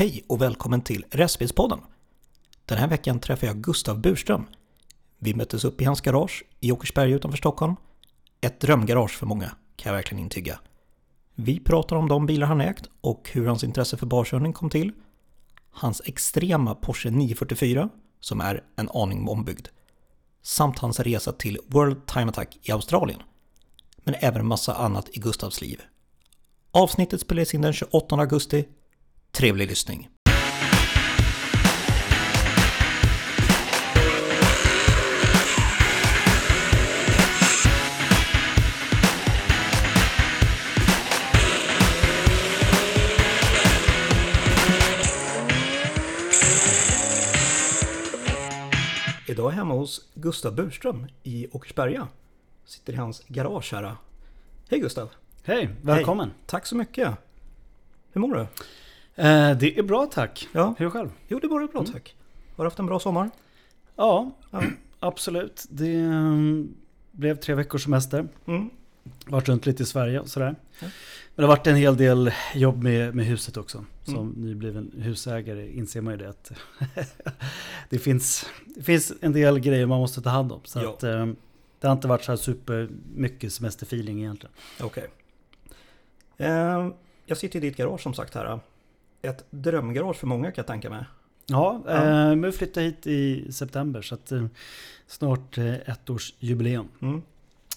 Hej 0.00 0.24
och 0.26 0.40
välkommen 0.40 0.80
till 0.82 1.04
Restbilspodden. 1.10 1.80
Den 2.64 2.78
här 2.78 2.88
veckan 2.88 3.20
träffar 3.20 3.46
jag 3.46 3.56
Gustav 3.56 4.00
Burström. 4.00 4.46
Vi 5.18 5.34
möttes 5.34 5.64
upp 5.64 5.80
i 5.80 5.84
hans 5.84 6.00
garage 6.00 6.44
i 6.60 6.72
Åkersberga 6.72 7.16
utanför 7.16 7.38
Stockholm. 7.38 7.76
Ett 8.40 8.60
drömgarage 8.60 9.10
för 9.10 9.26
många, 9.26 9.56
kan 9.76 9.90
jag 9.90 9.96
verkligen 9.96 10.24
intyga. 10.24 10.60
Vi 11.34 11.60
pratar 11.60 11.96
om 11.96 12.08
de 12.08 12.26
bilar 12.26 12.46
han 12.46 12.60
ägt 12.60 12.90
och 13.00 13.30
hur 13.32 13.46
hans 13.46 13.64
intresse 13.64 13.96
för 13.96 14.06
barkörning 14.06 14.52
kom 14.52 14.70
till. 14.70 14.92
Hans 15.70 16.02
extrema 16.04 16.74
Porsche 16.74 17.10
944, 17.10 17.88
som 18.20 18.40
är 18.40 18.64
en 18.76 18.88
aning 18.94 19.28
ombyggd. 19.28 19.68
Samt 20.42 20.78
hans 20.78 21.00
resa 21.00 21.32
till 21.32 21.58
World 21.66 22.06
Time 22.06 22.28
Attack 22.28 22.58
i 22.62 22.72
Australien. 22.72 23.22
Men 23.96 24.14
även 24.18 24.40
en 24.40 24.46
massa 24.46 24.74
annat 24.74 25.08
i 25.12 25.20
Gustavs 25.20 25.60
liv. 25.60 25.80
Avsnittet 26.70 27.20
spelades 27.20 27.54
in 27.54 27.62
den 27.62 27.72
28 27.72 28.16
augusti. 28.16 28.64
Trevlig 29.32 29.68
lyssning! 29.68 30.08
Idag 49.28 49.46
är 49.46 49.50
jag 49.50 49.56
hemma 49.56 49.74
hos 49.74 50.08
Gustav 50.14 50.54
Burström 50.54 51.06
i 51.22 51.46
Åkersberga. 51.52 52.08
Sitter 52.64 52.92
i 52.92 52.96
hans 52.96 53.22
garage 53.28 53.72
här. 53.72 53.96
Hej 54.68 54.80
Gustav! 54.80 55.10
Hej, 55.44 55.70
välkommen. 55.82 56.28
Hej. 56.28 56.36
Tack 56.46 56.66
så 56.66 56.76
mycket! 56.76 57.10
Hur 58.12 58.20
mår 58.20 58.34
du? 58.34 58.46
Eh, 59.20 59.56
det 59.58 59.78
är 59.78 59.82
bra 59.82 60.06
tack. 60.06 60.48
Ja. 60.52 60.74
Hur 60.78 60.90
själv? 60.90 61.08
Jo, 61.28 61.38
det 61.38 61.48
var 61.48 61.68
bra 61.72 61.84
tack. 61.92 62.16
Har 62.56 62.64
du 62.64 62.66
haft 62.66 62.78
en 62.78 62.86
bra 62.86 63.00
sommar? 63.00 63.30
Ja, 63.96 64.30
Ja. 64.50 64.62
absolut. 65.00 65.66
Det 65.70 65.94
mm, 65.94 66.74
blev 67.12 67.36
tre 67.36 67.54
veckors 67.54 67.84
semester. 67.84 68.28
Mm. 68.46 68.70
Varit 69.26 69.48
runt 69.48 69.66
lite 69.66 69.82
i 69.82 69.86
Sverige 69.86 70.20
och 70.20 70.28
sådär. 70.28 70.54
Ja. 70.80 70.86
Men 71.34 71.42
det 71.42 71.42
har 71.42 71.56
varit 71.56 71.66
en 71.66 71.76
hel 71.76 71.96
del 71.96 72.32
jobb 72.54 72.82
med, 72.82 73.14
med 73.14 73.26
huset 73.26 73.56
också. 73.56 73.84
Som 74.04 74.14
Mm. 74.14 74.28
nybliven 74.44 74.90
husägare 74.98 75.70
inser 75.72 76.00
man 76.00 76.12
ju 76.12 76.18
det 76.18 76.28
att 76.28 76.52
det, 77.90 77.98
finns, 77.98 78.46
det 78.76 78.82
finns 78.82 79.12
en 79.20 79.32
del 79.32 79.58
grejer 79.60 79.86
man 79.86 79.98
måste 80.00 80.22
ta 80.22 80.30
hand 80.30 80.52
om. 80.52 80.60
Så 80.64 80.78
Ja. 80.78 80.90
att, 80.90 81.02
eh, 81.02 81.26
det 81.80 81.86
har 81.86 81.92
inte 81.92 82.08
varit 82.08 82.24
så 82.24 82.32
här 82.32 82.36
super 82.36 82.88
mycket 83.14 83.52
semesterfeeling 83.52 84.18
egentligen. 84.20 84.52
Okej. 84.80 85.06
Eh, 86.36 86.88
jag 87.26 87.38
sitter 87.38 87.56
i 87.56 87.60
ditt 87.60 87.76
garage 87.76 88.00
som 88.00 88.14
sagt 88.14 88.34
här. 88.34 88.60
Ett 89.22 89.44
drömgarage 89.50 90.16
för 90.16 90.26
många 90.26 90.44
kan 90.50 90.54
jag 90.56 90.66
tänka 90.66 90.90
mig. 90.90 91.04
Ja, 91.46 91.82
Ja. 91.86 91.92
eh, 91.92 92.04
men 92.28 92.42
vi 92.42 92.52
flyttade 92.52 92.86
hit 92.86 93.06
i 93.06 93.52
september 93.52 94.02
så 94.02 94.14
att 94.14 94.32
eh, 94.32 94.46
snart 95.06 95.58
eh, 95.58 95.74
ett 95.74 96.10
års 96.10 96.34
jubileum. 96.38 96.88
Mm. 97.02 97.22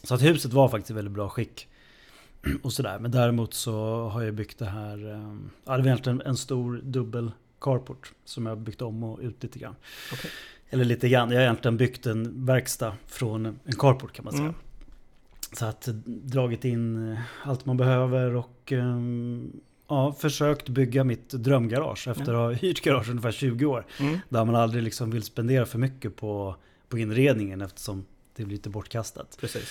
Så 0.04 0.16
att 0.16 0.22
huset 0.22 0.54
var 0.54 0.70
faktiskt 0.70 0.92
i 0.92 0.94
väldigt 0.94 1.14
bra 1.14 1.30
skick. 1.30 1.68
Och 2.64 2.74
sådär. 2.74 3.00
Men 3.00 3.12
däremot 3.12 3.54
så 3.54 4.08
har 4.10 4.22
jag 4.22 4.34
byggt 4.34 4.60
det 4.60 4.66
här. 4.66 5.12
eh, 5.12 5.36
Ja, 5.66 5.72
det 5.72 5.78
var 5.82 5.86
egentligen 5.88 6.22
en 6.22 6.38
stor 6.38 6.82
dubbel 6.84 7.32
carport. 7.62 8.12
Som 8.26 8.46
jag 8.46 8.58
byggt 8.58 8.82
om 8.82 9.04
och 9.04 9.20
ut 9.20 9.44
lite 9.44 9.60
grann. 9.60 9.76
Okej. 10.14 10.32
Eller 10.70 10.86
lite 10.86 11.10
grann. 11.10 11.30
Jag 11.32 11.38
har 11.38 11.44
egentligen 11.44 11.78
byggt 11.78 12.06
en 12.06 12.46
verkstad 12.46 12.94
från 13.08 13.46
en 13.46 13.76
carport 13.78 14.14
kan 14.14 14.26
man 14.26 14.32
säga. 14.34 14.44
Mm. 14.44 14.56
Så 15.54 15.66
att 15.66 15.88
eh, 15.88 15.94
dragit 16.06 16.66
in 16.66 17.12
eh, 17.12 17.20
allt 17.44 17.66
man 17.66 17.78
behöver 17.78 18.36
och 18.36 18.72
ehm, 18.72 19.52
ja, 19.88 20.14
försökt 20.14 20.70
bygga 20.70 21.04
mitt 21.04 21.30
drömgarage 21.30 22.08
efter 22.08 22.34
att 22.34 22.40
ha 22.40 22.52
hyrt 22.52 22.82
garage 22.82 23.10
ungefär 23.10 23.32
20 23.32 23.66
år. 23.66 23.86
Mm. 24.00 24.20
Där 24.30 24.46
man 24.46 24.56
aldrig 24.56 24.84
liksom 24.84 25.12
vill 25.12 25.24
spendera 25.24 25.66
för 25.66 25.80
mycket 25.80 26.16
på, 26.16 26.56
på 26.90 26.98
inredningen 26.98 27.62
eftersom 27.62 28.06
det 28.36 28.46
blir 28.46 28.56
lite 28.56 28.70
bortkastat. 28.70 29.38
Precis. 29.40 29.70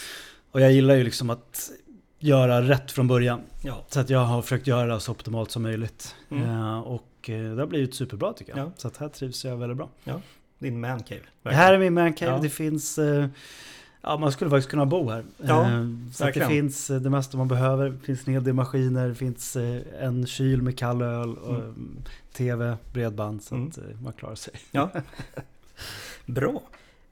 Och 0.51 0.61
jag 0.61 0.73
gillar 0.73 0.95
ju 0.95 1.05
liksom 1.05 1.31
att 1.31 1.71
göra 2.19 2.63
rätt 2.63 2.93
från 2.93 3.09
början. 3.09 3.41
Ja. 3.63 3.87
Så 3.89 4.01
att 4.01 4.11
jag 4.11 4.25
har 4.25 4.43
försökt 4.43 4.67
göra 4.67 5.01
så 5.01 5.13
optimalt 5.13 5.51
som 5.51 5.63
möjligt. 5.63 6.15
Mm. 6.31 6.51
Eh, 6.51 6.81
och 6.81 7.31
eh, 7.31 7.55
det 7.55 7.63
har 7.63 7.67
blivit 7.67 7.95
superbra 7.95 8.33
tycker 8.33 8.57
jag. 8.57 8.67
Ja. 8.67 8.73
Så 8.77 8.89
att 8.89 8.97
här 8.97 9.09
trivs 9.09 9.45
jag 9.45 9.57
väldigt 9.57 9.77
bra. 9.77 9.89
Din 10.59 10.81
mancave. 10.81 11.21
Det 11.43 11.55
här 11.55 11.75
är 11.75 11.79
min 11.79 11.95
mancave. 11.95 12.33
Ja. 12.33 12.39
Det 12.39 12.51
finns... 12.51 12.99
eh, 12.99 13.27
Ja, 14.05 14.17
man 14.19 14.33
skulle 14.33 14.51
faktiskt 14.51 14.71
kunna 14.71 14.87
bo 14.87 15.11
här. 15.11 15.25
Ja, 15.43 15.71
Eh, 15.71 15.87
så 16.13 16.25
att 16.29 16.35
det 16.35 16.47
finns 16.47 16.91
eh, 16.91 17.01
det 17.01 17.11
mesta 17.11 17.37
man 17.37 17.49
behöver. 17.49 17.91
Det 17.91 17.99
finns 17.99 18.27
en 18.29 18.33
hel 18.35 18.45
del 18.45 18.55
maskiner. 18.55 19.09
Det 19.09 19.15
finns 19.15 19.57
eh, 19.57 19.83
en 20.01 20.27
kyl 20.27 20.63
med 20.63 20.79
kall 20.79 21.03
öl. 21.03 21.35
Och, 21.39 21.55
Mm. 21.55 21.63
mm, 21.65 21.97
TV, 22.33 22.77
bredband. 22.93 23.43
Så 23.43 23.55
Mm. 23.55 23.69
att 23.69 24.03
man 24.03 24.13
klarar 24.13 24.35
sig. 24.35 24.55
Ja. 24.71 24.91
Bra. 26.27 26.63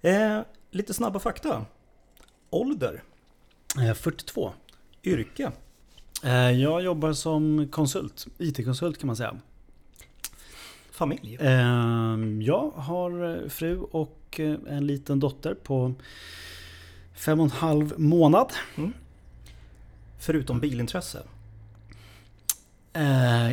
Eh, 0.02 0.40
lite 0.70 0.94
snabba 0.94 1.18
fakta. 1.18 1.64
Ålder. 2.50 3.02
Eh, 3.88 3.94
42. 3.94 4.52
Yrke. 5.04 5.52
Eh, 6.24 6.50
jag 6.50 6.82
jobbar 6.82 7.12
som 7.12 7.68
konsult. 7.68 8.26
IT-konsult 8.38 8.98
kan 8.98 9.06
man 9.06 9.16
säga. 9.16 9.36
Familj. 10.90 11.36
Ehm, 11.40 12.42
Jag 12.42 12.70
har 12.70 13.48
fru 13.48 13.78
och 13.78 14.40
en 14.68 14.86
liten 14.86 15.20
dotter 15.20 15.54
på 15.54 15.94
fem 17.20 17.40
och 17.40 17.44
en 17.44 17.50
halv 17.50 18.00
månad. 18.00 18.52
Förutom 20.18 20.60
bilintresse. 20.60 21.22
Eh, 22.92 23.50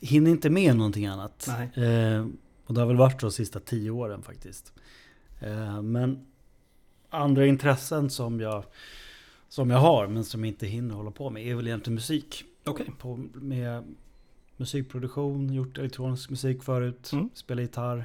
hinner 0.00 0.30
inte 0.30 0.50
med 0.50 0.76
någonting 0.76 1.06
annat. 1.06 1.48
Eh, 1.74 2.26
och 2.66 2.74
det 2.74 2.80
har 2.80 2.86
väl 2.86 2.96
varit 2.96 3.20
så 3.20 3.26
de 3.26 3.32
sista 3.32 3.60
tio 3.60 3.90
åren 3.90 4.22
faktiskt. 4.22 4.72
Eh, 5.40 5.82
men 5.82 6.26
andra 7.10 7.46
intressen 7.46 8.10
som 8.10 8.40
jag, 8.40 8.64
som 9.48 9.70
jag 9.70 9.78
har 9.78 10.06
men 10.06 10.24
som 10.24 10.44
jag 10.44 10.48
inte 10.52 10.66
hinner 10.66 10.94
hålla 10.94 11.10
på 11.10 11.30
med 11.30 11.46
är 11.46 11.54
väl 11.54 11.66
egentligen 11.66 11.94
musik. 11.94 12.44
Okej. 12.64 12.86
På, 12.98 13.16
med 13.34 13.84
musikproduktion, 14.56 15.52
gjort 15.52 15.78
elektronisk 15.78 16.30
musik 16.30 16.62
förut, 16.62 17.10
Mm. 17.12 17.30
spelat 17.34 17.62
gitarr. 17.62 18.04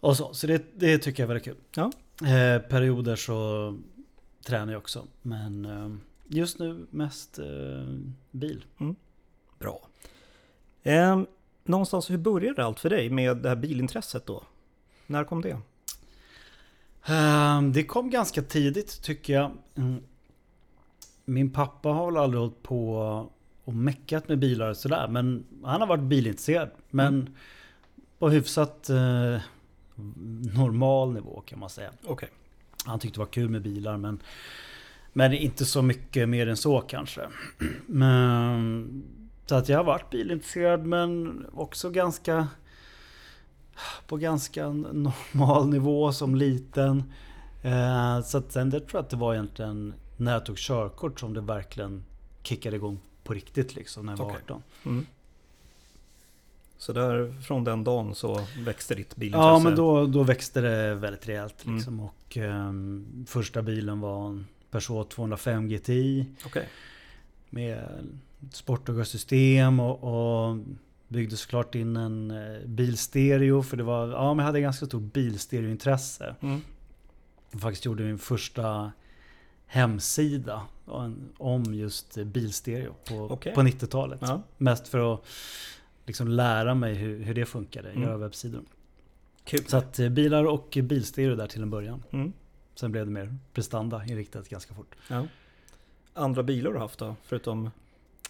Och 0.00 0.16
så, 0.16 0.34
så 0.34 0.46
det, 0.46 0.62
det 0.74 0.98
tycker 0.98 1.22
jag 1.22 1.26
är 1.26 1.34
väldigt 1.34 1.44
kul. 1.44 1.56
Ja. 1.74 1.92
Eh, 2.20 2.62
perioder 2.62 3.16
så 3.16 3.78
tränar 4.46 4.72
jag 4.72 4.80
också. 4.80 5.06
Men 5.22 5.64
eh, 5.64 5.96
just 6.28 6.58
nu 6.58 6.86
mest 6.90 7.38
eh, 7.38 7.98
bil. 8.30 8.64
Bra. 9.58 9.88
Eh, 10.82 11.22
någonstans, 11.64 12.10
hur 12.10 12.18
började 12.18 12.64
allt 12.64 12.80
för 12.80 12.90
dig 12.90 13.10
med 13.10 13.36
det 13.36 13.48
här 13.48 13.56
bilintresset 13.56 14.26
då? 14.26 14.42
När 15.06 15.24
kom 15.24 15.42
det? 15.42 15.58
Eh, 17.06 17.62
det 17.62 17.84
kom 17.84 18.10
ganska 18.10 18.42
tidigt 18.42 19.02
tycker 19.02 19.32
jag. 19.32 19.50
Mm. 19.74 20.02
Min 21.24 21.50
pappa 21.50 21.88
har 21.88 22.06
väl 22.06 22.16
aldrig 22.16 22.40
hållit 22.40 22.62
på 22.62 22.96
och 23.64 23.74
meckat 23.74 24.28
med 24.28 24.38
bilar 24.38 24.70
och 24.70 24.76
sådär. 24.76 25.08
Men 25.08 25.44
han 25.64 25.80
har 25.80 25.88
varit 25.88 26.02
bilintresserad. 26.02 26.70
Men 26.90 27.36
på 28.18 28.28
hyfsat 28.28 28.90
eh, 28.90 29.40
normal 30.54 31.12
nivå 31.12 31.42
kan 31.46 31.58
man 31.58 31.70
säga. 31.70 31.90
Okej. 32.04 32.28
Han 32.84 32.98
tyckte 32.98 33.16
det 33.16 33.24
var 33.24 33.32
kul 33.32 33.48
med 33.48 33.62
bilar 33.62 33.96
men 33.96 34.22
Men 35.12 35.32
inte 35.32 35.64
så 35.64 35.82
mycket 35.82 36.28
mer 36.28 36.46
än 36.46 36.56
så 36.56 36.80
kanske. 36.80 37.20
Men, 37.86 39.02
så 39.46 39.54
att 39.54 39.68
jag 39.68 39.78
har 39.78 39.84
varit 39.84 40.10
bilintresserad 40.10 40.86
men 40.86 41.46
också 41.52 41.90
ganska 41.90 42.48
På 44.06 44.16
ganska 44.16 44.68
normal 44.68 45.68
nivå 45.68 46.12
som 46.12 46.34
liten. 46.34 47.12
Eh, 47.62 48.22
så 48.22 48.38
att 48.38 48.52
sen 48.52 48.70
det 48.70 48.80
tror 48.80 48.90
jag 48.92 49.02
att 49.02 49.10
det 49.10 49.16
var 49.16 49.34
egentligen 49.34 49.94
när 50.16 50.32
jag 50.32 50.46
tog 50.46 50.58
körkort 50.58 51.20
som 51.20 51.34
det 51.34 51.40
verkligen 51.40 52.04
kickade 52.42 52.76
igång 52.76 53.00
på 53.24 53.32
riktigt 53.32 53.74
liksom 53.74 54.06
när 54.06 54.12
jag 54.12 54.18
var 54.18 54.26
Okej. 54.26 54.40
18. 54.44 54.62
Mm. 54.86 55.06
Så 56.82 56.92
där 56.92 57.40
från 57.40 57.64
den 57.64 57.84
dagen 57.84 58.14
så 58.14 58.40
växte 58.58 58.94
ditt 58.94 59.16
bilintresse? 59.16 59.46
Ja 59.48 59.58
men 59.58 59.76
då, 59.76 60.06
då 60.06 60.22
växte 60.22 60.60
det 60.60 60.94
väldigt 60.94 61.28
rejält 61.28 61.64
Mm. 61.64 61.76
liksom. 61.76 62.00
Och 62.00 62.36
ehm, 62.36 63.24
första 63.28 63.62
bilen 63.62 64.00
var 64.00 64.26
en 64.28 64.46
Peugeot 64.70 65.10
205 65.10 65.68
GTI. 65.68 66.26
Okej. 66.46 66.68
Med 67.50 67.88
sportdagarsystem 68.52 69.80
och, 69.80 70.04
och 70.50 70.56
byggde 71.08 71.36
såklart 71.36 71.74
in 71.74 71.96
en 71.96 72.30
eh, 72.30 72.66
bilstereo. 72.66 73.62
För 73.62 73.76
det 73.76 73.82
var, 73.82 74.08
ja 74.08 74.34
men 74.34 74.38
jag 74.38 74.46
hade 74.46 74.60
ganska 74.60 74.86
stort 74.86 75.12
bilstereointresse. 75.12 76.34
Mm. 76.40 76.60
Jag 77.50 77.60
faktiskt 77.60 77.84
gjorde 77.84 78.02
min 78.02 78.18
första 78.18 78.92
hemsida 79.66 80.62
om 81.38 81.74
just 81.74 82.16
bilstereo 82.16 82.94
på, 83.08 83.28
Okej. 83.30 83.54
på 83.54 83.60
90-talet. 83.62 84.18
Ja. 84.22 84.42
Mest 84.58 84.88
för 84.88 85.14
att 85.14 85.24
liksom 86.06 86.28
lära 86.28 86.74
mig 86.74 86.94
hur, 86.94 87.22
hur 87.22 87.34
det 87.34 87.46
funkade, 87.46 87.90
Mm. 87.90 88.02
göra 88.02 88.16
webbsidor. 88.16 88.62
Kul. 89.44 89.64
Så 89.66 89.76
att 89.76 89.98
eh, 89.98 90.08
bilar 90.08 90.44
och 90.44 90.78
bilstereo 90.82 91.34
där 91.36 91.46
till 91.46 91.62
en 91.62 91.70
början. 91.70 92.02
Mm. 92.10 92.32
Sen 92.74 92.92
blev 92.92 93.06
det 93.06 93.12
mer 93.12 93.36
prestanda 93.52 94.04
inriktat 94.04 94.48
ganska 94.48 94.74
fort. 94.74 94.94
Ja. 95.08 95.26
Andra 96.14 96.42
bilar 96.42 96.72
du 96.72 96.78
haft 96.78 96.98
då? 96.98 97.16
Förutom... 97.24 97.70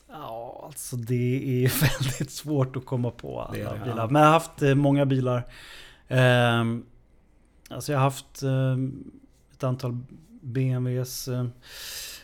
Ja, 0.08 0.62
alltså 0.66 0.96
det 0.96 1.64
är 1.64 1.72
väldigt 2.08 2.30
svårt 2.30 2.76
att 2.76 2.86
komma 2.86 3.10
på 3.10 3.40
alla 3.40 3.52
Det 3.52 3.58
bilar. 3.84 3.96
ja. 3.96 4.06
Men 4.10 4.22
jag 4.22 4.28
har 4.28 4.32
haft 4.32 4.62
eh, 4.62 4.74
många 4.74 5.06
bilar. 5.06 5.46
Ehm, 6.08 6.86
alltså 7.70 7.92
jag 7.92 7.98
har 7.98 8.04
haft 8.04 8.42
ehm, 8.42 9.10
ett 9.52 9.64
antal 9.64 9.98
BMWs. 10.40 11.28
eh, 11.28 11.46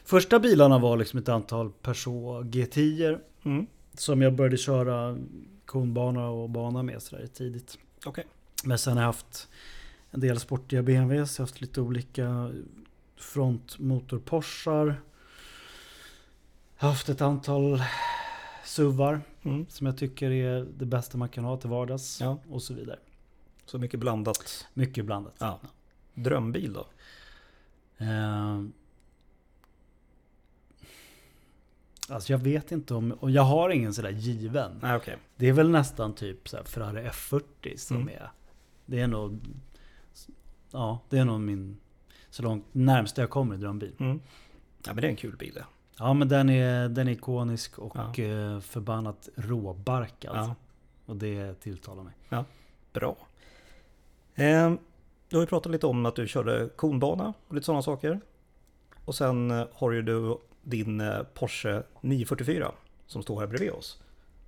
första 0.05 0.39
bilarna 0.39 0.79
var 0.79 0.97
liksom 0.97 1.19
ett 1.19 1.29
antal 1.29 1.71
Peugeot 1.83 2.45
G10 2.47 3.19
Mm. 3.45 3.67
Som 4.01 4.23
jag 4.23 4.35
började 4.35 4.57
köra 4.57 5.19
konbana 5.67 6.29
och 6.29 6.51
bana 6.51 6.83
med 6.83 7.03
sådär 7.03 7.27
tidigt. 7.27 7.79
Okej. 8.07 8.25
Men 8.65 8.79
sen 8.79 8.93
har 8.97 9.03
jag 9.03 9.07
haft 9.07 9.49
en 10.11 10.21
del 10.21 10.41
sportiga 10.41 10.83
BMWs. 10.83 11.39
Jag 11.39 11.43
har 11.43 11.49
haft 11.49 11.61
lite 11.61 11.81
olika 11.81 12.51
frontmotor 13.17 14.19
Porschar. 14.19 14.87
Jag 16.79 16.83
har 16.85 16.89
haft 16.89 17.09
ett 17.09 17.21
antal 17.21 17.83
SUVar 18.65 19.21
Mm. 19.43 19.67
som 19.69 19.87
jag 19.87 19.99
tycker 19.99 20.31
är 20.31 20.67
det 20.79 20.87
bästa 20.87 21.19
man 21.19 21.29
kan 21.29 21.45
ha 21.45 21.57
till 21.57 21.71
vardags. 21.71 22.21
Ja. 22.21 22.39
Och 22.51 22.63
så 22.63 22.75
vidare. 22.75 22.99
Så 23.67 23.79
mycket 23.79 24.01
blandat. 24.01 24.67
Mycket 24.75 25.05
blandat. 25.05 25.35
Ja. 25.39 25.61
Drömbil 26.15 26.73
då? 26.73 26.87
Eh, 27.99 28.63
alltså 32.11 32.33
jag 32.33 32.39
vet 32.39 32.73
inte 32.73 32.95
om, 32.95 33.13
och 33.13 33.31
jag 33.31 33.43
har 33.43 33.71
ingen 33.71 33.95
sådär 33.95 34.11
given. 34.11 34.79
Nej 34.83 34.97
okej. 34.97 35.17
Det 35.37 35.49
är 35.49 35.53
väl 35.53 35.71
nästan 35.71 36.15
typ 36.15 36.49
så 36.49 36.57
här 36.57 36.65
Ferrari 36.65 37.09
F40 37.09 37.77
som 37.77 37.97
Mm. 37.97 38.09
är. 38.09 38.31
Det 38.87 39.01
är 39.01 39.07
nog, 39.07 39.41
ja 40.71 40.99
det 41.09 41.19
är 41.19 41.25
nog 41.25 41.41
min, 41.41 41.77
så 42.31 42.43
långt 42.43 42.65
närmsta 42.73 43.21
jag 43.23 43.31
kommer 43.31 43.57
drömbil. 43.57 43.93
Mm. 43.99 44.21
Ja 44.87 44.95
men 44.95 44.97
det 45.03 45.07
är 45.07 45.11
en 45.11 45.17
kul 45.17 45.37
bil 45.37 45.55
det. 45.55 45.65
Ja 45.99 46.13
men 46.15 46.29
den 46.29 46.51
är, 46.51 46.89
den 46.89 47.09
är 47.09 47.13
ikonisk 47.13 47.79
och 47.79 47.97
Ja. 47.97 48.25
eh, 48.25 48.61
förbannat 48.61 49.29
råbarkad. 49.37 50.37
Ja. 50.37 50.55
Och 51.07 51.17
det 51.17 51.55
tilltalar 51.61 52.03
mig. 52.03 52.13
Bra. 52.93 53.17
Eh, 54.35 54.73
du 55.29 55.37
har 55.37 55.43
ju 55.43 55.47
pratat 55.47 55.73
lite 55.73 55.87
om 55.87 56.07
att 56.07 56.17
du 56.17 56.29
körde 56.29 56.69
konbana 56.77 57.35
och 57.49 57.55
lite 57.55 57.65
sådana 57.67 57.83
saker. 57.83 58.21
Och 59.05 59.15
sen 59.15 59.51
eh, 59.51 59.67
har 59.73 59.91
ju 59.93 60.03
du 60.03 60.37
din 60.69 61.01
eh, 61.01 61.23
Porsche 61.35 61.83
944 62.01 62.73
som 63.07 63.23
står 63.23 63.41
här 63.41 63.47
bredvid 63.47 63.71
oss. 63.71 63.99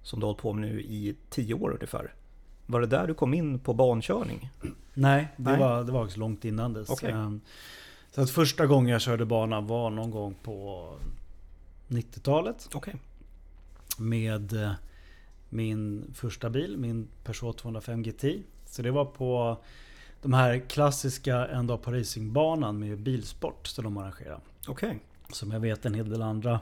Som 0.03 0.21
du 0.21 0.27
har 0.27 0.29
hållit 0.29 0.43
på 0.43 0.53
med 0.53 0.69
nu 0.71 0.81
i 0.81 1.17
tio 1.31 1.55
år 1.55 1.71
ungefär. 1.71 2.15
Var 2.67 2.81
det 2.81 2.87
där 2.87 3.07
du 3.07 3.15
kom 3.15 3.35
in 3.35 3.59
på 3.59 3.75
bankörning? 3.75 4.51
Nej, 4.95 5.29
det, 5.37 5.51
Nej. 5.51 5.61
Var, 5.61 5.85
det 5.85 5.93
var 5.93 6.05
också 6.05 6.19
långt 6.19 6.45
innan 6.45 6.73
dess. 6.73 6.91
Okej. 6.91 7.11
Ehm, 7.11 7.41
Så 8.11 8.21
att 8.21 8.31
första 8.31 8.67
gången 8.67 8.89
jag 8.93 9.01
körde 9.01 9.25
bana 9.25 9.61
var 9.61 9.91
någon 9.91 10.11
gång 10.11 10.35
på 10.43 10.89
90-talet. 11.89 12.69
Okej. 12.75 12.95
Med 13.99 14.53
eh, 14.53 14.73
min 15.49 16.11
första 16.15 16.51
bil, 16.51 16.77
min 16.77 17.09
Peugeot 17.25 17.59
205 17.59 18.03
GT. 18.03 18.25
Så 18.67 18.83
det 18.83 18.91
var 18.91 19.05
på 19.05 19.57
de 20.23 20.33
här 20.33 20.59
klassiska 20.59 21.47
en 21.47 21.67
dag 21.67 21.83
på 21.83 21.91
racingbanan 21.93 22.79
med 22.79 22.99
bilsport 22.99 23.67
som 23.67 23.85
de 23.85 23.97
arrangerar. 23.97 24.41
Okej. 24.69 24.99
Som 25.33 25.51
jag 25.51 25.61
vet 25.61 25.87
en 25.87 25.95
hel 25.95 26.11
del 26.11 26.23
andra 26.23 26.61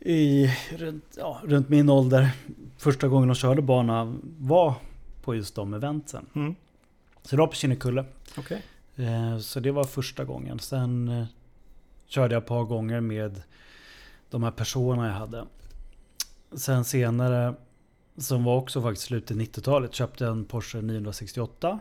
i, 0.00 0.50
runt, 0.76 1.04
ja, 1.16 1.40
runt 1.44 1.68
min 1.68 1.88
ålder. 1.90 2.30
Första 2.76 3.08
gången 3.08 3.28
de 3.28 3.34
körde 3.34 3.62
bana 3.62 4.16
var 4.38 4.74
på 5.22 5.34
just 5.34 5.54
de 5.54 5.74
eventen. 5.74 6.26
Mm. 6.34 6.54
Så 7.22 7.36
det 7.36 7.40
var 7.40 7.46
på 7.46 7.54
Kinnekulle. 7.54 8.04
Okej. 8.38 8.62
Eh, 8.96 9.38
Så 9.38 9.60
det 9.60 9.70
var 9.70 9.84
första 9.84 10.24
gången. 10.24 10.58
Sen 10.58 11.08
eh, 11.08 11.26
körde 12.06 12.34
jag 12.34 12.40
ett 12.42 12.48
par 12.48 12.64
gånger 12.64 13.00
med 13.00 13.42
de 14.30 14.42
här 14.42 14.50
personerna 14.50 15.06
jag 15.06 15.14
hade. 15.14 15.44
Sen 16.52 16.84
senare, 16.84 17.54
som 18.16 18.44
var 18.44 18.56
också 18.56 18.82
faktiskt 18.82 19.06
slutet 19.06 19.36
90-talet, 19.36 19.94
köpte 19.94 20.24
jag 20.24 20.32
en 20.32 20.44
Porsche 20.44 20.80
968. 20.80 21.78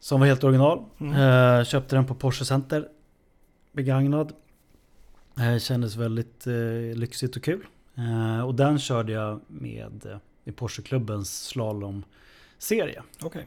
Som 0.00 0.20
var 0.20 0.26
helt 0.26 0.44
original. 0.44 0.84
Mm. 0.98 1.14
Eh, 1.58 1.64
köpte 1.64 1.96
den 1.96 2.06
på 2.06 2.14
Porsche 2.14 2.44
Center. 2.44 2.88
Begagnad. 3.72 4.32
Eh, 5.38 5.58
kändes 5.58 5.96
väldigt 5.96 6.46
eh, 6.46 6.54
lyxigt 6.96 7.36
och 7.36 7.42
kul. 7.42 7.66
Eh, 7.96 8.40
och 8.46 8.54
den 8.54 8.78
körde 8.78 9.12
jag 9.12 9.40
med 9.46 10.06
eh, 10.06 10.18
i 10.44 10.52
Porscheklubbens 10.52 11.46
slalomserie. 11.46 13.02
Okej. 13.22 13.46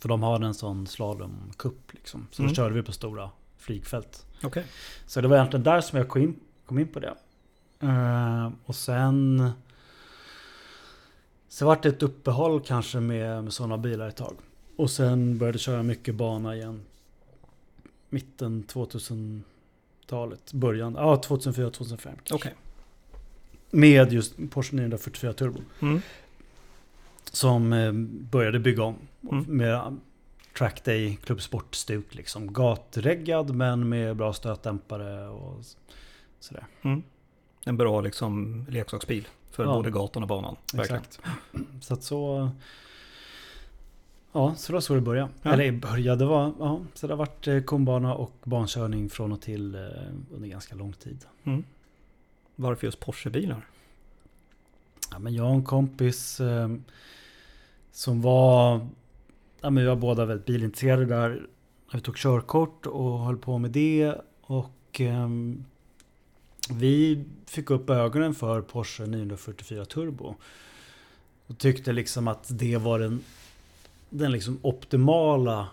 För 0.00 0.08
de 0.08 0.22
har 0.22 0.40
en 0.40 0.54
sån 0.54 0.86
slalomcup 0.86 1.92
liksom. 1.92 2.26
Så 2.30 2.42
Mm. 2.42 2.50
då 2.52 2.54
körde 2.56 2.74
vi 2.74 2.82
på 2.82 2.92
stora 2.92 3.30
flygfält. 3.56 4.26
Okej. 4.42 4.64
Så 5.06 5.20
det 5.20 5.28
var 5.28 5.36
egentligen 5.36 5.64
där 5.64 5.80
som 5.80 5.98
jag 5.98 6.08
kom 6.08 6.22
in, 6.22 6.40
kom 6.66 6.78
in 6.78 6.88
på 6.88 7.00
det. 7.00 7.14
Eh, 7.80 8.50
och 8.64 8.74
sen... 8.76 9.50
Så 11.48 11.66
vart 11.66 11.82
det 11.82 11.88
ett 11.88 12.02
uppehåll 12.02 12.60
kanske 12.60 13.00
med, 13.00 13.44
med 13.44 13.52
sådana 13.52 13.78
bilar 13.78 14.08
ett 14.08 14.16
tag. 14.16 14.36
Och 14.76 14.90
sen 14.90 15.38
började 15.38 15.56
jag 15.56 15.60
köra 15.60 15.82
mycket 15.82 16.14
bana 16.14 16.56
igen. 16.56 16.82
Mitten 18.08 18.64
2000-talet. 18.64 20.52
Början. 20.52 20.94
Ja, 20.94 21.22
2004-2005. 21.26 22.08
Okej. 22.30 22.54
Med 23.70 24.12
just 24.12 24.34
Porsche 24.50 24.76
944 24.76 25.32
Turbo. 25.32 25.60
Mm. 25.82 26.00
Som 27.32 27.72
eh, 27.72 27.92
började 28.30 28.58
bygga 28.58 28.82
om. 28.82 28.96
Mm. 29.32 29.44
Med 29.44 29.96
trackday 30.58 31.16
klubbsportstuk 31.24 32.14
liksom. 32.14 32.52
Gatreggad 32.52 33.54
men 33.54 33.88
med 33.88 34.16
bra 34.16 34.32
stötdämpare 34.32 35.28
och 35.28 35.64
sådär. 36.40 36.66
Mm. 36.82 37.02
En 37.64 37.76
bra 37.76 38.00
liksom 38.00 38.64
leksaksbil 38.68 39.28
för 39.50 39.64
Ja. 39.64 39.72
både 39.74 39.90
gatan 39.90 40.22
och 40.22 40.28
banan. 40.28 40.56
Verkligen. 40.74 41.02
Exakt. 41.02 41.20
Så 41.80 41.94
att 41.94 42.02
så... 42.02 42.50
Ja, 44.32 44.54
så 44.54 44.72
det 44.72 44.74
var 44.74 44.80
så 44.80 44.94
det 44.94 45.00
började. 45.00 45.30
Ja. 45.42 45.52
Eller 45.52 45.72
började 45.72 46.24
var... 46.24 46.52
Ja, 46.58 46.80
så 46.94 47.06
det 47.06 47.12
har 47.12 47.18
varit 47.18 47.46
eh, 47.46 47.60
kombana 47.60 48.14
och 48.14 48.32
bankörning 48.44 49.10
från 49.10 49.32
och 49.32 49.40
till 49.40 49.74
eh, 49.74 49.80
under 50.34 50.48
ganska 50.48 50.74
lång 50.74 50.92
tid. 50.92 51.24
Mm. 51.44 51.64
Varför 52.56 52.86
just 52.86 53.00
Porsche-bilar? 53.00 53.66
Ja, 55.10 55.18
men 55.18 55.34
jag 55.34 55.46
och 55.46 55.54
en 55.54 55.64
kompis 55.64 56.40
eh, 56.40 56.68
som 57.92 58.22
var... 58.22 58.86
Ja, 59.60 59.70
men 59.70 59.82
vi 59.82 59.84
var 59.84 59.96
båda 59.96 60.24
väldigt 60.24 60.46
bilintresserade 60.46 61.04
där. 61.04 61.28
när 61.92 61.94
Vi 61.94 62.00
tog 62.00 62.16
körkort 62.16 62.86
och 62.86 63.18
höll 63.18 63.36
på 63.36 63.58
med 63.58 63.70
det. 63.70 64.14
Och 64.40 65.00
ehm, 65.00 65.64
vi 66.70 67.24
fick 67.46 67.70
upp 67.70 67.90
ögonen 67.90 68.34
för 68.34 68.62
Porsche 68.62 69.06
944 69.06 69.84
Turbo. 69.84 70.34
Och 71.46 71.58
tyckte 71.58 71.92
liksom 71.92 72.28
att 72.28 72.46
det 72.50 72.76
var 72.76 72.98
den, 72.98 73.20
den 74.10 74.32
liksom 74.32 74.58
optimala... 74.62 75.68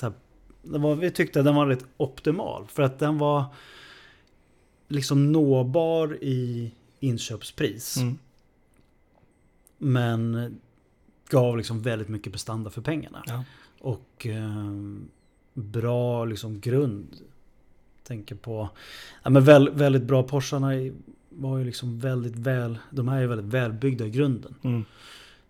här, 0.00 0.12
var, 0.62 0.94
vi 0.94 1.10
tyckte 1.10 1.38
att 1.38 1.44
den 1.44 1.54
var 1.54 1.66
rätt 1.66 1.84
optimal. 1.96 2.66
För 2.66 2.82
att 2.82 2.98
den 2.98 3.18
var 3.18 3.44
liksom 4.88 5.32
nåbar 5.32 6.18
i 6.20 6.72
inköpspris. 7.00 7.96
Mm. 7.96 8.18
Men 9.78 10.54
gav 11.28 11.56
liksom 11.56 11.82
väldigt 11.82 12.08
mycket 12.08 12.32
prestanda 12.32 12.70
för 12.70 12.82
pengarna. 12.82 13.22
Ja. 13.26 13.44
Och 13.80 14.26
eh, 14.26 14.72
bra 15.54 16.24
liksom 16.24 16.60
grund. 16.60 17.16
Tänker 18.04 18.34
på... 18.34 18.68
Ja, 19.22 19.30
men 19.30 19.44
väl, 19.44 19.70
väldigt 19.70 20.02
bra 20.02 20.22
Porscharna 20.22 20.70
var 21.28 21.58
ju 21.58 21.64
liksom 21.64 21.98
väldigt 21.98 22.36
väl... 22.36 22.78
De 22.90 23.08
här 23.08 23.22
är 23.22 23.26
väldigt 23.26 23.54
välbyggda 23.54 24.06
i 24.06 24.10
grunden. 24.10 24.54
Mm. 24.62 24.84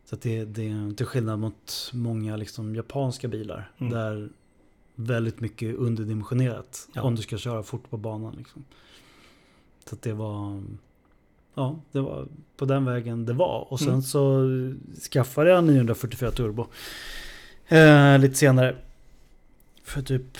Så 0.04 0.16
det, 0.16 0.44
det 0.44 0.68
är 0.68 0.94
till 0.94 1.06
skillnad 1.06 1.38
mot 1.38 1.90
många 1.92 2.36
liksom 2.36 2.74
japanska 2.74 3.28
bilar. 3.28 3.70
Mm. 3.78 3.92
Där 3.92 4.28
väldigt 4.94 5.40
mycket 5.40 5.76
underdimensionerat. 5.76 6.88
Ja. 6.92 7.02
Om 7.02 7.14
du 7.14 7.22
ska 7.22 7.38
köra 7.38 7.62
fort 7.62 7.90
på 7.90 7.96
banan. 7.96 8.34
Liksom. 8.38 8.64
Så 9.84 9.96
det 10.02 10.12
var... 10.12 10.62
Ja, 11.54 11.80
det 11.92 12.00
var 12.00 12.28
på 12.56 12.64
den 12.64 12.84
vägen 12.84 13.26
det 13.26 13.32
var. 13.32 13.72
Och 13.72 13.78
sen 13.78 13.88
Mm. 13.88 14.02
så 14.02 14.46
skaffade 15.12 15.50
jag 15.50 15.58
en 15.58 15.66
944 15.66 16.30
Turbo. 16.30 16.66
Eh, 17.68 18.18
lite 18.18 18.34
senare. 18.34 18.76
För 19.84 20.02
typ... 20.02 20.38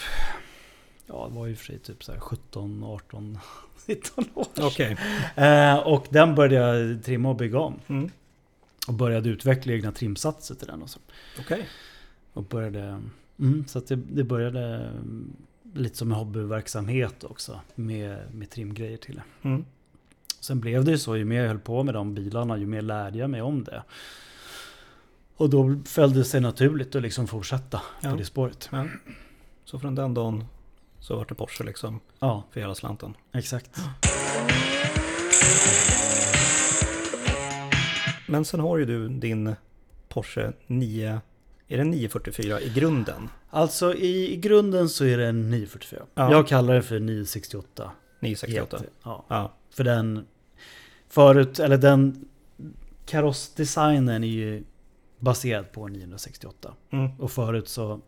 Ja, 1.06 1.26
det 1.30 1.38
var 1.38 1.46
ju 1.46 1.56
för 1.56 1.64
sig 1.64 1.78
typ 1.78 2.04
så 2.04 2.12
här 2.12 2.20
17, 2.20 2.84
18, 2.84 3.38
19 3.86 4.24
år. 4.34 4.46
Okej. 4.60 4.96
Eh, 5.36 5.76
och 5.78 6.06
den 6.10 6.34
började 6.34 6.78
jag 6.78 7.04
trimma 7.04 7.28
och 7.28 7.36
bygga 7.36 7.58
om. 7.58 7.74
Mm. 7.86 8.10
Och 8.88 8.94
började 8.94 9.28
utveckla 9.28 9.72
egna 9.72 9.92
trimsatser 9.92 10.54
till 10.54 10.66
den. 10.66 10.82
Och, 10.82 10.90
så. 10.90 11.00
Okej. 11.40 11.68
och 12.32 12.42
började... 12.42 13.02
Mm, 13.38 13.64
så 13.68 13.78
att 13.78 13.86
det, 13.86 13.96
det 13.96 14.24
började 14.24 14.76
mm, 14.76 15.36
lite 15.74 15.96
som 15.98 16.12
en 16.12 16.18
hobbyverksamhet 16.18 17.24
också. 17.24 17.60
Med, 17.74 18.34
med 18.34 18.50
trimgrejer 18.50 18.96
till 18.96 19.14
det. 19.14 19.48
Mm. 19.48 19.64
Sen 20.40 20.60
blev 20.60 20.84
det 20.84 20.90
ju 20.90 20.98
så, 20.98 21.16
ju 21.16 21.24
mer 21.24 21.40
jag 21.40 21.48
höll 21.48 21.58
på 21.58 21.82
med 21.82 21.94
de 21.94 22.14
bilarna, 22.14 22.58
ju 22.58 22.66
mer 22.66 22.82
lärde 22.82 23.18
jag 23.18 23.30
mig 23.30 23.42
om 23.42 23.64
det. 23.64 23.82
Och 25.36 25.50
då 25.50 25.76
föll 25.84 26.14
det 26.14 26.24
sig 26.24 26.40
naturligt 26.40 26.94
att 26.94 27.02
liksom 27.02 27.26
fortsätta 27.26 27.82
Ja. 28.00 28.10
på 28.10 28.16
det 28.16 28.24
spåret. 28.24 28.68
Ja. 28.72 28.86
Så 29.64 29.78
från 29.78 29.94
den 29.94 30.14
dagen 30.14 30.44
så 31.00 31.16
var 31.16 31.24
det 31.28 31.34
Porsche 31.34 31.64
liksom 31.64 32.00
Ja, 32.18 32.44
för 32.50 32.60
hela 32.60 32.74
slanten. 32.74 33.14
exakt. 33.32 33.70
Men 38.32 38.44
sen 38.44 38.60
har 38.60 38.78
ju 38.78 38.84
du 38.84 39.08
din 39.08 39.54
Porsche 40.08 40.52
9, 40.66 41.20
är 41.68 41.78
det 41.78 41.84
944 41.84 42.60
i 42.60 42.68
grunden? 42.68 43.28
Alltså 43.50 43.94
i, 43.94 44.32
i 44.32 44.36
grunden 44.36 44.88
så 44.88 45.04
är 45.04 45.18
det 45.18 45.26
en 45.26 45.50
944. 45.50 46.02
Ja. 46.14 46.30
Jag 46.30 46.48
kallar 46.48 46.74
det 46.74 46.82
för 46.82 47.00
968. 47.00 47.90
968? 48.20 48.78
GT. 48.78 48.84
Ja. 49.02 49.24
Ja. 49.28 49.52
För 49.70 49.84
den 49.84 50.26
förut, 51.08 51.58
eller 51.58 51.78
den 51.78 52.28
karossdesignen 53.06 54.24
är 54.24 54.28
ju 54.28 54.64
baserad 55.18 55.72
på 55.72 55.88
968. 55.88 56.74
Mm. 56.90 57.20
Och 57.20 57.30
förut 57.30 57.68
så 57.68 58.00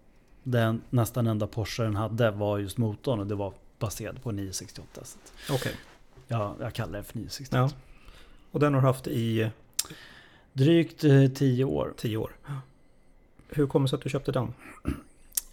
den 0.42 0.82
nästan 0.90 1.26
enda 1.26 1.46
Porsche 1.46 1.82
den 1.82 1.96
hade 1.96 2.30
var 2.30 2.58
just 2.58 2.78
motorn 2.78 3.20
och 3.20 3.26
det 3.26 3.34
var 3.34 3.52
baserad 3.78 4.22
på 4.22 4.32
968. 4.32 5.00
Så 5.04 5.18
att, 5.18 5.60
Okej. 5.60 5.74
ja, 6.28 6.56
jag 6.60 6.72
kallar 6.72 6.98
det 6.98 7.04
för 7.04 7.14
968. 7.16 7.56
Ja. 7.56 7.70
Och 8.50 8.60
den 8.60 8.74
har 8.74 8.80
du 8.80 8.86
haft 8.86 9.06
i 9.06 9.50
Drygt 10.54 11.04
eh, 11.04 11.26
10 11.26 11.64
år. 11.64 11.94
10 11.96 12.16
år. 12.16 12.36
Hur 13.48 13.66
kommer 13.66 13.86
det 13.86 13.90
sig 13.90 13.96
att 13.96 14.02
du 14.02 14.10
köpte 14.10 14.32
den? 14.32 14.52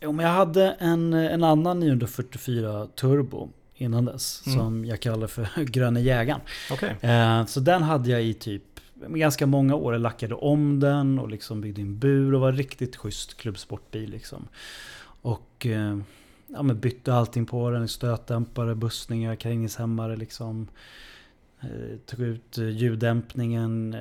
Jo, 0.02 0.12
men 0.12 0.26
jag 0.26 0.34
hade 0.34 0.72
en, 0.72 1.14
en 1.14 1.44
annan 1.44 1.80
944 1.80 2.88
Turbo 2.96 3.50
innan 3.76 4.06
dess. 4.06 4.44
Mm. 4.46 4.60
Som 4.60 4.86
jag 4.86 5.00
kallar 5.00 5.28
för 5.28 5.48
Gröna 5.66 6.00
Jägaren. 6.00 6.42
Okej. 6.72 6.96
Eh, 7.02 7.46
så 7.46 7.60
den 7.60 7.84
hade 7.84 8.10
jag 8.10 8.24
i 8.24 8.34
typ 8.34 8.64
ganska 9.08 9.46
många 9.46 9.76
år. 9.76 9.94
Jag 9.94 10.02
lackade 10.02 10.36
om 10.36 10.80
den 10.80 11.20
och 11.20 11.30
liksom 11.30 11.62
byggde 11.62 11.82
in 11.82 12.00
bur 12.00 12.34
och 12.34 12.42
var 12.42 12.52
riktigt 12.52 12.96
schysst 12.96 13.38
klubbsportbil. 13.38 14.10
Liksom. 14.10 14.48
Och 15.22 15.66
eh, 15.66 15.98
ja, 16.48 16.64
men 16.64 16.80
bytte 16.80 17.14
allting 17.14 17.46
på 17.46 17.70
den. 17.70 17.88
Stötdämpare, 17.88 18.76
bussningar, 18.76 19.36
karringningshämmare. 19.36 20.16
Liksom. 20.16 20.68
Eh, 21.62 21.98
tog 22.06 22.20
ut 22.20 22.58
eh, 22.58 22.70
ljuddämpningen. 22.70 23.96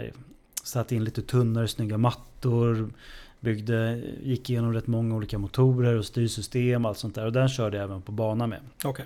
Satte 0.71 0.95
in 0.95 1.05
lite 1.05 1.23
tunnare, 1.23 1.69
snygga 1.69 1.99
mattor. 1.99 2.93
Byggde, 3.41 4.03
gick 4.23 4.51
igenom 4.51 4.73
rätt 4.73 4.87
många 4.87 5.15
olika 5.15 5.39
motorer 5.39 5.95
och 5.99 6.05
styrsystem. 6.05 6.85
Allt 6.85 6.99
sånt 6.99 7.15
där. 7.15 7.27
Och 7.27 7.33
den 7.33 7.49
körde 7.49 7.77
jag 7.77 7.85
även 7.85 8.03
på 8.03 8.13
bana 8.13 8.47
med. 8.47 8.61
Okej. 8.85 9.05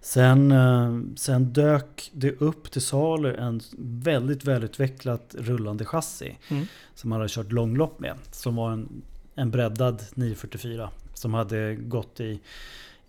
Sen, 0.00 0.52
eh, 0.52 1.00
sen 1.16 1.52
dök 1.52 2.10
det 2.12 2.40
upp 2.40 2.70
till 2.70 2.82
salu 2.82 3.34
en 3.34 3.60
väldigt 3.78 4.44
välutvecklat 4.44 5.34
rullande 5.38 5.84
chassi. 5.84 6.38
Mm. 6.48 6.66
Som 6.94 7.10
man 7.10 7.18
hade 7.18 7.28
kört 7.28 7.52
långlopp 7.52 8.00
med. 8.00 8.16
Som 8.30 8.56
var 8.56 8.72
en, 8.72 9.02
en 9.34 9.50
breddad 9.50 10.02
944. 10.14 10.90
Som 11.14 11.34
hade 11.34 11.74
gått 11.74 12.20
i 12.20 12.40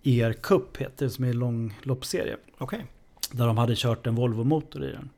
ER 0.02 0.32
Cup 0.32 0.76
heter 0.76 1.06
det, 1.06 1.10
som 1.10 1.24
är 1.24 1.28
en 1.28 1.38
långloppsserie. 1.38 2.36
Okej. 2.58 2.86
Där 3.32 3.46
de 3.46 3.58
hade 3.58 3.74
kört 3.76 4.06
en 4.06 4.14
Volvo-motor 4.14 4.84
i 4.84 4.92
den. 4.92 5.10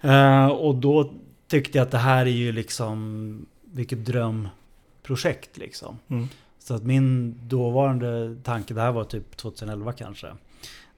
Eh, 0.00 0.46
och 0.46 0.74
då 0.74 1.12
tyckte 1.48 1.78
jag 1.78 1.84
att 1.84 1.90
det 1.90 1.98
här 1.98 2.26
är 2.26 2.30
ju 2.30 2.52
liksom 2.52 3.46
vilket 3.62 4.04
drömprojekt 4.04 5.56
liksom. 5.56 5.98
Mm. 6.08 6.28
Så 6.58 6.74
att 6.74 6.82
min 6.82 7.34
dåvarande 7.48 8.36
tanke, 8.42 8.74
det 8.74 8.80
här 8.80 8.92
var 8.92 9.04
typ 9.04 9.36
2011 9.36 9.92
kanske. 9.92 10.26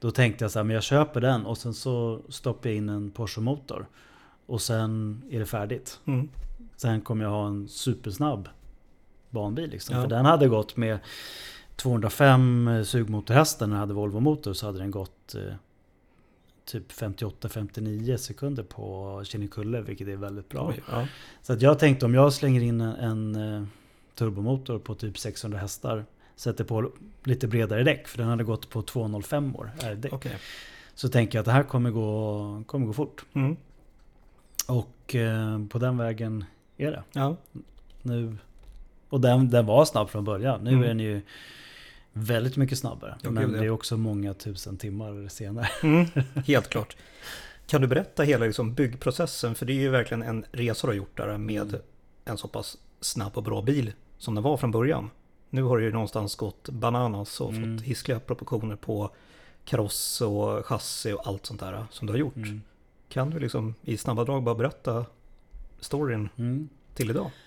Då 0.00 0.10
tänkte 0.10 0.44
jag 0.44 0.50
så 0.50 0.58
här, 0.58 0.64
men 0.64 0.74
jag 0.74 0.82
köper 0.82 1.20
den 1.20 1.46
och 1.46 1.58
sen 1.58 1.74
så 1.74 2.20
stoppar 2.28 2.70
jag 2.70 2.76
in 2.76 2.88
en 2.88 3.10
Porsche-motor. 3.10 3.86
Och 4.46 4.60
sen 4.60 5.22
är 5.30 5.38
det 5.38 5.46
färdigt. 5.46 6.00
Mm. 6.04 6.28
Sen 6.76 7.00
kommer 7.00 7.24
jag 7.24 7.30
ha 7.30 7.46
en 7.46 7.68
supersnabb 7.68 8.48
banbil 9.30 9.70
liksom. 9.70 9.96
Ja. 9.96 10.02
För 10.02 10.08
den 10.08 10.24
hade 10.24 10.48
gått 10.48 10.76
med 10.76 10.98
205 11.76 12.84
sugmotorhästar 12.84 13.66
när 13.66 13.74
jag 13.74 13.80
hade 13.80 13.94
Volvo-motor 13.94 14.52
så 14.52 14.66
hade 14.66 14.78
den 14.78 14.90
gått 14.90 15.34
eh, 15.34 15.54
typ 16.68 16.92
58-59 16.92 18.16
sekunder 18.16 18.62
på 18.62 19.22
Kinnekulle, 19.24 19.80
vilket 19.80 20.08
är 20.08 20.16
väldigt 20.16 20.48
bra. 20.48 20.68
Oj, 20.68 20.82
ja. 20.90 21.06
Så 21.42 21.52
att 21.52 21.62
jag 21.62 21.78
tänkte 21.78 22.06
om 22.06 22.14
jag 22.14 22.32
slänger 22.32 22.60
in 22.60 22.80
en, 22.80 22.94
en 23.34 23.56
eh, 23.56 23.64
turbomotor 24.14 24.78
på 24.78 24.94
typ 24.94 25.18
600 25.18 25.58
hästar, 25.58 26.04
sätter 26.36 26.64
på 26.64 26.92
lite 27.24 27.48
bredare 27.48 27.82
däck, 27.82 28.08
för 28.08 28.18
den 28.18 28.28
hade 28.28 28.44
gått 28.44 28.70
på 28.70 28.82
205 28.82 29.56
år 29.56 29.70
R-däck. 29.82 30.12
Okej. 30.12 30.36
Så 30.94 31.08
tänker 31.08 31.38
jag 31.38 31.40
att 31.42 31.46
det 31.46 31.52
här 31.52 31.62
kommer 31.62 31.90
gå, 31.90 32.62
kommer 32.66 32.86
gå 32.86 32.92
fort. 32.92 33.24
Mm. 33.32 33.56
Och 34.68 35.14
eh, 35.14 35.66
på 35.66 35.78
den 35.78 35.96
vägen 35.98 36.44
är 36.76 36.90
det 36.90 37.02
Ja. 37.12 37.36
nu. 38.02 38.36
Och 39.08 39.20
den, 39.20 39.50
den 39.50 39.66
var 39.66 39.84
snabb 39.84 40.10
från 40.10 40.24
början. 40.24 40.60
Nu 40.64 40.70
Mm. 40.70 40.82
är 40.82 40.88
den 40.88 41.00
ju 41.00 41.20
väldigt 42.24 42.56
mycket 42.56 42.78
snabbare. 42.78 43.16
Ja, 43.22 43.30
men 43.30 43.52
det 43.52 43.58
är 43.64 43.70
också 43.70 43.96
många 43.96 44.34
tusen 44.34 44.76
timmar 44.76 45.28
senare. 45.28 45.68
Mm. 45.82 46.06
Helt 46.46 46.68
klart. 46.68 46.96
Kan 47.66 47.80
du 47.80 47.86
berätta 47.86 48.22
hela 48.22 48.44
liksom 48.46 48.74
byggprocessen? 48.74 49.54
För 49.54 49.66
det 49.66 49.72
är 49.72 49.80
ju 49.80 49.88
verkligen 49.88 50.22
en 50.22 50.44
resa 50.52 50.86
du 50.86 50.90
har 50.90 50.96
gjort 50.96 51.16
där 51.16 51.38
med 51.38 51.62
Mm. 51.68 51.80
en 52.24 52.36
så 52.38 52.48
pass 52.48 52.78
snabb 53.00 53.36
och 53.36 53.42
bra 53.42 53.62
bil 53.62 53.92
som 54.18 54.34
den 54.34 54.44
var 54.44 54.56
från 54.56 54.70
början. 54.70 55.10
Nu 55.50 55.62
har 55.62 55.78
det 55.78 55.84
ju 55.84 55.92
någonstans 55.92 56.36
gått 56.36 56.68
bananas 56.68 57.40
och 57.40 57.52
Mm. 57.52 57.78
fått 57.78 57.86
hiskliga 57.86 58.20
proportioner 58.20 58.76
på 58.76 59.10
kaross 59.64 60.20
och 60.20 60.66
chassi 60.66 61.12
och 61.12 61.26
allt 61.28 61.46
sånt 61.46 61.60
där 61.60 61.86
som 61.90 62.06
du 62.06 62.12
har 62.12 62.18
gjort. 62.20 62.36
Mm. 62.36 62.62
Kan 63.08 63.30
du 63.30 63.38
liksom 63.38 63.74
i 63.82 63.96
snabba 63.96 64.24
drag 64.24 64.42
bara 64.42 64.54
berätta 64.54 65.06
storyn 65.80 66.28
Mm. 66.36 66.68
till 66.94 67.10
idag? 67.10 67.30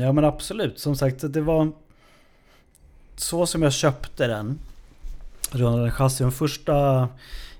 Ja 0.00 0.12
men 0.12 0.24
absolut. 0.24 0.78
Som 0.78 0.96
sagt, 0.96 1.32
det 1.32 1.40
var 1.40 1.72
så 3.22 3.46
som 3.46 3.62
jag 3.62 3.72
köpte 3.72 4.26
den. 4.26 4.58
Rullande 5.50 5.90
chassi. 5.90 6.24
Den 6.24 6.32
första... 6.32 7.08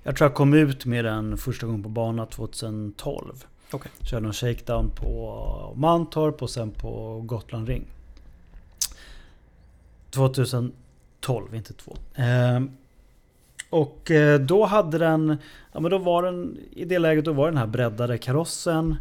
Jag 0.02 0.16
tror 0.16 0.28
jag 0.28 0.34
kom 0.34 0.54
ut 0.54 0.86
med 0.86 1.04
den 1.04 1.36
första 1.38 1.66
gången 1.66 1.82
på 1.82 1.88
bana 1.88 2.26
2012. 2.26 3.44
Okej. 3.70 3.92
Körde 4.02 4.26
en 4.26 4.32
shakedown 4.32 4.90
på 4.90 5.72
Mantorp 5.76 6.42
och 6.42 6.50
sen 6.50 6.70
på 6.70 7.20
Gotland 7.26 7.68
Ring. 7.68 7.84
2012, 10.10 11.54
inte 11.54 11.72
två. 11.72 11.96
Ehm, 12.14 12.70
och 13.70 14.10
eh, 14.10 14.40
då 14.40 14.64
hade 14.64 14.98
den... 14.98 15.36
Ja 15.72 15.80
men 15.80 15.90
då 15.90 15.98
var 15.98 16.22
den... 16.22 16.58
I 16.70 16.84
det 16.84 16.98
läget 16.98 17.24
då 17.24 17.32
var 17.32 17.48
den 17.48 17.58
här 17.58 17.66
breddade 17.66 18.18
karossen. 18.18 18.96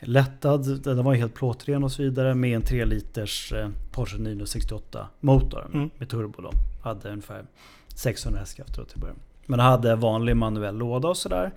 Lättad, 0.00 0.82
den 0.82 1.04
var 1.04 1.14
helt 1.14 1.34
plåtren 1.34 1.84
och 1.84 1.92
så 1.92 2.02
vidare 2.02 2.34
med 2.34 2.56
en 2.56 2.62
3 2.62 2.84
liters 2.84 3.52
eh, 3.52 3.68
Porsche 3.92 4.18
968 4.18 5.06
motor 5.20 5.70
Mm. 5.74 5.90
med 5.98 6.08
turbo 6.08 6.42
då. 6.42 6.50
Hade 6.82 7.08
ungefär 7.10 7.44
600 7.94 8.40
hästkrafter 8.40 8.84
till 8.84 9.00
början. 9.00 9.16
Men 9.46 9.60
hade 9.60 9.94
vanlig 9.96 10.36
manuell 10.36 10.76
låda 10.76 11.08
och 11.08 11.16
sådär. 11.16 11.52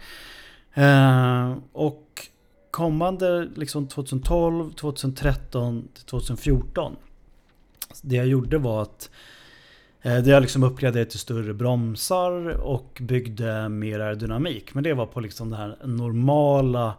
Eh, 0.74 1.54
och 1.74 2.28
kommande 2.72 3.48
liksom 3.56 3.88
2012, 3.88 4.72
2013 4.72 5.88
till 5.94 6.06
2014. 6.06 6.96
Det 8.02 8.16
jag 8.16 8.28
gjorde 8.28 8.58
var 8.58 8.82
att 8.82 9.10
eh, 10.02 10.18
det 10.18 10.30
jag 10.30 10.42
liksom 10.42 10.64
uppgraderade 10.64 11.10
till 11.10 11.20
större 11.20 11.54
bromsar 11.54 12.48
och 12.62 12.98
byggde 13.02 13.70
mer 13.70 14.00
aerodynamik. 14.00 14.74
Men 14.74 14.84
det 14.84 14.94
var 14.94 15.06
på 15.06 15.20
liksom 15.20 15.50
den 15.50 15.60
här 15.60 15.78
normala 15.84 16.94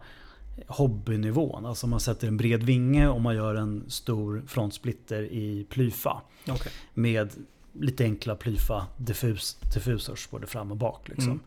hobbynivån. 0.67 1.65
Alltså 1.65 1.87
man 1.87 1.99
sätter 1.99 2.27
en 2.27 2.37
bred 2.37 2.63
vinge 2.63 3.07
och 3.07 3.21
man 3.21 3.35
gör 3.35 3.55
en 3.55 3.83
stor 3.87 4.43
frontsplitter 4.47 5.23
i 5.23 5.65
plyfa. 5.69 6.21
Okej. 6.49 6.71
Med 6.93 7.29
lite 7.73 8.03
enkla 8.03 8.35
plyfa 8.35 8.87
diffus, 8.97 9.57
diffusers 9.73 10.29
både 10.29 10.47
fram 10.47 10.71
och 10.71 10.77
bak. 10.77 11.09
Liksom. 11.09 11.39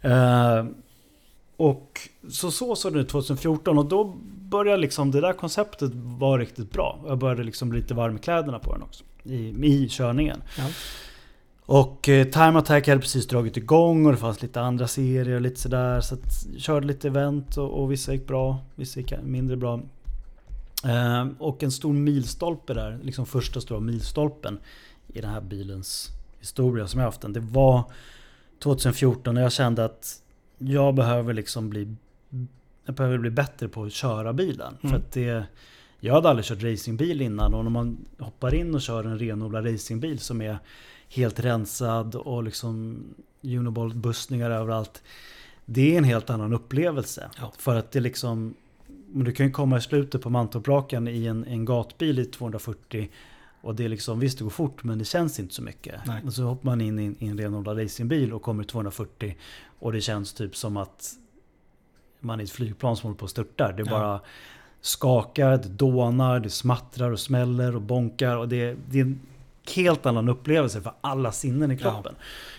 Mm. 0.00 0.58
Eh, 0.58 0.66
och 1.56 2.00
så 2.28 2.50
så 2.50 2.76
såg 2.76 2.92
det 2.92 3.00
ut 3.00 3.08
2014 3.08 3.78
och 3.78 3.86
då 3.86 4.16
började 4.38 4.80
liksom 4.80 5.10
det 5.10 5.20
där 5.20 5.32
konceptet 5.32 5.90
vara 5.94 6.40
riktigt 6.40 6.72
bra. 6.72 7.00
Jag 7.06 7.18
började 7.18 7.44
liksom 7.44 7.68
bli 7.68 7.80
lite 7.80 7.94
varm 7.94 8.16
i 8.16 8.18
kläderna 8.18 8.58
på 8.58 8.72
den 8.72 8.82
också. 8.82 9.04
I, 9.22 9.66
i 9.66 9.88
körningen. 9.88 10.42
Ja. 10.58 10.68
Och 11.66 12.08
eh, 12.08 12.24
Time 12.24 12.58
Attack 12.58 12.88
hade 12.88 13.00
precis 13.00 13.26
dragit 13.26 13.56
igång 13.56 14.06
och 14.06 14.12
det 14.12 14.18
fanns 14.18 14.42
lite 14.42 14.60
andra 14.60 14.88
serier 14.88 15.34
och 15.34 15.40
lite 15.40 15.60
sådär. 15.60 16.00
Så 16.00 16.14
att 16.14 16.46
körde 16.58 16.86
lite 16.86 17.08
event 17.08 17.56
och, 17.56 17.82
och 17.82 17.92
vissa 17.92 18.12
gick 18.12 18.26
bra, 18.26 18.58
vissa 18.74 19.00
gick 19.00 19.12
mindre 19.22 19.56
bra. 19.56 19.80
Eh, 20.84 21.26
och 21.38 21.62
en 21.62 21.72
stor 21.72 21.92
milstolpe 21.92 22.74
där, 22.74 22.98
liksom 23.02 23.26
första 23.26 23.60
stora 23.60 23.80
milstolpen 23.80 24.58
i 25.08 25.20
den 25.20 25.30
här 25.30 25.40
bilens 25.40 26.08
historia 26.40 26.86
som 26.86 27.00
jag 27.00 27.06
haft 27.06 27.20
den. 27.20 27.32
Det 27.32 27.40
var 27.40 27.84
2014 28.62 29.34
när 29.34 29.42
jag 29.42 29.52
kände 29.52 29.84
att 29.84 30.22
jag 30.58 30.94
behöver 30.94 31.34
liksom 31.34 31.70
bli 31.70 31.94
jag 32.84 32.94
behöver 32.94 33.18
bli 33.18 33.30
bättre 33.30 33.68
på 33.68 33.84
att 33.84 33.92
köra 33.92 34.32
bilen. 34.32 34.76
Mm. 34.82 34.90
För 34.90 34.96
att 34.98 35.12
det, 35.12 35.46
jag 36.00 36.14
hade 36.14 36.28
aldrig 36.28 36.44
kört 36.44 36.62
racingbil 36.62 37.20
innan 37.20 37.54
och 37.54 37.64
när 37.64 37.70
man 37.70 38.06
hoppar 38.18 38.54
in 38.54 38.74
och 38.74 38.82
kör 38.82 39.04
en 39.04 39.18
renodlad 39.18 39.66
racingbil 39.66 40.18
som 40.18 40.42
är 40.42 40.58
helt 41.08 41.40
rensad 41.40 42.14
och 42.14 42.42
liksom 42.42 43.04
Unibolt-bussningar 43.42 44.50
överallt. 44.50 45.02
Det 45.64 45.94
är 45.94 45.98
en 45.98 46.04
helt 46.04 46.30
annan 46.30 46.52
upplevelse. 46.52 47.30
Ja. 47.40 47.52
För 47.58 47.76
att 47.76 47.90
det 47.90 48.00
liksom 48.00 48.54
men 49.08 49.24
du 49.24 49.32
kan 49.32 49.46
ju 49.46 49.52
komma 49.52 49.78
i 49.78 49.80
slutet 49.80 50.22
på 50.22 50.30
Mantorprakan 50.30 51.08
i 51.08 51.26
en, 51.26 51.44
en 51.44 51.64
gatbil 51.64 52.18
i 52.18 52.24
240 52.24 53.10
Och 53.60 53.74
det 53.74 53.84
är 53.84 53.88
liksom, 53.88 54.20
visst 54.20 54.38
det 54.38 54.44
går 54.44 54.50
fort 54.50 54.84
men 54.84 54.98
det 54.98 55.04
känns 55.04 55.40
inte 55.40 55.54
så 55.54 55.62
mycket. 55.62 55.94
Nej. 56.06 56.22
Och 56.26 56.32
så 56.32 56.42
hoppar 56.42 56.64
man 56.64 56.80
in 56.80 56.98
i, 56.98 57.16
i 57.18 57.28
en 57.28 57.38
renodlad 57.38 57.78
racingbil 57.78 58.32
och 58.32 58.42
kommer 58.42 58.64
240 58.64 59.36
och 59.78 59.92
det 59.92 60.00
känns 60.00 60.32
typ 60.32 60.56
som 60.56 60.76
att 60.76 61.12
man 62.20 62.40
är 62.40 62.44
ett 62.44 62.50
flygplan 62.50 62.96
som 62.96 63.06
håller 63.06 63.18
på 63.18 63.24
att 63.24 63.30
störta. 63.30 63.72
Det 63.72 63.82
Ja. 63.86 63.90
bara 63.90 64.20
skakar, 64.80 65.50
det 65.50 65.68
dånar, 65.68 66.40
det 66.40 66.50
smattrar 66.50 67.10
och 67.10 67.20
smäller 67.20 67.76
och 67.76 67.82
bonkar. 67.82 68.36
Och 68.36 68.48
det, 68.48 68.76
det 68.90 68.98
är 68.98 69.02
en 69.02 69.20
helt 69.70 70.06
annan 70.06 70.28
upplevelse 70.28 70.82
för 70.82 70.92
alla 71.00 71.32
sinnen 71.32 71.70
i 71.70 71.78
kroppen. 71.78 72.14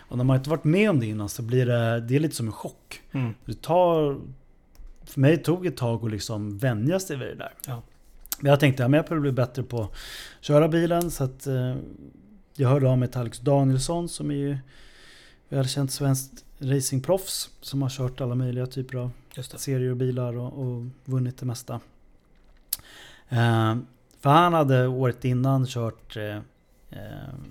Och 0.09 0.17
när 0.17 0.23
man 0.23 0.37
inte 0.37 0.49
varit 0.49 0.63
med 0.63 0.89
om 0.89 0.99
det 0.99 1.05
innan 1.05 1.29
så 1.29 1.41
blir 1.41 1.65
det, 1.65 1.99
det 1.99 2.15
är 2.15 2.19
lite 2.19 2.35
som 2.35 2.47
en 2.47 2.53
chock. 2.53 3.01
Mm. 3.11 3.33
Det 3.45 3.61
tar... 3.61 4.17
För 5.05 5.19
mig 5.19 5.43
tog 5.43 5.63
det 5.63 5.67
ett 5.67 5.77
tag 5.77 6.05
att 6.05 6.11
liksom 6.11 6.57
vänja 6.57 6.99
sig 6.99 7.17
vid 7.17 7.27
det 7.27 7.35
där. 7.35 7.53
Ja. 7.67 7.81
Men 8.39 8.49
jag 8.49 8.59
tänkte 8.59 8.85
att 8.85 8.91
jag 8.91 9.05
behöver 9.05 9.21
bli 9.21 9.31
bättre 9.31 9.63
på 9.63 9.81
att 9.81 9.95
köra 10.41 10.67
bilen. 10.67 11.11
Så 11.11 11.23
att 11.23 11.47
eh, 11.47 11.75
jag 12.55 12.69
hörde 12.69 12.89
av 12.89 12.97
mig 12.97 13.07
till 13.07 13.19
Alex 13.19 13.39
Danielsson 13.39 14.09
som 14.09 14.31
är 14.31 14.35
ju 14.35 14.57
välkänt 15.49 15.91
svenskt 15.91 16.45
racingproffs. 16.59 17.49
Som 17.61 17.81
har 17.81 17.89
kört 17.89 18.21
alla 18.21 18.35
möjliga 18.35 18.65
typer 18.65 18.97
av 18.97 19.11
serier 19.55 19.91
och 19.91 19.97
bilar 19.97 20.37
och, 20.37 20.61
och 20.61 20.85
vunnit 21.05 21.37
det 21.37 21.45
mesta. 21.45 21.79
Eh, 23.29 23.77
för 24.19 24.29
han 24.29 24.53
hade 24.53 24.87
året 24.87 25.25
innan 25.25 25.65
kört 25.65 26.17
eh, 26.17 26.39
eh, 26.89 26.99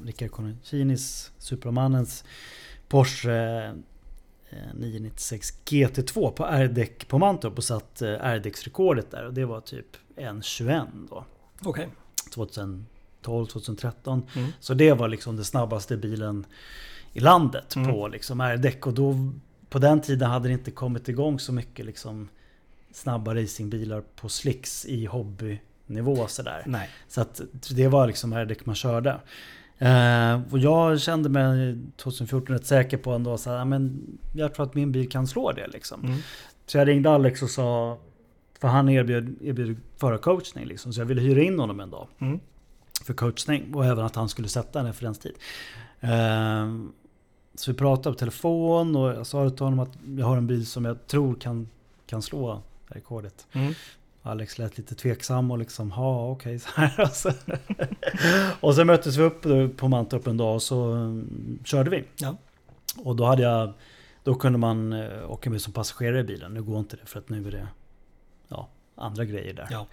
Rickard 0.04 0.30
Conicinis, 0.30 1.32
Supermannens 1.38 2.24
Porsche 2.88 3.64
eh, 4.50 4.74
996 4.74 5.54
GT2 5.64 6.30
på 6.30 6.46
R-däck 6.46 7.08
på 7.08 7.18
Mantorp 7.18 7.58
och 7.58 7.64
satt 7.64 8.02
eh, 8.02 8.08
R-däcksrekordet 8.10 9.10
där 9.10 9.26
och 9.26 9.34
det 9.34 9.44
var 9.44 9.60
typ 9.60 9.86
1.21 10.16 10.86
då. 11.10 11.24
Okej. 11.64 11.88
2012, 12.34 13.46
2013. 13.46 14.22
Mm. 14.36 14.50
Så 14.60 14.74
det 14.74 14.92
var 14.92 15.08
liksom 15.08 15.36
den 15.36 15.44
snabbaste 15.44 15.96
bilen 15.96 16.46
i 17.12 17.20
landet 17.20 17.76
Mm. 17.76 17.90
på 17.90 18.08
liksom 18.08 18.40
R-däck. 18.40 18.86
Och 18.86 18.94
då, 18.94 19.30
på 19.68 19.78
den 19.78 20.00
tiden 20.00 20.30
hade 20.30 20.48
det 20.48 20.52
inte 20.52 20.70
kommit 20.70 21.08
igång 21.08 21.38
så 21.40 21.52
mycket 21.52 21.86
liksom 21.86 22.28
snabba 22.92 23.34
racingbilar 23.34 24.00
på 24.00 24.28
slicks 24.28 24.86
i 24.86 25.06
hobbynivå 25.88 26.26
sådär. 26.26 26.62
Nej. 26.66 26.88
Så 27.08 27.20
att 27.20 27.40
det 27.70 27.88
var 27.88 28.06
liksom 28.06 28.32
R-däck 28.32 28.66
man 28.66 28.74
körde. 28.74 29.10
Eh, 29.78 30.40
och 30.50 30.58
jag 30.58 31.00
kände 31.00 31.28
mig 31.28 31.78
2014 31.96 32.54
rätt 32.56 32.66
säker 32.66 32.96
på 32.96 33.12
ändå 33.12 33.38
så 33.38 33.50
här, 33.50 33.56
"Ja, 33.58 33.64
men 33.64 34.06
jag 34.34 34.54
tror 34.54 34.66
att 34.66 34.74
min 34.74 34.92
bil 34.92 35.10
kan 35.10 35.26
slå 35.26 35.52
det 35.52 35.66
liksom. 35.68 36.04
Mm. 36.04 36.18
Så 36.66 36.78
jag 36.78 36.88
ringde 36.88 37.10
Alex 37.10 37.42
och 37.42 37.50
sa, 37.50 37.98
för 38.60 38.68
han 38.68 38.88
erbjöd, 38.88 39.34
erbjöd 39.42 39.76
förarcoachning 39.96 40.66
liksom, 40.66 40.92
så 40.92 41.00
jag 41.00 41.06
ville 41.06 41.20
hyra 41.20 41.42
in 41.42 41.58
honom 41.58 41.80
en 41.80 41.90
dag 41.90 42.08
Mm. 42.20 42.40
för 43.04 43.14
coachning 43.14 43.74
och 43.74 43.84
även 43.84 44.04
att 44.04 44.16
han 44.16 44.28
skulle 44.28 44.48
sätta 44.48 44.80
en 44.80 44.86
referenstid. 44.86 45.32
Ehm, 46.00 46.92
så 47.54 47.70
vi 47.72 47.78
pratade 47.78 48.14
på 48.14 48.18
telefon 48.18 48.96
och 48.96 49.08
jag 49.08 49.26
sa 49.26 49.50
till 49.50 49.64
honom 49.64 49.78
att 49.80 49.90
jag 50.18 50.26
har 50.26 50.36
en 50.36 50.46
bil 50.46 50.66
som 50.66 50.84
jag 50.84 51.06
tror 51.06 51.34
kan, 51.34 51.68
kan 52.06 52.22
slå 52.22 52.62
rekordet. 52.86 53.46
Mm. 53.52 53.74
Alex 54.26 54.58
lät 54.58 54.78
lite 54.78 54.94
tveksam 54.94 55.50
och 55.50 55.58
liksom, 55.58 55.90
ha 55.90 56.30
okej 56.30 56.58
så 56.58 56.68
här. 56.74 57.00
Alltså. 57.00 57.32
och 58.60 58.74
sen 58.74 58.86
möttes 58.86 59.16
vi 59.16 59.22
upp 59.22 59.46
på 59.76 59.88
Mantorp 59.88 60.26
en 60.26 60.36
dag 60.36 60.54
och 60.54 60.62
så 60.62 60.92
mm, 60.92 61.58
körde 61.64 61.90
vi. 61.90 62.04
Ja. 62.16 62.36
Och 62.96 63.16
då 63.16 63.24
hade 63.24 63.42
jag, 63.42 63.72
då 64.24 64.34
kunde 64.34 64.58
man 64.58 64.92
eh, 64.92 65.30
åka 65.30 65.50
med 65.50 65.60
som 65.62 65.72
passagerare 65.72 66.20
i 66.20 66.24
bilen. 66.24 66.54
Nu 66.54 66.62
går 66.62 66.78
inte 66.78 66.96
det 66.96 67.06
för 67.06 67.18
att 67.18 67.28
nu 67.28 67.46
är 67.46 67.50
det 67.50 67.68
ja, 68.48 68.68
andra 68.94 69.24
grejer 69.24 69.54
där. 69.54 69.68
Ja. 69.70 69.86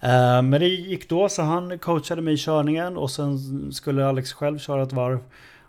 Eh, 0.00 0.42
Men 0.42 0.60
det 0.60 0.68
gick 0.68 1.08
då 1.08 1.28
så 1.28 1.42
han 1.42 1.78
coachade 1.78 2.22
mig 2.22 2.34
i 2.34 2.38
körningen 2.38 2.96
och 2.96 3.10
sen 3.10 3.72
skulle 3.72 4.06
Alex 4.06 4.32
själv 4.32 4.58
köra 4.58 4.82
ett 4.82 4.92
varv 4.92 5.20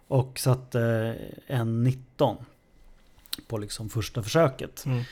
och 0.08 0.40
satte 0.40 1.16
en 1.48 1.84
19 1.84 2.38
på 3.48 3.58
liksom 3.58 3.90
första 3.90 4.24
försöket. 4.24 4.86
Mm. 4.86 5.04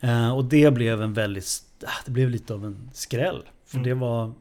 Eh, 0.00 0.36
Och 0.36 0.44
det 0.44 0.70
blev 0.74 1.02
en 1.02 1.12
väldigt, 1.12 1.62
ah, 1.84 1.90
det 2.04 2.10
blev 2.10 2.30
lite 2.30 2.54
av 2.54 2.64
en 2.64 2.90
skräll. 2.92 3.42
För 3.64 3.76
Mm. 3.76 3.88
det 3.88 3.94
var, 3.94 4.32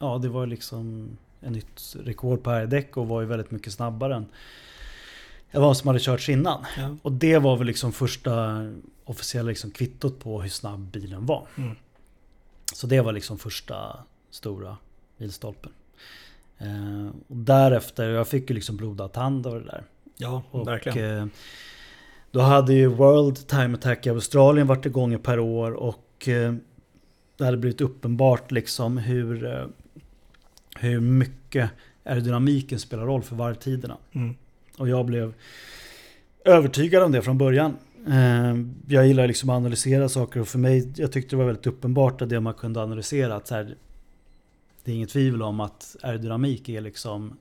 ja 0.00 0.18
det 0.18 0.28
var 0.28 0.46
liksom 0.46 1.10
en 1.40 1.52
nytt 1.52 1.96
rekord 2.04 2.42
på 2.42 2.50
R-däck 2.50 2.96
och 2.96 3.08
var 3.08 3.20
ju 3.20 3.26
väldigt 3.26 3.50
mycket 3.50 3.72
snabbare 3.72 4.14
än 4.16 4.26
än 5.50 5.62
vad 5.62 5.76
som 5.76 5.88
hade 5.88 6.00
körts 6.00 6.28
innan. 6.28 6.64
Ja. 6.78 6.96
Och 7.02 7.12
det 7.12 7.38
var 7.38 7.56
väl 7.56 7.66
liksom 7.66 7.92
första 7.92 8.56
officiella 9.04 9.48
liksom 9.48 9.70
kvittot 9.70 10.20
på 10.20 10.42
hur 10.42 10.48
snabb 10.48 10.80
bilen 10.80 11.26
var. 11.26 11.46
Mm. 11.56 11.76
Så 12.74 12.86
det 12.86 13.00
var 13.00 13.12
liksom 13.12 13.38
första 13.38 13.96
stora 14.30 14.76
milstolpen. 15.16 15.72
Eh, 16.58 17.06
och 17.28 17.36
därefter, 17.36 18.08
jag 18.08 18.28
fick 18.28 18.50
ju 18.50 18.54
liksom 18.54 18.76
blodad 18.76 19.12
tand 19.12 19.46
av 19.46 19.54
det 19.54 19.64
där. 19.64 19.84
Ja, 20.16 20.42
Och, 20.50 20.66
verkligen. 20.66 21.18
eh, 21.18 21.26
då 22.30 22.40
hade 22.40 22.74
ju 22.74 22.86
World 22.86 23.46
Time 23.48 23.74
Attack 23.74 24.06
i 24.06 24.10
Australien 24.10 24.66
varit 24.66 24.86
igång 24.86 25.18
per 25.18 25.38
år 25.38 25.72
och 25.72 26.28
eh, 26.28 26.54
det 27.36 27.44
hade 27.44 27.56
blivit 27.56 27.80
uppenbart 27.80 28.50
liksom 28.50 28.98
hur, 28.98 29.44
eh, 29.46 29.66
hur 30.76 31.00
mycket 31.00 31.70
aerodynamiken 32.04 32.78
spelar 32.78 33.06
roll 33.06 33.22
för 33.22 33.36
varvtiderna. 33.36 33.96
Mm. 34.12 34.34
Och 34.78 34.88
jag 34.88 35.06
blev 35.06 35.34
övertygad 36.44 37.02
om 37.02 37.12
det 37.12 37.22
från 37.22 37.38
början. 37.38 37.76
Eh, 38.08 38.56
Jag 38.88 39.06
gillar 39.06 39.26
liksom 39.26 39.50
att 39.50 39.56
analysera 39.56 40.08
saker 40.08 40.40
och 40.40 40.48
för 40.48 40.58
mig, 40.58 40.92
jag 40.96 41.12
tyckte 41.12 41.30
det 41.36 41.38
var 41.38 41.44
väldigt 41.46 41.66
uppenbart 41.66 42.22
att 42.22 42.28
det 42.28 42.40
man 42.40 42.54
kunde 42.54 42.82
analysera 42.82 43.34
att 43.36 43.50
här, 43.50 43.76
det 44.84 44.90
är 44.90 44.94
inget 44.96 45.10
tvivel 45.10 45.42
om 45.42 45.60
att 45.60 45.96
aerodynamik 46.02 46.68
är 46.68 46.80
liksom, 46.80 47.36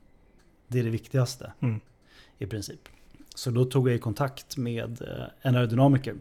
det 0.68 0.80
är 0.80 0.84
det 0.84 0.90
viktigaste 0.90 1.52
Mm. 1.60 1.80
i 2.40 2.46
princip. 2.46 2.80
Så 3.38 3.52
då 3.52 3.66
tog 3.66 3.90
jag 3.90 3.96
i 3.96 4.00
kontakt 4.00 4.58
med 4.58 5.02
eh, 5.02 5.26
en 5.42 5.56
aerodynamiker, 5.56 6.16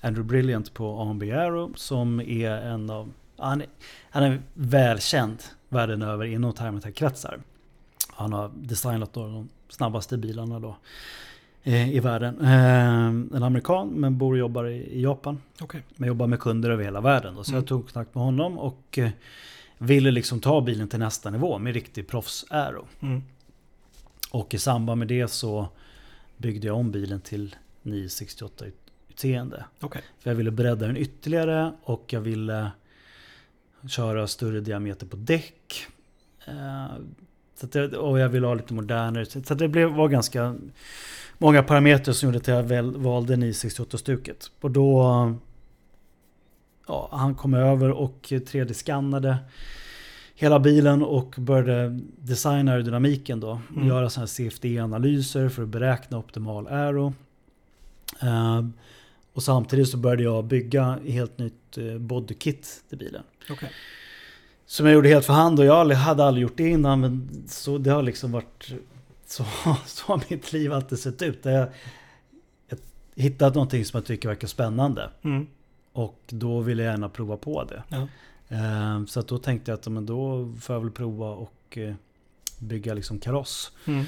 Andrew 0.00 0.28
Brilliant 0.28 0.74
på 0.74 1.00
AMB 1.00 1.22
Aero, 1.22 1.72
som 1.76 2.20
är 2.20 2.50
en 2.50 2.90
av, 2.90 3.12
han 3.38 3.60
är, 3.60 3.66
han 4.10 4.22
är 4.22 4.40
välkänd 4.54 5.42
världen 5.68 6.02
över 6.02 6.24
inom 6.24 6.52
time 6.52 6.78
attack-kretsar. 6.78 7.40
Han 8.08 8.32
har 8.32 8.50
designat 8.54 9.12
de 9.12 9.48
snabbaste 9.68 10.16
bilarna 10.18 10.60
då 10.60 10.76
eh, 11.62 11.90
i 11.96 12.00
världen. 12.00 12.40
Eh, 12.40 13.36
En 13.36 13.42
amerikan 13.42 13.88
men 13.88 14.18
bor 14.18 14.32
och 14.32 14.38
jobbar 14.38 14.64
i 14.64 15.02
Japan. 15.02 15.40
Okej. 15.60 15.82
Men 15.96 16.08
jobbar 16.08 16.26
med 16.26 16.40
kunder 16.40 16.70
över 16.70 16.84
hela 16.84 17.00
världen. 17.00 17.34
Då. 17.34 17.44
Så 17.44 17.50
Mm. 17.50 17.60
jag 17.60 17.68
tog 17.68 17.80
kontakt 17.84 18.14
med 18.14 18.24
honom 18.24 18.58
och 18.58 18.98
eh, 18.98 19.10
ville 19.78 20.10
liksom 20.10 20.40
ta 20.40 20.60
bilen 20.60 20.88
till 20.88 20.98
nästa 20.98 21.30
nivå 21.30 21.58
med 21.58 21.74
riktig 21.74 22.06
proffs-aero. 22.10 22.84
Mm. 23.00 23.22
Och 24.30 24.54
i 24.54 24.58
samband 24.58 24.98
med 24.98 25.08
det 25.08 25.28
så 25.28 25.68
byggde 26.42 26.66
jag 26.66 26.76
om 26.76 26.90
bilen 26.90 27.20
till 27.20 27.56
968 27.82 28.64
utseende. 29.08 29.64
Okej. 29.80 30.02
För 30.18 30.30
jag 30.30 30.36
ville 30.36 30.50
bredda 30.50 30.86
den 30.86 30.96
ytterligare 30.96 31.72
och 31.82 32.12
jag 32.12 32.20
ville 32.20 32.70
köra 33.88 34.26
större 34.26 34.60
diameter 34.60 35.06
på 35.06 35.16
däck. 35.16 35.86
Eh, 36.46 36.86
Så 37.54 37.66
det, 37.66 37.96
och 37.96 38.18
jag 38.18 38.28
ville 38.28 38.46
ha 38.46 38.54
lite 38.54 38.74
modernare. 38.74 39.26
Så 39.26 39.54
det 39.54 39.68
blev, 39.68 39.88
var 39.88 40.08
ganska 40.08 40.56
många 41.38 41.62
parametrar 41.62 42.14
som 42.14 42.26
gjorde 42.26 42.38
att 42.38 42.48
jag 42.48 42.62
väl 42.62 42.96
valde 42.96 43.36
968-stuket. 43.36 44.50
Och 44.60 44.70
då... 44.70 45.34
Ja, 46.86 47.08
han 47.12 47.34
kom 47.34 47.54
över 47.54 47.90
och 47.90 48.18
3D-skannade 48.28 49.36
hela 50.34 50.60
bilen 50.60 51.02
och 51.02 51.34
började 51.38 52.00
designa 52.18 52.72
aerodynamiken 52.72 53.40
då. 53.40 53.60
Mm. 53.76 53.88
Göra 53.88 54.10
sådana 54.10 54.24
här 54.26 54.50
CFD-analyser 54.50 55.48
för 55.48 55.62
att 55.62 55.68
beräkna 55.68 56.18
optimal 56.18 56.66
aero. 56.66 57.14
Eh, 58.22 58.64
och 59.32 59.42
samtidigt 59.42 59.88
så 59.88 59.96
började 59.96 60.22
jag 60.22 60.44
bygga 60.44 60.98
helt 61.06 61.38
nytt 61.38 61.78
eh, 61.78 61.98
bodykit 61.98 62.82
till 62.88 62.98
bilen. 62.98 63.22
Okej. 63.50 63.70
Som 64.66 64.86
jag 64.86 64.94
gjorde 64.94 65.08
helt 65.08 65.26
för 65.26 65.32
hand 65.32 65.58
och 65.58 65.64
jag 65.64 65.86
hade 65.88 66.24
aldrig 66.24 66.42
gjort 66.42 66.56
det 66.56 66.68
innan 66.68 67.00
men 67.00 67.44
så 67.48 67.78
det 67.78 67.90
har 67.90 68.02
liksom 68.02 68.32
varit 68.32 68.72
så, 69.26 69.44
så 69.86 70.12
har 70.12 70.22
mitt 70.30 70.52
liv 70.52 70.72
alltid 70.72 70.98
sett 70.98 71.22
ut. 71.22 71.38
Jag, 71.44 71.68
jag 72.68 72.78
hittat 73.14 73.54
någonting 73.54 73.84
som 73.84 73.98
jag 73.98 74.04
tycker 74.06 74.28
verkar 74.28 74.48
spännande 74.48 75.10
Mm. 75.22 75.46
och 75.92 76.20
då 76.26 76.60
ville 76.60 76.82
jag 76.82 76.90
gärna 76.92 77.08
prova 77.08 77.36
på 77.36 77.64
det. 77.64 77.82
Ja. 77.88 78.08
Eh, 78.52 79.04
Så 79.06 79.22
då 79.22 79.38
tänkte 79.38 79.70
jag 79.70 79.78
att 79.78 79.86
men 79.88 80.06
då 80.06 80.52
får 80.60 80.74
jag 80.76 80.80
väl 80.80 80.90
prova 80.90 81.30
och 81.30 81.78
eh, 81.78 81.94
bygga 82.58 82.94
liksom 82.94 83.18
kaross. 83.18 83.72
Mm. 83.86 84.04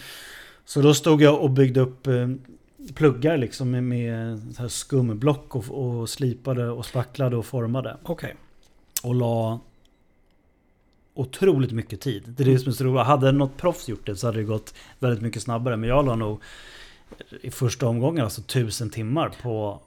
Så 0.65 0.83
då 0.83 0.95
stod 0.95 1.23
jag 1.23 1.41
och 1.43 1.51
byggde 1.51 1.81
upp 1.81 2.07
eh, 2.07 2.29
pluggar 2.95 3.37
liksom 3.37 3.71
med, 3.71 3.85
med 3.85 4.41
här 4.59 4.69
skumblock 4.69 5.57
och, 5.57 5.71
och 5.71 6.09
slipade 6.09 6.71
och 6.71 6.87
spacklade 6.87 7.37
och 7.37 7.47
formade. 7.47 7.97
Okej. 8.03 8.35
Och 9.03 9.15
la 9.15 9.61
otroligt 11.15 11.73
mycket 11.73 12.01
tid. 12.01 12.23
Det 12.27 12.43
är 12.43 12.45
det 12.47 12.59
som 12.59 12.69
är 12.69 12.73
så 12.73 12.85
roligt. 12.85 13.07
Hade 13.07 13.33
något 13.33 13.57
proffs 13.57 13.89
gjort 13.89 14.07
det 14.07 14.17
så 14.17 14.27
hade 14.27 14.39
det 14.39 14.45
gått 14.45 14.75
väldigt 14.99 15.23
mycket 15.23 15.43
snabbare. 15.43 15.77
Men 15.77 15.89
jag 15.89 16.05
la 16.07 16.17
nog 16.17 16.41
i 17.43 17.51
första 17.51 17.87
omgången 17.87 18.25
alltså 18.25 18.43
tusen 18.43 18.91
timmar 18.91 19.33
på, 19.43 19.81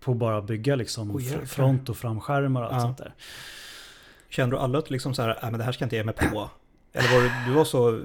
på 0.00 0.14
bara 0.14 0.42
bygga 0.42 0.76
liksom 0.76 1.18
fr- 1.18 1.44
front 1.46 1.88
och 1.88 1.96
framskärmar 1.96 2.62
och 2.62 2.66
allt 2.74 2.74
Ja. 2.76 2.80
sånt 2.80 2.98
där. 2.98 3.14
Känner 4.30 4.50
du 4.52 4.58
aldrig 4.58 4.82
att 4.84 4.90
liksom 4.90 5.14
så 5.14 5.22
här, 5.22 5.28
"Nej, 5.42 5.50
men 5.50 5.58
det 5.58 5.64
här 5.64 5.72
ska 5.72 5.84
inte 5.84 5.96
jag 5.96 6.00
ge 6.02 6.06
mig 6.06 6.14
på? 6.14 6.50
Eller 6.92 7.08
var 7.14 7.20
du, 7.22 7.50
du 7.50 7.56
var 7.56 7.64
så 7.64 8.00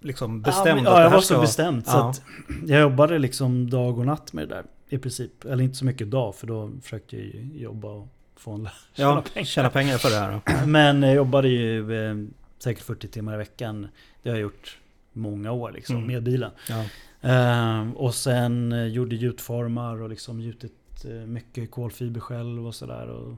liksom 0.00 0.42
bestämd? 0.42 0.80
Ja, 0.86 0.90
att 0.92 0.98
ja 0.98 1.02
jag 1.02 1.10
var 1.10 1.18
så 1.20 1.24
ska- 1.34 1.40
bestämd. 1.40 1.86
Så 1.86 1.96
Ja. 1.96 2.10
att 2.10 2.22
jag 2.66 2.80
jobbade 2.80 3.18
liksom 3.18 3.70
dag 3.70 3.98
och 3.98 4.06
natt 4.06 4.32
med 4.32 4.48
det 4.48 4.54
där 4.54 4.64
i 4.88 4.98
princip. 4.98 5.44
Eller 5.44 5.64
inte 5.64 5.76
så 5.76 5.84
mycket 5.84 6.10
dag 6.10 6.34
för 6.34 6.46
då 6.46 6.70
försökte 6.82 7.16
jag 7.16 7.44
jobba 7.62 7.88
och 7.88 8.08
få 8.36 8.52
en 8.52 8.68
tjäna 8.94 9.08
Ja, 9.10 9.24
pengar. 9.34 9.44
tjäna 9.46 9.70
pengar 9.70 9.98
för 9.98 10.10
det 10.10 10.16
här. 10.16 10.32
då. 10.32 10.66
Men 10.66 11.02
jag 11.02 11.14
jobbade 11.14 11.48
ju 11.48 12.06
eh, 12.10 12.14
säkert 12.58 12.82
40 12.84 13.08
timmar 13.08 13.34
i 13.34 13.36
veckan. 13.36 13.88
Det 14.22 14.28
har 14.30 14.36
jag 14.36 14.42
gjort 14.42 14.78
många 15.12 15.52
år 15.52 15.72
liksom 15.72 15.96
Mm. 15.96 16.06
med 16.08 16.22
bilen. 16.22 16.50
Ja. 16.68 16.84
Ehm, 17.28 17.92
och 17.96 18.14
sen 18.14 18.72
eh, 18.72 18.86
gjorde 18.86 19.16
gjutformar 19.16 20.02
och 20.02 20.08
liksom 20.08 20.40
gjutit 20.40 21.04
eh, 21.04 21.10
mycket 21.12 21.70
kolfiber 21.70 22.20
själv 22.20 22.66
och 22.66 22.74
sådär. 22.74 23.06
Och 23.08 23.36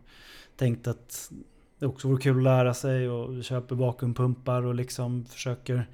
tänkte 0.56 0.90
att 0.90 1.30
det 1.78 1.86
också 1.86 2.08
vore 2.08 2.22
kul 2.22 2.36
att 2.36 2.42
lära 2.42 2.74
sig 2.74 3.08
och 3.08 3.44
köper 3.44 3.74
vakuumpumpar 3.74 4.62
och 4.62 4.74
liksom 4.74 5.24
försöker 5.24 5.86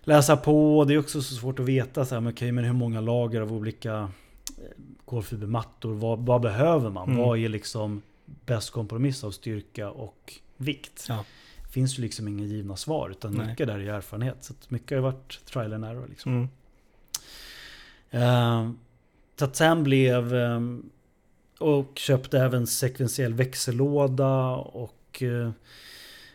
läsa 0.00 0.36
på. 0.36 0.84
Det 0.84 0.94
är 0.94 0.98
också 0.98 1.22
så 1.22 1.34
svårt 1.34 1.58
att 1.58 1.66
veta 1.66 2.04
så 2.04 2.14
här, 2.14 2.20
men, 2.20 2.32
okej, 2.32 2.52
men 2.52 2.64
hur 2.64 2.72
många 2.72 3.00
lager 3.00 3.40
av 3.40 3.52
olika 3.52 3.94
eh, 4.58 4.82
kolfibermattor, 5.04 5.94
vad, 5.94 6.18
vad 6.18 6.40
behöver 6.40 6.90
man? 6.90 7.08
Mm. 7.08 7.18
Vad 7.22 7.38
är 7.38 7.48
liksom 7.48 8.02
bäst 8.24 8.70
kompromiss 8.70 9.24
av 9.24 9.30
styrka 9.30 9.90
och 9.90 10.34
vikt? 10.56 11.06
Ja. 11.08 11.24
finns 11.72 11.98
ju 11.98 12.02
liksom 12.02 12.28
inga 12.28 12.44
givna 12.44 12.76
svar 12.76 13.10
utan 13.10 13.34
Nej. 13.34 13.46
mycket 13.46 13.66
där 13.66 13.78
är 13.78 13.94
erfarenhet. 13.94 14.36
Så 14.44 14.54
mycket 14.68 14.90
har 14.90 14.96
ju 14.96 15.02
varit 15.02 15.44
trial 15.44 15.72
and 15.72 15.84
error. 15.84 16.06
Liksom. 16.08 16.32
Mm. 16.32 16.48
Eh, 18.10 18.72
så 19.36 19.44
att 19.44 19.56
sen 19.56 19.84
blev... 19.84 20.34
eh, 20.34 20.60
och 21.62 21.98
köpte 21.98 22.38
även 22.38 22.66
sekventiell 22.66 23.34
växellåda 23.34 24.50
och 24.56 25.22
eh, 25.22 25.50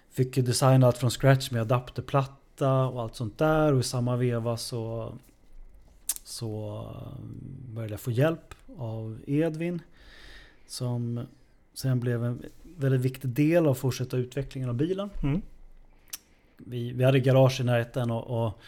fick 0.09 0.35
designa 0.35 0.87
allt 0.87 0.97
från 0.97 1.09
scratch 1.09 1.51
med 1.51 1.61
adapterplatta 1.61 2.85
och 2.85 3.01
allt 3.01 3.15
sånt 3.15 3.37
där. 3.37 3.73
Och 3.73 3.79
i 3.79 3.83
samma 3.83 4.15
veva 4.15 4.57
så, 4.57 5.13
så 6.23 6.81
eh, 6.95 7.23
började 7.73 7.93
jag 7.93 7.99
få 7.99 8.11
hjälp 8.11 8.53
av 8.77 9.19
Edvin. 9.27 9.81
Som 10.67 11.27
sen 11.73 11.99
blev 11.99 12.25
en 12.25 12.43
väldigt 12.77 13.01
viktig 13.01 13.29
del 13.29 13.67
av 13.67 13.73
fortsatta 13.73 14.17
utvecklingen 14.17 14.69
av 14.69 14.75
bilen. 14.75 15.09
Mm. 15.23 15.41
Vi, 16.57 16.91
vi 16.91 17.03
hade 17.03 17.19
garage 17.19 17.61
i 17.61 17.63
närheten 17.63 18.11
och, 18.11 18.45
och 18.45 18.59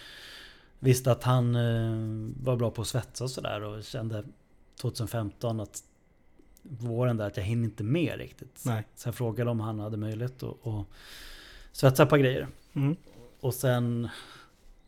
visste 0.80 1.12
att 1.12 1.24
han 1.24 1.56
eh, 1.56 2.34
var 2.44 2.56
bra 2.56 2.72
på 2.72 2.82
att 2.82 2.88
svetsa 2.88 3.24
och 3.24 3.32
sådär 3.32 3.64
och 3.64 3.84
kände 3.84 4.24
2015 4.82 5.60
att 5.60 5.84
våren 6.62 7.18
där 7.18 7.28
att 7.28 7.38
jag 7.38 7.44
hinner 7.44 7.64
inte 7.64 7.84
med 7.84 8.18
riktigt. 8.18 8.62
Nej. 8.66 8.84
Så 8.96 9.08
jag 9.08 9.16
frågade 9.16 9.52
om 9.52 9.60
han 9.60 9.80
hade 9.80 9.98
möjlighet 9.98 10.44
att, 10.44 10.68
att 10.68 10.86
svetsa 11.72 12.06
par 12.06 12.18
grejer. 12.18 12.48
Mm. 12.74 12.96
Och 13.40 13.54
sen... 13.54 14.10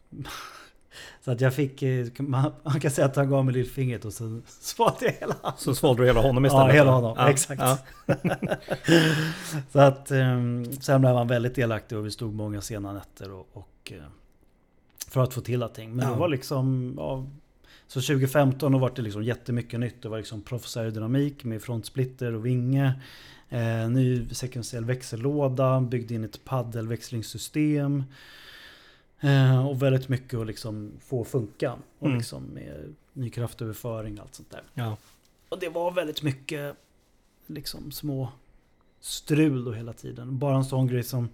Så 1.22 1.32
att 1.32 1.42
jag 1.42 1.56
fick... 1.56 1.84
Man 2.20 2.54
man 2.64 2.80
kan 2.80 2.92
säga 2.92 3.08
att 3.08 3.16
han 3.16 3.30
gav 3.30 3.46
mig 3.46 3.54
lillfingret 3.54 4.06
och 4.06 4.14
så 4.14 4.42
svalde 4.48 5.06
jag 5.06 5.12
hela 5.14 5.34
handen. 5.42 5.54
Så 5.58 5.76
svalde 5.76 6.02
du 6.02 6.08
hela 6.08 6.22
honom 6.22 6.46
istället? 6.46 6.68
Ja, 6.68 6.74
hela 6.74 6.92
honom. 6.92 7.28
Exakt. 7.28 7.62
Ja. 7.62 7.78
Så 9.72 9.80
att 9.80 10.12
um, 10.12 10.72
sen 10.72 11.02
blev 11.02 11.16
han 11.16 11.28
väldigt 11.28 11.56
delaktig 11.56 11.98
och 11.98 12.06
vi 12.06 12.12
stod 12.12 12.34
många 12.34 12.62
sena 12.62 12.94
nätter 12.94 13.32
och, 13.32 13.48
och 13.54 13.92
eh, 13.92 14.04
för 15.08 15.24
att 15.24 15.34
få 15.34 15.42
till 15.42 15.64
allting. 15.64 15.96
Men 15.96 16.06
Ja. 16.08 16.14
det 16.14 16.20
var 16.20 16.28
liksom 16.28 16.94
ja, 16.98 17.26
så 17.92 18.02
2015 18.02 18.72
då 18.72 18.78
var 18.78 18.92
det 18.96 19.02
liksom 19.02 19.24
jättemycket 19.24 19.80
nytt. 19.80 20.02
Det 20.02 20.10
var 20.10 20.18
liksom 20.18 20.42
proffs 20.42 20.78
aerodynamik 20.78 21.44
med 21.44 21.62
frontsplitter 21.62 22.34
och 22.34 22.46
vinge. 22.46 22.94
Eh, 23.50 23.90
ny 23.90 24.30
sekventiell 24.30 24.86
växellåda, 24.86 25.82
byggde 25.82 26.14
in 26.14 26.24
ett 26.24 26.44
paddelväxlingssystem. 26.46 28.04
Eh, 29.20 29.68
och 29.68 29.82
väldigt 29.82 30.10
mycket 30.10 30.40
att 30.40 30.48
liksom 30.48 30.92
få 31.06 31.24
funka. 31.24 31.76
Och 32.00 32.06
Mm. 32.08 32.18
liksom 32.18 32.44
med 32.44 32.96
ny 33.14 33.30
kraftöverföring 33.30 34.18
och 34.20 34.24
allt 34.26 34.36
sånt 34.36 34.52
där. 34.52 34.64
Ja. 34.74 34.98
Och 35.50 35.60
det 35.60 35.70
var 35.70 35.92
väldigt 35.92 36.22
mycket 36.24 36.76
liksom 37.48 37.92
små 37.92 38.32
strul 39.00 39.66
då 39.66 39.72
hela 39.74 39.94
tiden. 39.94 40.38
Bara 40.40 40.56
en 40.56 40.66
sån 40.66 40.88
grej 40.88 41.04
som 41.04 41.30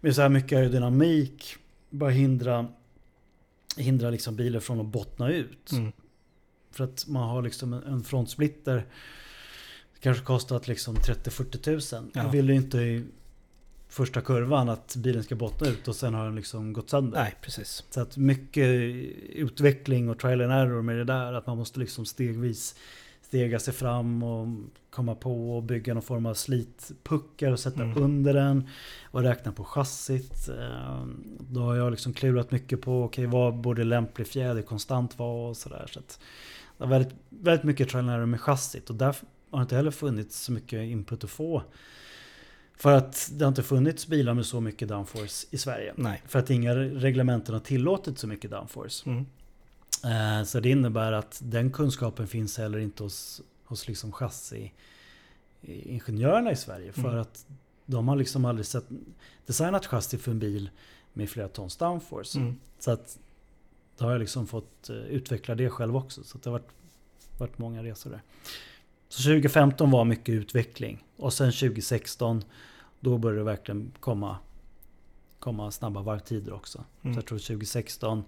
med 0.00 0.14
så 0.14 0.22
här 0.22 0.28
mycket 0.28 0.56
aerodynamik 0.58 1.56
bara 1.90 2.10
hindra 2.10 2.66
hindra 3.78 4.10
liksom 4.10 4.36
bilen 4.36 4.60
från 4.60 4.80
att 4.80 4.86
bottna 4.86 5.32
ut. 5.32 5.72
Mm. 5.72 5.92
För 6.70 6.84
att 6.84 7.06
man 7.08 7.28
har 7.28 7.42
liksom 7.42 7.72
en, 7.72 8.04
frontsplitter 8.04 8.86
kanske 10.00 10.24
kostat 10.24 10.68
liksom 10.68 10.96
30-40 10.96 11.56
tusen. 11.56 12.10
Ja. 12.14 12.22
Jag 12.22 12.30
vill 12.30 12.48
ju 12.48 12.54
inte 12.54 12.78
i 12.78 13.04
första 13.88 14.20
kurvan 14.20 14.68
att 14.68 14.96
bilen 14.96 15.22
ska 15.22 15.34
bottna 15.34 15.68
ut 15.68 15.88
och 15.88 15.96
sen 15.96 16.14
har 16.14 16.24
den 16.24 16.36
liksom 16.36 16.72
gått 16.72 16.90
sönder. 16.90 17.18
Nej, 17.18 17.34
precis. 17.42 17.84
Så 17.90 18.00
att 18.00 18.16
mycket 18.16 18.68
utveckling 19.28 20.08
och 20.08 20.18
trial 20.18 20.40
and 20.40 20.52
error 20.52 20.82
med 20.82 20.96
det 20.96 21.04
där. 21.04 21.32
Att 21.32 21.46
man 21.46 21.56
måste 21.56 21.80
liksom 21.80 22.06
stegvis 22.06 22.74
stega 23.28 23.58
sig 23.58 23.74
fram 23.74 24.22
och 24.22 24.46
komma 24.90 25.14
på 25.14 25.56
och 25.56 25.62
bygga 25.62 25.94
någon 25.94 26.02
form 26.02 26.26
av 26.26 26.34
slitpuckar 26.34 27.52
och 27.52 27.60
sätta 27.60 27.82
Mm. 27.82 28.02
under 28.02 28.34
den. 28.34 28.68
Och 29.04 29.22
räkna 29.22 29.52
på 29.52 29.64
chassit. 29.64 30.48
Eh, 30.48 31.04
Då 31.40 31.60
har 31.60 31.74
jag 31.76 31.90
liksom 31.90 32.12
klurat 32.12 32.50
mycket 32.50 32.80
på 32.80 33.02
okej, 33.04 33.26
vad 33.26 33.54
borde 33.60 33.84
lämplig 33.84 34.26
fjäder 34.26 34.62
konstant 34.62 35.18
vara 35.18 35.48
och 35.48 35.56
sådär. 35.56 35.86
Så 35.92 35.98
att 35.98 36.20
det 36.78 36.84
har 36.84 36.90
väldigt, 36.90 37.14
väldigt 37.28 37.64
mycket 37.64 37.88
trial 37.88 38.08
and 38.08 38.28
med 38.28 38.40
chassit. 38.40 38.90
Och 38.90 38.96
där 38.96 39.16
har 39.50 39.58
det 39.58 39.62
inte 39.62 39.76
heller 39.76 39.90
funnits 39.90 40.40
så 40.40 40.52
mycket 40.52 40.82
input 40.82 41.24
att 41.24 41.30
få. 41.30 41.62
För 42.76 42.92
att 42.92 43.30
det 43.32 43.44
har 43.44 43.48
inte 43.48 43.62
funnits 43.62 44.06
bilar 44.06 44.34
med 44.34 44.46
så 44.46 44.60
mycket 44.60 44.88
downforce 44.88 45.46
i 45.50 45.58
Sverige. 45.58 45.94
Nej. 45.96 46.22
För 46.26 46.38
att 46.38 46.50
inga 46.50 46.74
reglementen 46.76 47.54
har 47.54 47.60
tillåtit 47.60 48.18
så 48.18 48.26
mycket 48.26 48.50
downforce. 48.50 49.10
Mm. 49.10 49.26
Eh, 50.04 50.42
Så 50.44 50.60
det 50.60 50.70
innebär 50.70 51.12
att 51.12 51.40
den 51.44 51.70
kunskapen 51.72 52.26
finns 52.26 52.58
heller 52.58 52.78
inte 52.78 53.02
hos, 53.02 53.40
hos 53.64 53.88
liksom 53.88 54.12
chassi-ingenjörerna 55.62 56.52
i 56.52 56.56
Sverige. 56.56 56.92
För 56.92 57.08
Mm. 57.08 57.20
att 57.20 57.46
de 57.86 58.08
har 58.08 58.16
liksom 58.16 58.44
aldrig 58.44 58.66
sett, 58.66 58.84
designat 59.46 59.86
chassi 59.86 60.18
för 60.18 60.30
en 60.30 60.38
bil 60.38 60.70
med 61.12 61.30
flera 61.30 61.48
tons 61.48 61.76
downforce. 61.76 62.38
Mm. 62.38 62.56
Så 62.78 62.90
att 62.90 63.18
då 63.98 64.04
har 64.04 64.12
jag 64.12 64.18
liksom 64.20 64.46
fått 64.46 64.90
eh, 64.90 64.96
utveckla 64.96 65.54
det 65.54 65.70
själv 65.70 65.96
också. 65.96 66.24
Så 66.24 66.38
det 66.38 66.50
har 66.50 66.52
varit, 66.58 66.68
varit 67.38 67.58
många 67.58 67.82
resor 67.82 68.10
där. 68.10 68.22
Så 69.08 69.22
2015 69.22 69.90
var 69.90 70.04
mycket 70.04 70.32
utveckling. 70.32 71.04
Och 71.16 71.32
sen 71.32 71.52
2016 71.52 72.44
då 73.00 73.18
började 73.18 73.40
det 73.40 73.44
verkligen 73.44 73.92
komma, 74.00 74.36
komma 75.38 75.70
snabba 75.70 76.02
varvtider 76.02 76.52
också. 76.52 76.84
Mm. 77.02 77.14
Så 77.14 77.18
jag 77.18 77.26
tror 77.26 77.38
2016 77.38 78.18
eh, 78.18 78.24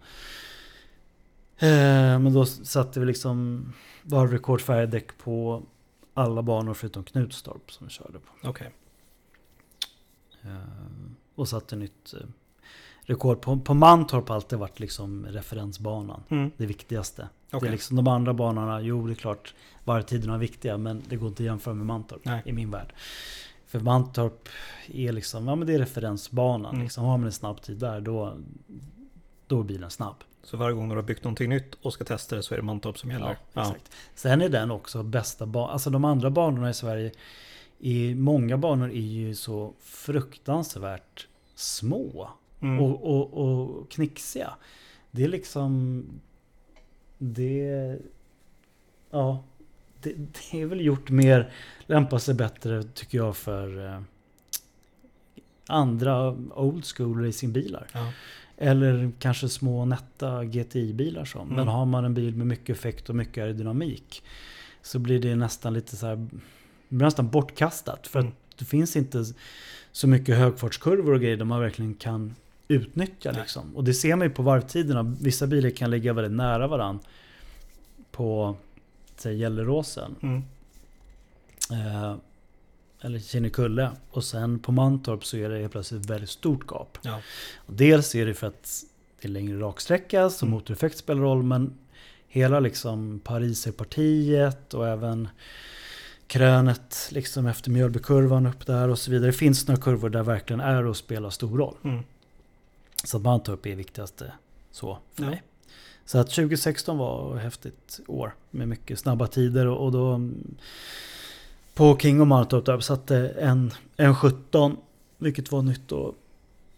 Men 1.61 2.33
då 2.33 2.47
satte 2.47 3.01
vi 3.01 3.07
liksom 3.07 3.67
varvrekord 4.03 4.61
färgdäck 4.61 5.19
på 5.19 5.63
alla 6.15 6.43
banor 6.43 6.75
förutom 6.75 7.05
Knutstorp 7.05 7.73
som 7.73 7.87
vi 7.87 7.93
körde 7.93 8.19
på. 8.19 8.49
Okej. 8.49 8.71
Eh, 10.43 11.11
och 11.35 11.49
satte 11.49 11.77
nytt 11.77 12.15
eh, 12.15 12.27
rekord. 13.03 13.41
På, 13.41 13.59
på 13.61 13.75
Mantorp 13.75 14.29
har 14.29 14.37
alltid 14.37 14.59
varit 14.59 14.81
liksom 14.81 15.27
referensbanan. 15.27 16.23
Mm. 16.29 16.51
Det 16.57 16.67
viktigaste. 16.67 17.29
Det 17.51 17.57
Okej. 17.57 17.69
är 17.69 17.73
liksom 17.73 17.97
de 17.97 18.09
andra 18.09 18.35
banorna, 18.35 18.81
jo 18.81 19.07
det 19.07 19.13
är 19.13 19.15
klart 19.15 19.55
varvtiderna 19.85 20.35
är 20.35 20.39
viktiga 20.39 20.79
men 20.79 21.03
det 21.09 21.17
går 21.17 21.29
inte 21.29 21.43
att 21.43 21.47
jämföra 21.47 21.75
med 21.75 21.87
Mantorp 21.87 22.25
Nej. 22.25 22.43
i 22.45 22.53
min 22.53 22.71
värld. 22.71 22.93
För 23.67 23.81
Mantorp 23.81 24.49
är 24.87 25.13
liksom, 25.13 25.49
ja 25.49 25.55
men 25.55 25.67
det 25.67 25.75
är 25.75 25.79
referensbanan. 25.79 26.73
Mm. 26.75 26.83
Liksom, 26.83 27.05
har 27.05 27.19
man 27.19 27.27
en 27.27 27.33
snabb 27.33 27.63
tid 27.63 27.79
där 27.79 28.01
då, 28.01 28.37
då 29.47 29.61
är 29.61 29.65
bilen 29.65 29.91
snabb. 29.91 30.17
Så 30.43 30.57
varje 30.57 30.75
gång 30.75 30.89
du 30.89 30.95
har 30.95 31.03
byggt 31.03 31.25
någonting 31.25 31.49
nytt 31.49 31.75
och 31.75 31.93
ska 31.93 32.05
testa 32.05 32.37
det 32.37 32.43
så 32.43 32.55
är 32.55 32.59
det 32.59 32.65
Mantorp 32.65 32.99
som 32.99 33.11
gäller? 33.11 33.39
Ja, 33.53 33.63
exakt. 33.63 33.93
Sen 34.15 34.41
är 34.41 34.49
den 34.49 34.71
också 34.71 35.03
bästa 35.03 35.47
banan. 35.47 35.71
Alltså 35.71 35.91
de 35.91 36.05
andra 36.05 36.31
banorna 36.31 36.71
i 36.71 36.75
Sverige, 36.75 37.13
i 37.79 38.15
många 38.15 38.59
banor 38.59 38.91
är 38.91 39.01
ju 39.01 39.35
så 39.35 39.75
fruktansvärt 39.81 41.27
små. 41.55 42.31
Mm. 42.61 42.81
Och, 42.81 43.17
och, 43.17 43.33
och 43.33 43.91
knixiga. 43.91 44.55
Det 45.11 45.25
är 45.25 45.29
liksom... 45.29 46.05
Det... 47.19 47.99
Ja. 49.11 49.45
Det, 50.03 50.13
det 50.13 50.63
är 50.63 50.67
väl 50.67 50.81
gjort 50.81 51.11
mer, 51.11 51.53
lämpar 51.87 52.19
sig 52.19 52.35
bättre 52.35 52.83
tycker 52.83 53.19
jag 53.19 53.37
för 53.37 53.87
eh, 53.87 54.01
andra 55.67 56.31
old 56.55 56.85
school 56.85 57.25
racingbilar. 57.25 57.87
Ja. 57.93 58.13
Eller 58.63 59.13
kanske 59.19 59.49
små 59.49 59.85
nätta 59.85 60.45
GTI-bilar 60.45 61.25
som. 61.25 61.49
Men 61.49 61.59
Mm. 61.59 61.69
har 61.69 61.87
man 61.87 62.05
en 62.05 62.15
bil 62.15 62.37
med 62.37 62.47
mycket 62.47 62.77
effekt 62.77 63.09
och 63.09 63.15
mycket 63.15 63.39
aerodynamik 63.43 64.23
så 64.83 64.99
blir 64.99 65.19
det 65.21 65.37
nästan 65.37 65.75
lite 65.75 65.97
så 65.97 66.07
här, 66.07 66.27
nästan 66.89 67.29
bortkastat. 67.29 68.07
För 68.07 68.21
Mm. 68.21 68.33
att 68.33 68.59
det 68.59 68.65
finns 68.65 68.97
inte 68.97 69.25
så 69.93 70.09
mycket 70.09 70.37
högfartskurvor 70.37 71.13
och 71.15 71.21
grejer 71.21 71.37
där 71.37 71.45
man 71.45 71.61
verkligen 71.61 71.95
kan 71.95 72.35
utnyttja 72.69 73.33
liksom. 73.33 73.77
Och 73.77 73.85
det 73.85 73.95
ser 73.95 74.17
man 74.17 74.27
ju 74.27 74.35
på 74.35 74.43
varvtiderna. 74.43 75.03
Vissa 75.21 75.47
bilar 75.47 75.71
kan 75.71 75.91
ligga 75.91 76.13
väldigt 76.13 76.33
nära 76.37 76.67
varandra 76.67 77.05
på 78.11 78.57
säg 79.17 79.37
Gelleråsen. 79.39 80.15
Mm. 80.23 80.43
Eh, 81.73 82.15
eller 83.01 83.19
Kinnekulle. 83.19 83.91
Och 84.11 84.25
sen 84.25 84.59
på 84.59 84.73
Mantorp 84.73 85.25
så 85.25 85.37
är 85.37 85.49
det 85.49 85.59
helt 85.59 85.73
plötsligt 85.73 86.05
ett 86.05 86.11
väldigt 86.11 86.31
stort 86.31 86.71
gap. 86.71 86.99
Ja. 87.03 87.21
Och 87.57 87.73
dels 87.75 88.15
är 88.15 88.27
det 88.27 88.35
för 88.35 88.47
att 88.47 88.83
det 89.21 89.29
är 89.29 89.33
längre 89.33 89.59
raksträcka, 89.61 90.31
så 90.31 90.47
Mm. 90.47 90.55
motoreffekt 90.55 90.99
spelar 90.99 91.21
roll. 91.23 91.43
Men 91.43 91.75
hela 92.29 92.61
liksom 92.61 93.21
Pariserpartiet 93.25 94.75
och 94.75 94.89
även 94.89 95.29
krönet 96.27 97.09
liksom 97.13 97.47
efter 97.47 97.71
Mjölbykurvan 97.71 98.47
upp 98.47 98.67
där 98.67 98.89
och 98.89 98.99
så 98.99 99.11
vidare. 99.11 99.27
Det 99.31 99.33
finns 99.37 99.69
några 99.69 99.81
kurvor 99.83 100.09
där 100.11 100.23
verkligen 100.23 100.61
är 100.61 100.85
att 100.91 100.97
spela 100.97 101.31
stor 101.31 101.59
roll. 101.59 101.77
Mm. 101.85 102.03
Så 103.05 103.17
att 103.17 103.23
Mantorp 103.23 103.67
är 103.67 103.77
viktigaste 103.77 104.33
så 104.73 104.99
för 105.15 105.23
Ja. 105.25 105.31
mig. 105.31 105.43
Så 106.05 106.19
att 106.19 106.31
2016 106.31 106.99
var 106.99 107.37
ett 107.37 107.43
häftigt 107.43 108.01
år 108.07 108.35
med 108.51 108.69
mycket 108.69 108.99
snabba 108.99 109.27
tider 109.27 109.67
och, 109.67 109.85
och 109.85 109.93
då 109.93 110.21
på 111.81 111.99
King 111.99 112.21
och 112.21 112.27
Mantorp 112.27 112.65
där 112.65 112.81
satte 112.81 113.29
en, 113.29 113.71
en 113.97 114.15
17 114.15 114.77
vilket 115.19 115.53
var 115.53 115.63
nytt 115.63 115.93
och 115.93 116.15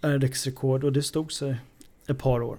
RDX-rekord 0.00 0.84
och 0.84 0.92
det 0.92 1.02
stod 1.02 1.32
sig 1.32 1.56
ett 2.06 2.18
par 2.18 2.42
år. 2.42 2.58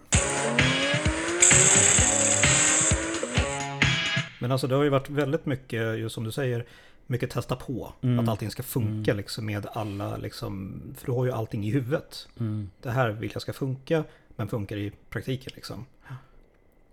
Men 4.39 4.51
alltså 4.51 4.67
det 4.67 4.75
har 4.75 4.83
ju 4.83 4.89
varit 4.89 5.09
väldigt 5.09 5.45
mycket, 5.45 5.99
just 5.99 6.15
som 6.15 6.23
du 6.23 6.31
säger, 6.31 6.65
mycket 7.07 7.29
testa 7.31 7.55
på. 7.55 7.93
Mm. 8.01 8.19
Att 8.19 8.29
allting 8.29 8.51
ska 8.51 8.63
funka 8.63 9.11
Mm. 9.11 9.17
liksom 9.17 9.45
med 9.45 9.67
alla, 9.73 10.17
liksom, 10.17 10.81
för 10.97 11.05
du 11.05 11.11
har 11.11 11.25
ju 11.25 11.31
allting 11.31 11.65
i 11.65 11.71
huvudet. 11.71 12.27
Mm. 12.39 12.69
Det 12.81 12.91
här 12.91 13.09
vill 13.09 13.31
jag 13.33 13.41
ska 13.41 13.53
funka, 13.53 14.03
men 14.35 14.47
funkar 14.47 14.77
i 14.77 14.91
praktiken 15.09 15.51
liksom. 15.55 15.85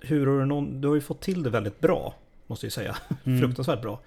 Hur 0.00 0.26
har 0.26 0.38
du 0.38 0.44
någon, 0.44 0.80
du 0.80 0.88
har 0.88 0.94
ju 0.94 1.00
fått 1.00 1.20
till 1.20 1.42
det 1.42 1.50
väldigt 1.50 1.80
bra, 1.80 2.14
måste 2.46 2.66
jag 2.66 2.72
säga. 2.72 2.96
Mm. 3.24 3.40
Fruktansvärt 3.40 3.82
bra. 3.82 4.00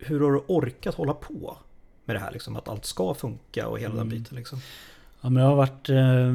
Hur 0.00 0.20
har 0.20 0.32
du 0.32 0.38
orkat 0.46 0.94
hålla 0.94 1.14
på 1.14 1.56
med 2.04 2.16
det 2.16 2.20
här 2.20 2.32
liksom? 2.32 2.56
Att 2.56 2.68
allt 2.68 2.84
ska 2.84 3.14
funka 3.14 3.68
och 3.68 3.78
hela 3.78 3.94
den 3.94 4.02
Mm. 4.06 4.18
biten 4.18 4.36
liksom. 4.36 4.58
Ja 5.20 5.30
men 5.30 5.42
jag 5.42 5.50
har 5.50 5.56
varit, 5.56 5.88
eh, 5.88 6.32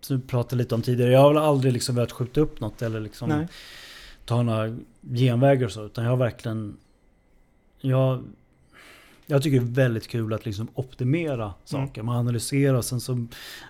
som 0.00 0.16
vi 0.16 0.22
pratade 0.26 0.56
lite 0.56 0.74
om 0.74 0.82
tidigare, 0.82 1.12
jag 1.12 1.20
har 1.20 1.28
väl 1.34 1.42
aldrig 1.42 1.72
liksom 1.72 1.94
velat 1.94 2.12
skjuta 2.12 2.40
upp 2.40 2.60
något 2.60 2.82
eller 2.82 3.00
liksom 3.00 3.28
Nej. 3.28 3.48
ta 4.24 4.42
några 4.42 4.76
genvägar 5.14 5.66
och 5.66 5.72
så. 5.72 5.84
Utan 5.86 6.04
jag 6.04 6.10
har 6.10 6.16
verkligen... 6.16 6.76
Jag, 7.80 8.24
jag 9.26 9.42
tycker 9.42 9.60
det 9.60 9.64
är 9.66 9.74
väldigt 9.74 10.08
kul 10.08 10.32
att 10.32 10.46
liksom 10.46 10.68
optimera 10.74 11.54
saker. 11.64 12.02
Man 12.02 12.16
analyserar 12.16 12.74
och 12.74 12.84
sen 12.84 13.00
så 13.00 13.26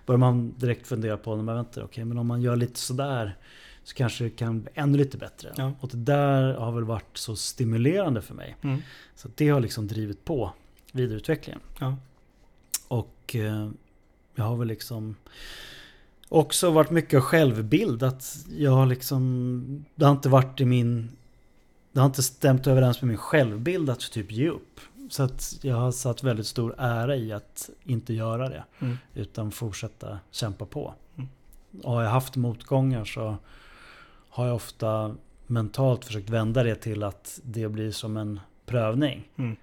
börjar 0.06 0.18
man 0.18 0.54
direkt 0.56 0.86
fundera 0.86 1.16
på, 1.16 1.36
men 1.36 1.46
vänta, 1.54 1.84
okej, 1.84 2.04
men 2.04 2.18
om 2.18 2.26
man 2.26 2.42
gör 2.42 2.56
lite 2.56 2.78
sådär 2.80 3.36
så 3.84 3.94
kanske 3.94 4.24
det 4.24 4.30
kan 4.30 4.62
bli 4.62 4.72
ännu 4.74 4.98
lite 4.98 5.18
bättre. 5.18 5.52
Ja. 5.56 5.72
Och 5.80 5.88
det 5.88 5.96
där 5.96 6.54
har 6.54 6.72
väl 6.72 6.84
varit 6.84 7.16
så 7.18 7.36
stimulerande 7.36 8.22
för 8.22 8.34
mig. 8.34 8.56
Mm. 8.62 8.82
Så 9.14 9.28
det 9.34 9.48
har 9.48 9.60
liksom 9.60 9.86
drivit 9.86 10.24
på 10.24 10.52
vidareutvecklingen. 10.92 11.60
Ja. 11.78 11.96
Och 12.88 13.36
eh, 13.36 13.70
jag 14.34 14.44
har 14.44 14.56
väl 14.56 14.68
liksom 14.68 15.16
också 16.28 16.70
varit 16.70 16.90
mycket 16.90 17.22
självbild. 17.22 18.02
Att 18.02 18.46
jag 18.56 18.70
har 18.70 18.86
liksom, 18.86 19.84
det 19.94 20.04
har 20.04 20.12
inte 20.12 20.28
varit 20.28 20.60
i 20.60 20.64
min, 20.64 21.10
det 21.92 22.00
har 22.00 22.06
inte 22.06 22.22
stämt 22.22 22.66
överens 22.66 23.02
med 23.02 23.08
min 23.08 23.16
självbild 23.16 23.90
att 23.90 24.00
typ 24.00 24.32
ge 24.32 24.48
upp. 24.48 24.80
Så 25.10 25.22
att 25.22 25.58
jag 25.62 25.76
har 25.76 25.92
satt 25.92 26.22
väldigt 26.22 26.46
stor 26.46 26.74
ära 26.78 27.16
i 27.16 27.32
att 27.32 27.70
inte 27.84 28.14
göra 28.14 28.48
det. 28.48 28.64
Mm. 28.78 28.98
Utan 29.14 29.50
fortsätta 29.50 30.18
kämpa 30.30 30.66
på. 30.66 30.94
Mm. 31.16 31.28
Och 31.82 31.92
har 31.92 32.02
jag 32.02 32.10
haft 32.10 32.36
motgångar 32.36 33.04
så 33.04 33.36
har 34.30 34.46
jag 34.46 34.56
ofta 34.56 35.16
mentalt 35.46 36.04
försökt 36.04 36.30
vända 36.30 36.62
det 36.62 36.74
till 36.74 37.02
att 37.02 37.40
det 37.44 37.68
blir 37.68 37.90
som 37.90 38.16
en 38.16 38.40
prövning. 38.66 39.28
Mm. 39.36 39.56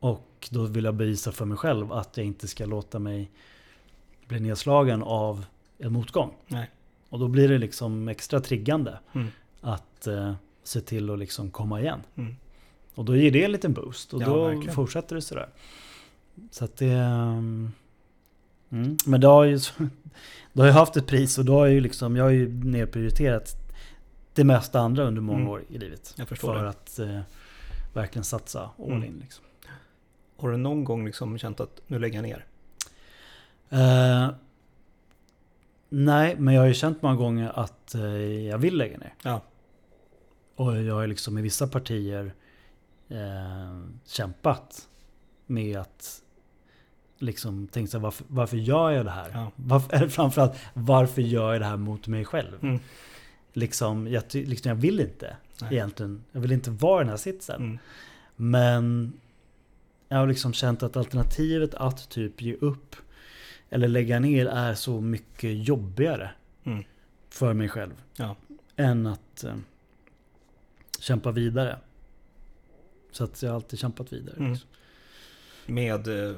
Och 0.00 0.48
då 0.50 0.64
vill 0.64 0.84
jag 0.84 0.94
bevisa 0.94 1.32
för 1.32 1.44
mig 1.44 1.56
själv 1.58 1.92
att 1.92 2.16
jag 2.16 2.26
inte 2.26 2.48
ska 2.48 2.66
låta 2.66 2.98
mig 2.98 3.30
bli 4.28 4.40
nedslagen 4.40 5.02
av 5.02 5.44
en 5.78 5.92
motgång. 5.92 6.34
Nej. 6.46 6.70
Och 7.08 7.18
då 7.18 7.28
blir 7.28 7.48
det 7.48 7.58
liksom 7.58 8.08
extra 8.08 8.40
triggande 8.40 8.98
Mm. 9.12 9.28
att 9.60 10.06
eh, 10.06 10.34
se 10.62 10.80
till 10.80 11.10
att 11.10 11.18
liksom 11.18 11.50
komma 11.50 11.80
igen. 11.80 12.00
Mm. 12.16 12.36
Och 12.94 13.04
då 13.04 13.16
ger 13.16 13.30
det 13.30 13.44
en 13.44 13.52
liten 13.52 13.72
boost 13.72 14.12
och 14.14 14.22
Ja, 14.22 14.26
då 14.26 14.44
verkligen. 14.44 14.74
fortsätter 14.74 15.14
det 15.16 15.22
sådär. 15.22 15.48
Så 16.50 16.64
att 16.64 16.76
det... 16.76 16.94
um, 17.02 17.72
Mm. 18.70 18.96
Men 19.06 19.20
det 19.20 19.26
har 19.26 19.44
ju 19.44 19.58
då 20.52 20.62
har 20.62 20.66
jag 20.66 20.74
haft 20.74 20.96
ett 20.96 21.06
pris 21.06 21.38
och 21.38 21.44
då 21.44 21.52
har 21.54 21.66
jag 21.66 21.74
ju 21.74 21.80
liksom, 21.80 22.16
jag 22.16 22.24
har 22.24 22.30
ju 22.30 22.48
nedprioriterat 22.64 23.56
det 24.38 24.44
mesta 24.44 24.80
andra 24.80 25.04
under 25.04 25.22
många 25.22 25.38
Mm. 25.38 25.50
år 25.50 25.64
i 25.68 25.78
livet. 25.78 26.14
För 26.28 26.54
det. 26.62 26.68
att 26.68 26.98
eh, 26.98 27.20
verkligen 27.94 28.24
satsa 28.24 28.70
all 28.78 28.90
Mm. 28.90 29.04
in. 29.04 29.18
Liksom. 29.20 29.44
Har 30.36 30.50
du 30.50 30.56
någon 30.56 30.84
gång 30.84 31.04
liksom 31.06 31.38
känt 31.38 31.60
att 31.60 31.80
nu 31.86 31.98
lägger 31.98 32.16
jag 32.16 32.22
ner? 32.22 32.44
Eh, 33.70 34.30
nej, 35.88 36.36
men 36.38 36.54
jag 36.54 36.62
har 36.62 36.66
ju 36.68 36.74
känt 36.74 37.02
många 37.02 37.16
gånger 37.16 37.52
att 37.58 37.94
eh, 37.94 38.02
jag 38.46 38.58
vill 38.58 38.76
lägga 38.76 38.98
ner. 38.98 39.14
Ja. 39.22 39.40
Och 40.56 40.82
jag 40.82 40.94
har 40.94 41.06
liksom 41.06 41.38
i 41.38 41.42
vissa 41.42 41.66
partier 41.68 42.34
eh, 43.08 43.80
kämpat 44.06 44.88
med 45.46 45.78
att 45.78 46.22
liksom 47.18 47.66
tänkt 47.68 47.90
sig 47.90 48.00
varför, 48.00 48.26
varför 48.28 48.56
gör 48.56 48.90
jag 48.90 49.04
det 49.04 49.10
här? 49.10 49.30
Ja. 49.34 49.50
Varför, 49.56 49.96
eller 49.96 50.08
framförallt 50.18 50.54
varför 50.74 51.22
gör 51.22 51.52
jag 51.52 51.60
det 51.60 51.66
här 51.66 51.76
mot 51.76 52.06
mig 52.06 52.24
själv? 52.24 52.58
Mm. 52.62 52.80
Liksom, 53.52 54.06
jag, 54.08 54.22
liksom, 54.32 54.68
jag 54.68 54.76
vill 54.76 55.00
inte 55.00 55.36
Nej. 55.60 55.74
egentligen. 55.74 56.24
Jag 56.32 56.40
vill 56.40 56.52
inte 56.52 56.70
vara 56.70 57.00
i 57.00 57.04
den 57.04 57.10
här 57.10 57.16
sitsen. 57.16 57.60
Mm. 57.62 57.78
Men 58.36 59.12
jag 60.08 60.18
har 60.18 60.26
liksom 60.26 60.52
känt 60.52 60.82
att 60.82 60.96
alternativet 60.96 61.74
att 61.74 62.08
typ 62.08 62.42
ge 62.42 62.54
upp 62.54 62.96
eller 63.70 63.88
lägga 63.88 64.20
ner 64.20 64.46
är 64.46 64.74
så 64.74 65.00
mycket 65.00 65.68
jobbigare 65.68 66.30
Mm. 66.64 66.84
för 67.28 67.54
mig 67.54 67.68
själv. 67.68 67.92
Ja. 68.16 68.36
Än 68.76 69.06
att 69.06 69.44
eh, 69.44 69.54
kämpa 71.00 71.30
vidare. 71.32 71.78
Så 73.12 73.24
att 73.24 73.42
jag 73.42 73.50
har 73.50 73.54
alltid 73.54 73.78
kämpat 73.78 74.12
vidare. 74.12 74.36
Mm. 74.36 74.50
Liksom. 74.52 74.68
Med, 75.66 76.28
eh, 76.30 76.36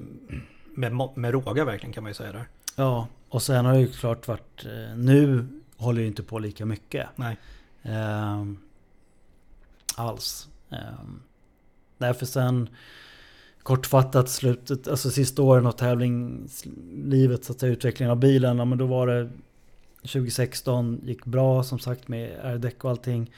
med, 0.74 0.92
med 1.14 1.30
råga 1.32 1.64
verkligen 1.64 1.92
kan 1.92 2.02
man 2.02 2.10
ju 2.10 2.14
säga 2.14 2.32
där. 2.32 2.44
Ja, 2.76 3.08
och 3.28 3.42
sen 3.42 3.64
har 3.64 3.72
det 3.72 3.80
ju 3.80 3.88
klart 3.92 4.28
varit... 4.28 4.66
Eh, 4.66 4.96
nu 4.96 5.46
håller 5.80 6.02
inte 6.02 6.22
på 6.22 6.38
lika 6.38 6.66
mycket. 6.66 7.08
Nej. 7.16 7.36
Ehm, 7.82 8.58
alls. 9.96 10.48
Ehm, 10.70 11.22
därför 11.98 12.26
sen 12.26 12.68
kortfattat 13.62 14.28
slutet, 14.30 14.88
alltså 14.88 15.10
sista 15.10 15.42
åren 15.42 15.66
av 15.66 15.72
tävlingslivet, 15.72 17.44
så 17.44 17.52
att 17.52 17.60
säga, 17.60 17.72
utvecklingen 17.72 18.10
av 18.10 18.18
bilen, 18.18 18.58
ja, 18.58 18.64
men 18.64 18.78
då 18.78 18.86
var 18.86 19.06
det 19.06 19.30
2016 20.02 21.00
gick 21.04 21.24
bra 21.24 21.62
som 21.62 21.78
sagt 21.78 22.08
med 22.08 22.40
R-däck 22.42 22.84
och 22.84 22.90
allting. 22.90 23.32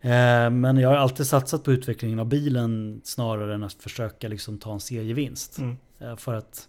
Ehm, 0.00 0.60
men 0.60 0.76
jag 0.76 0.88
har 0.88 0.96
alltid 0.96 1.26
satsat 1.26 1.64
på 1.64 1.72
utvecklingen 1.72 2.18
av 2.18 2.26
bilen 2.26 3.00
snarare 3.04 3.54
än 3.54 3.62
att 3.62 3.74
försöka 3.74 4.28
liksom 4.28 4.58
ta 4.58 4.72
en 4.72 4.80
serievinst. 4.80 5.58
Mm. 5.58 5.76
Eh, 5.98 6.16
För 6.16 6.34
att 6.34 6.68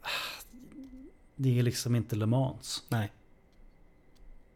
ah, 0.00 0.42
det 1.36 1.58
är 1.58 1.62
liksom 1.62 1.94
inte 1.94 2.16
Le 2.16 2.26
Mans. 2.26 2.84
Nej. 2.88 3.12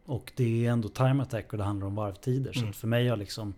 Och 0.07 0.31
det 0.35 0.65
är 0.65 0.71
ändå 0.71 0.87
time 0.89 1.23
attack 1.23 1.51
och 1.51 1.57
det 1.57 1.63
handlar 1.63 1.87
om 1.87 1.95
varvtider. 1.95 2.53
Så 2.53 2.59
Mm. 2.59 2.73
för 2.73 2.87
mig 2.87 3.07
har 3.07 3.17
liksom... 3.17 3.53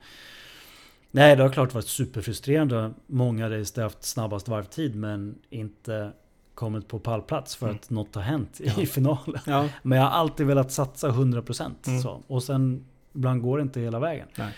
Nej, 1.11 1.35
det 1.35 1.43
har 1.43 1.49
klart 1.49 1.73
varit 1.73 1.87
superfrustrerande. 1.87 2.93
Många 3.07 3.49
race 3.49 3.71
där 3.75 3.81
jag 3.81 3.89
haft 3.89 4.03
snabbast 4.03 4.47
varvtid 4.47 4.95
men 4.95 5.35
inte 5.49 6.11
kommit 6.55 6.87
på 6.87 6.99
pallplats 6.99 7.55
för 7.55 7.65
Mm. 7.65 7.75
att 7.75 7.89
något 7.89 8.15
har 8.15 8.21
hänt 8.21 8.61
Ja. 8.63 8.73
i 8.81 8.85
finalen. 8.85 9.41
Ja. 9.45 9.69
Men 9.83 9.97
jag 9.97 10.05
har 10.05 10.11
alltid 10.11 10.45
velat 10.47 10.71
satsa 10.71 11.09
100%. 11.09 11.87
Mm. 11.87 12.01
Så. 12.01 12.23
Och 12.27 12.43
sen 12.43 12.85
ibland 13.13 13.41
går 13.41 13.57
det 13.57 13.61
inte 13.61 13.79
hela 13.79 13.99
vägen. 13.99 14.27
Nej. 14.37 14.53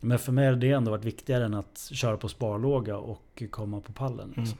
Men 0.00 0.18
för 0.18 0.32
mig 0.32 0.46
har 0.46 0.52
det 0.56 0.70
ändå 0.70 0.90
varit 0.90 1.04
viktigare 1.04 1.44
än 1.44 1.54
att 1.54 1.88
köra 1.92 2.16
på 2.16 2.28
sparlåga 2.28 2.96
och 2.96 3.42
komma 3.50 3.80
på 3.80 3.92
pallen. 3.92 4.28
Mm. 4.28 4.40
Liksom. 4.40 4.58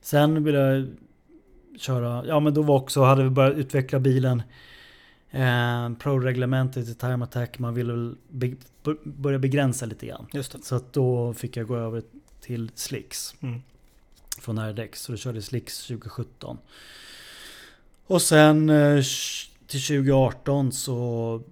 Sen 0.00 0.44
vill 0.44 0.54
jag 0.54 0.86
köra, 1.78 2.26
ja 2.26 2.40
men 2.40 2.54
då 2.54 2.62
var 2.62 2.76
också, 2.76 3.02
hade 3.02 3.22
vi 3.22 3.30
börjat 3.30 3.56
utveckla 3.56 3.98
bilen. 4.00 4.42
Eh, 5.34 5.90
Pro-reglementet 5.98 6.88
i 6.88 6.94
time 6.94 7.24
attack, 7.24 7.58
man 7.58 7.74
ville 7.74 7.92
väl 7.92 8.16
be, 8.28 8.54
börja 9.04 9.38
begränsa 9.38 9.86
lite 9.86 10.06
grann. 10.06 10.26
Så 10.62 10.74
att 10.74 10.92
då 10.92 11.34
fick 11.34 11.56
jag 11.56 11.66
gå 11.66 11.76
över 11.76 12.02
till 12.40 12.70
slicks 12.74 13.34
Mm. 13.40 13.62
från 14.38 14.58
RDX. 14.58 15.02
Så 15.02 15.12
då 15.12 15.18
körde 15.18 15.36
jag 15.36 15.44
slicks 15.44 15.86
2017. 15.86 16.58
Och 18.06 18.22
sen 18.22 18.70
eh, 18.70 19.02
till 19.66 19.80
2018 19.82 20.72
så 20.72 21.42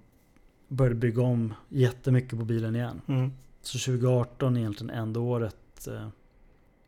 började 0.69 0.95
jag 0.95 1.01
bygga 1.01 1.23
om 1.23 1.55
jättemycket 1.69 2.39
på 2.39 2.45
bilen 2.45 2.77
igen. 2.77 3.01
Mm. 3.07 3.33
Så 3.63 3.79
2018 3.79 4.57
är 4.57 4.61
egentligen 4.61 4.91
enda 4.91 5.21
året 5.21 5.87
eh, 5.89 6.09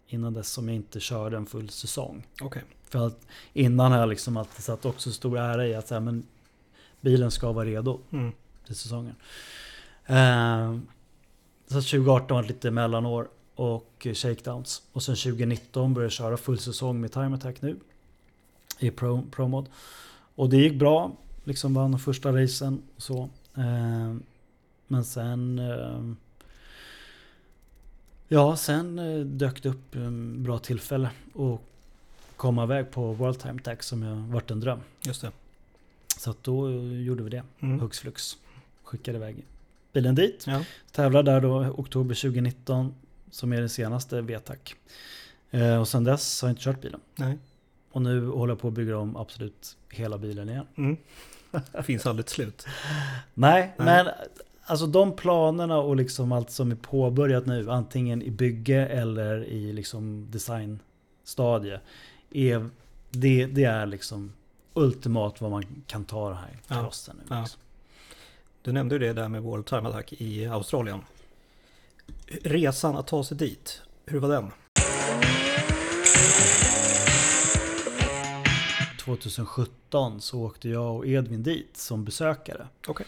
innan 0.06 0.34
dess 0.34 0.48
som 0.50 0.68
jag 0.68 0.76
inte 0.76 1.00
körde 1.00 1.36
en 1.36 1.46
full 1.46 1.68
säsong. 1.68 2.26
Okej. 2.40 2.62
För 2.88 3.06
att 3.06 3.26
innan 3.52 3.92
har 3.92 3.98
jag 3.98 4.08
liksom 4.08 4.36
alltid 4.36 4.64
satt 4.64 4.84
också 4.84 5.12
stor 5.12 5.38
ära 5.38 5.66
i 5.66 5.74
att 5.74 5.88
så 5.88 5.94
här, 5.94 6.00
men 6.00 6.26
bilen 7.02 7.30
ska 7.30 7.52
vara 7.52 7.64
redo 7.64 8.00
Mm. 8.12 8.32
till 8.66 8.74
säsongen. 8.76 9.14
Eh, 10.06 10.76
så 11.66 11.74
2018 11.74 12.34
var 12.36 12.42
ett 12.42 12.48
lite 12.48 12.70
mellanår. 12.70 13.28
och 13.54 14.06
shakedowns. 14.14 14.82
Och 14.92 15.02
sen 15.02 15.16
2019 15.16 15.94
började 15.94 16.04
jag 16.06 16.12
köra 16.12 16.36
full 16.36 16.58
säsong 16.58 17.00
med 17.00 17.12
Time 17.12 17.34
Attack 17.36 17.62
nu. 17.62 17.76
I 18.78 18.90
Pro, 18.90 19.22
Pro 19.30 19.48
Mod. 19.48 19.66
Och 20.34 20.48
det 20.50 20.56
gick 20.56 20.78
bra. 20.78 21.12
Liksom 21.44 21.74
vann 21.74 21.98
första 21.98 22.32
racen 22.42 22.82
och 22.96 23.02
så. 23.02 23.28
Eh, 23.56 24.14
men 24.86 25.04
sen... 25.04 25.58
Eh, 25.58 26.12
ja, 28.28 28.56
sen 28.56 28.98
eh, 28.98 29.20
dök 29.20 29.62
det 29.62 29.68
upp 29.68 29.94
en 29.94 30.42
bra 30.42 30.58
tillfälle 30.58 31.10
att 31.34 31.60
komma 32.36 32.64
iväg 32.64 32.90
på 32.90 33.12
World 33.12 33.38
Time 33.38 33.54
Attack 33.60 33.82
som 33.82 34.02
jag 34.02 34.16
varit 34.16 34.50
en 34.50 34.60
dröm. 34.60 34.80
Just 35.06 35.20
det. 35.22 35.30
Så 36.22 36.34
då 36.42 36.70
gjorde 36.80 37.22
vi 37.22 37.30
det. 37.30 37.42
Mm. 37.60 37.80
Hux 37.80 37.98
flux. 37.98 38.36
Skickade 38.82 39.18
iväg 39.18 39.44
bilen 39.92 40.14
dit. 40.14 40.44
Ja. 40.46 40.64
Tävlar 40.92 41.22
där 41.22 41.40
då 41.40 41.58
oktober 41.58 42.14
2019. 42.14 42.94
Som 43.30 43.52
är 43.52 43.60
den 43.60 43.68
senaste 43.68 44.20
VTAC. 44.20 44.58
Eh, 45.50 45.80
och 45.80 45.88
sen 45.88 46.04
dess 46.04 46.42
har 46.42 46.48
jag 46.48 46.52
inte 46.52 46.62
kört 46.62 46.80
bilen. 46.80 47.00
Nej. 47.14 47.38
Och 47.92 48.02
nu 48.02 48.26
håller 48.26 48.50
jag 48.50 48.60
på 48.60 48.68
att 48.68 48.74
bygga 48.74 48.98
om 48.98 49.16
absolut 49.16 49.76
hela 49.88 50.18
bilen 50.18 50.48
igen. 50.48 50.66
Mm. 50.76 50.96
Finns 51.82 52.06
aldrig 52.06 52.24
ett 52.24 52.30
slut. 52.30 52.66
Nej, 53.34 53.74
Nej. 53.76 53.86
men 53.86 54.14
alltså 54.62 54.86
de 54.86 55.16
planerna 55.16 55.78
och 55.78 55.96
liksom 55.96 56.32
allt 56.32 56.50
som 56.50 56.70
är 56.70 56.76
påbörjat 56.76 57.46
nu. 57.46 57.70
Antingen 57.70 58.22
i 58.22 58.30
bygge 58.30 58.86
eller 58.86 59.44
i 59.44 59.72
liksom 59.72 60.26
designstadie. 60.30 61.80
Är, 62.30 62.68
det, 63.10 63.46
det 63.46 63.64
är 63.64 63.86
liksom 63.86 64.32
ultimat 64.74 65.40
vad 65.40 65.50
man 65.50 65.64
kan 65.86 66.04
ta 66.04 66.28
det 66.28 66.34
här 66.34 66.58
Ja. 66.68 66.74
crossen 66.82 67.16
nu. 67.18 67.22
Ja. 67.34 67.40
Liksom. 67.40 67.60
Du 68.62 68.72
nämnde 68.72 68.94
ju 68.94 68.98
det 68.98 69.12
där 69.12 69.28
med 69.28 69.42
World 69.42 69.66
Time 69.66 69.88
Attack 69.88 70.12
i 70.12 70.46
Australien. 70.46 71.00
Resan 72.42 72.96
att 72.96 73.06
ta 73.06 73.24
sig 73.24 73.36
dit, 73.36 73.82
hur 74.06 74.18
var 74.20 74.28
den? 74.28 74.50
2017 78.98 80.20
så 80.20 80.40
åkte 80.42 80.68
jag 80.68 80.96
och 80.96 81.06
Edvin 81.06 81.42
dit 81.42 81.76
som 81.76 82.04
besökare. 82.04 82.66
Okej. 82.86 83.06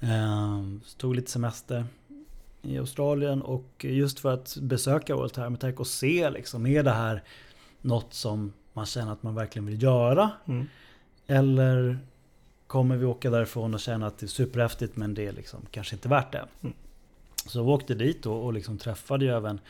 Ehm, 0.00 0.80
Tog 0.96 1.14
lite 1.14 1.30
semester 1.30 1.84
i 2.62 2.78
Australien 2.78 3.42
och 3.42 3.68
just 3.88 4.20
för 4.20 4.34
att 4.34 4.56
besöka 4.60 5.16
World 5.16 5.32
Time 5.32 5.54
Attack 5.54 5.80
och 5.80 5.86
se 5.86 6.30
liksom, 6.30 6.66
är 6.66 6.82
det 6.82 6.90
här 6.92 7.22
något 7.80 8.14
som 8.14 8.52
man 8.72 8.86
känner 8.86 9.12
att 9.12 9.22
man 9.22 9.34
verkligen 9.34 9.66
vill 9.66 9.82
göra? 9.82 10.30
Mm. 10.46 10.66
Eller 11.30 11.98
kommer 12.66 12.96
vi 12.96 13.06
åka 13.06 13.30
därifrån 13.30 13.74
och 13.74 13.80
känna 13.80 14.06
att 14.06 14.18
det 14.18 14.26
är 14.26 14.28
superhäftigt 14.28 14.96
men 14.96 15.14
det 15.14 15.26
är 15.26 15.32
liksom 15.32 15.60
kanske 15.70 15.96
inte 15.96 16.08
värt 16.08 16.32
det? 16.32 16.44
Mm. 16.62 16.74
Så 17.46 17.62
vi 17.62 17.68
åkte 17.68 17.94
dit 17.94 18.22
då 18.22 18.32
och 18.32 18.52
liksom 18.52 18.78
träffade 18.78 19.24
ju 19.24 19.30
även 19.30 19.60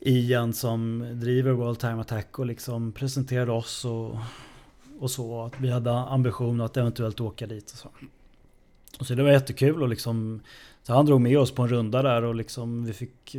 Ian 0.00 0.52
som 0.52 1.08
driver 1.20 1.52
World 1.52 1.78
Time 1.78 2.00
Attack 2.00 2.38
och 2.38 2.46
liksom 2.46 2.92
presenterade 2.92 3.52
oss 3.52 3.84
och, 3.84 4.16
och 4.98 5.10
så. 5.10 5.42
Att 5.42 5.60
vi 5.60 5.70
hade 5.70 5.92
ambition 5.92 6.60
att 6.60 6.76
eventuellt 6.76 7.20
åka 7.20 7.46
dit 7.46 7.70
och 7.70 7.78
så. 7.78 7.88
Och 8.98 9.06
så 9.06 9.14
det 9.14 9.22
var 9.22 9.30
jättekul 9.30 9.82
och 9.82 9.88
liksom 9.88 10.40
så 10.82 10.92
han 10.92 11.06
drog 11.06 11.20
med 11.20 11.38
oss 11.38 11.50
på 11.50 11.62
en 11.62 11.68
runda 11.68 12.02
där 12.02 12.22
och 12.22 12.34
liksom 12.34 12.84
vi 12.84 12.92
fick 12.92 13.36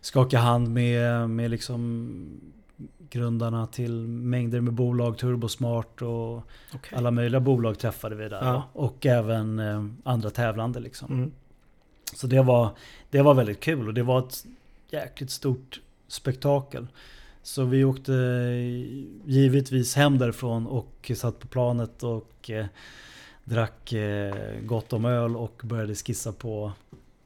skaka 0.00 0.38
hand 0.38 0.68
med, 0.68 1.30
med 1.30 1.50
liksom 1.50 2.10
grundarna 3.10 3.66
till 3.66 3.92
mängder 4.08 4.60
med 4.60 4.72
bolag, 4.74 5.18
Turbosmart 5.18 6.02
och 6.02 6.36
Okej. 6.74 6.98
alla 6.98 7.10
möjliga 7.10 7.40
bolag 7.40 7.78
träffade 7.78 8.16
vi 8.16 8.28
där. 8.28 8.44
Ja. 8.44 8.62
Och 8.72 9.06
även 9.06 9.58
eh, 9.58 9.86
andra 10.04 10.30
tävlande 10.30 10.80
liksom. 10.80 11.12
Mm. 11.12 11.30
Så 12.14 12.26
det 12.26 12.42
var, 12.42 12.70
det 13.10 13.22
var 13.22 13.34
väldigt 13.34 13.60
kul 13.60 13.88
och 13.88 13.94
det 13.94 14.02
var 14.02 14.18
ett 14.18 14.44
jäkligt 14.90 15.30
stort 15.30 15.80
spektakel. 16.08 16.86
Så 17.42 17.64
vi 17.64 17.84
åkte 17.84 18.14
eh, 18.14 19.30
givetvis 19.30 19.94
hem 19.96 20.18
därifrån 20.18 20.66
och 20.66 21.10
satt 21.16 21.38
på 21.38 21.46
planet 21.48 22.02
och 22.02 22.50
eh, 22.50 22.66
drack 23.44 23.92
eh, 23.92 24.34
gott 24.64 24.92
om 24.92 25.04
öl 25.04 25.36
och 25.36 25.60
började 25.64 25.94
skissa 25.94 26.32
på, 26.32 26.72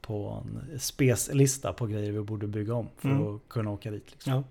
på 0.01 0.43
en 0.73 0.79
speslista 0.79 1.73
på 1.73 1.87
grejer 1.87 2.11
vi 2.11 2.21
borde 2.21 2.47
bygga 2.47 2.73
om 2.73 2.87
för 2.97 3.09
Mm. 3.09 3.35
att 3.35 3.41
kunna 3.47 3.71
åka 3.71 3.91
dit. 3.91 4.11
Liksom. 4.11 4.33
Ja. 4.33 4.43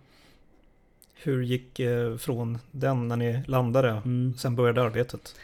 Hur 1.15 1.43
gick 1.43 1.81
eh, 1.81 2.17
från 2.17 2.59
den 2.71 3.09
när 3.09 3.17
ni 3.17 3.43
landade, 3.47 3.89
Mm. 3.91 4.35
sen 4.37 4.57
började 4.57 4.83
arbetet? 4.83 5.35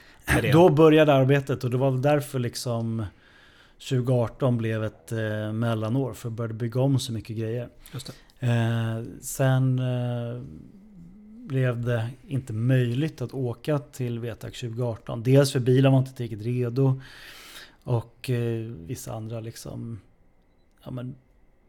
Då 0.53 0.69
började 0.69 1.15
arbetet 1.15 1.65
och 1.65 1.71
det 1.71 1.77
var 1.77 1.91
väl 1.91 2.03
därför 2.03 2.39
liksom 2.39 3.05
2018 3.89 4.57
blev 4.59 4.85
ett 4.85 5.13
eh, 5.13 5.53
mellanår 5.53 6.15
för 6.15 6.29
att 6.29 6.33
börja 6.33 6.53
bygga 6.55 6.81
om 6.81 6.99
så 6.99 7.13
mycket 7.13 7.37
grejer. 7.37 7.69
Eh, 8.41 9.03
sen 9.21 9.79
eh, 9.79 10.43
blev 11.47 11.85
det 11.85 12.09
inte 12.29 12.53
möjligt 12.53 13.23
att 13.23 13.35
åka 13.35 13.79
till 13.79 14.19
VTAC 14.19 14.61
2018. 14.61 15.23
Dels 15.23 15.53
för 15.53 15.61
bilen 15.61 15.93
var 15.93 15.99
inte 15.99 16.13
tillräckligt 16.15 16.47
redo. 16.47 17.01
Och 17.85 18.31
eh, 18.31 18.71
vissa 18.87 19.13
andra 19.15 19.41
liksom... 19.41 20.01
Ja, 20.85 20.91
men, 20.91 21.15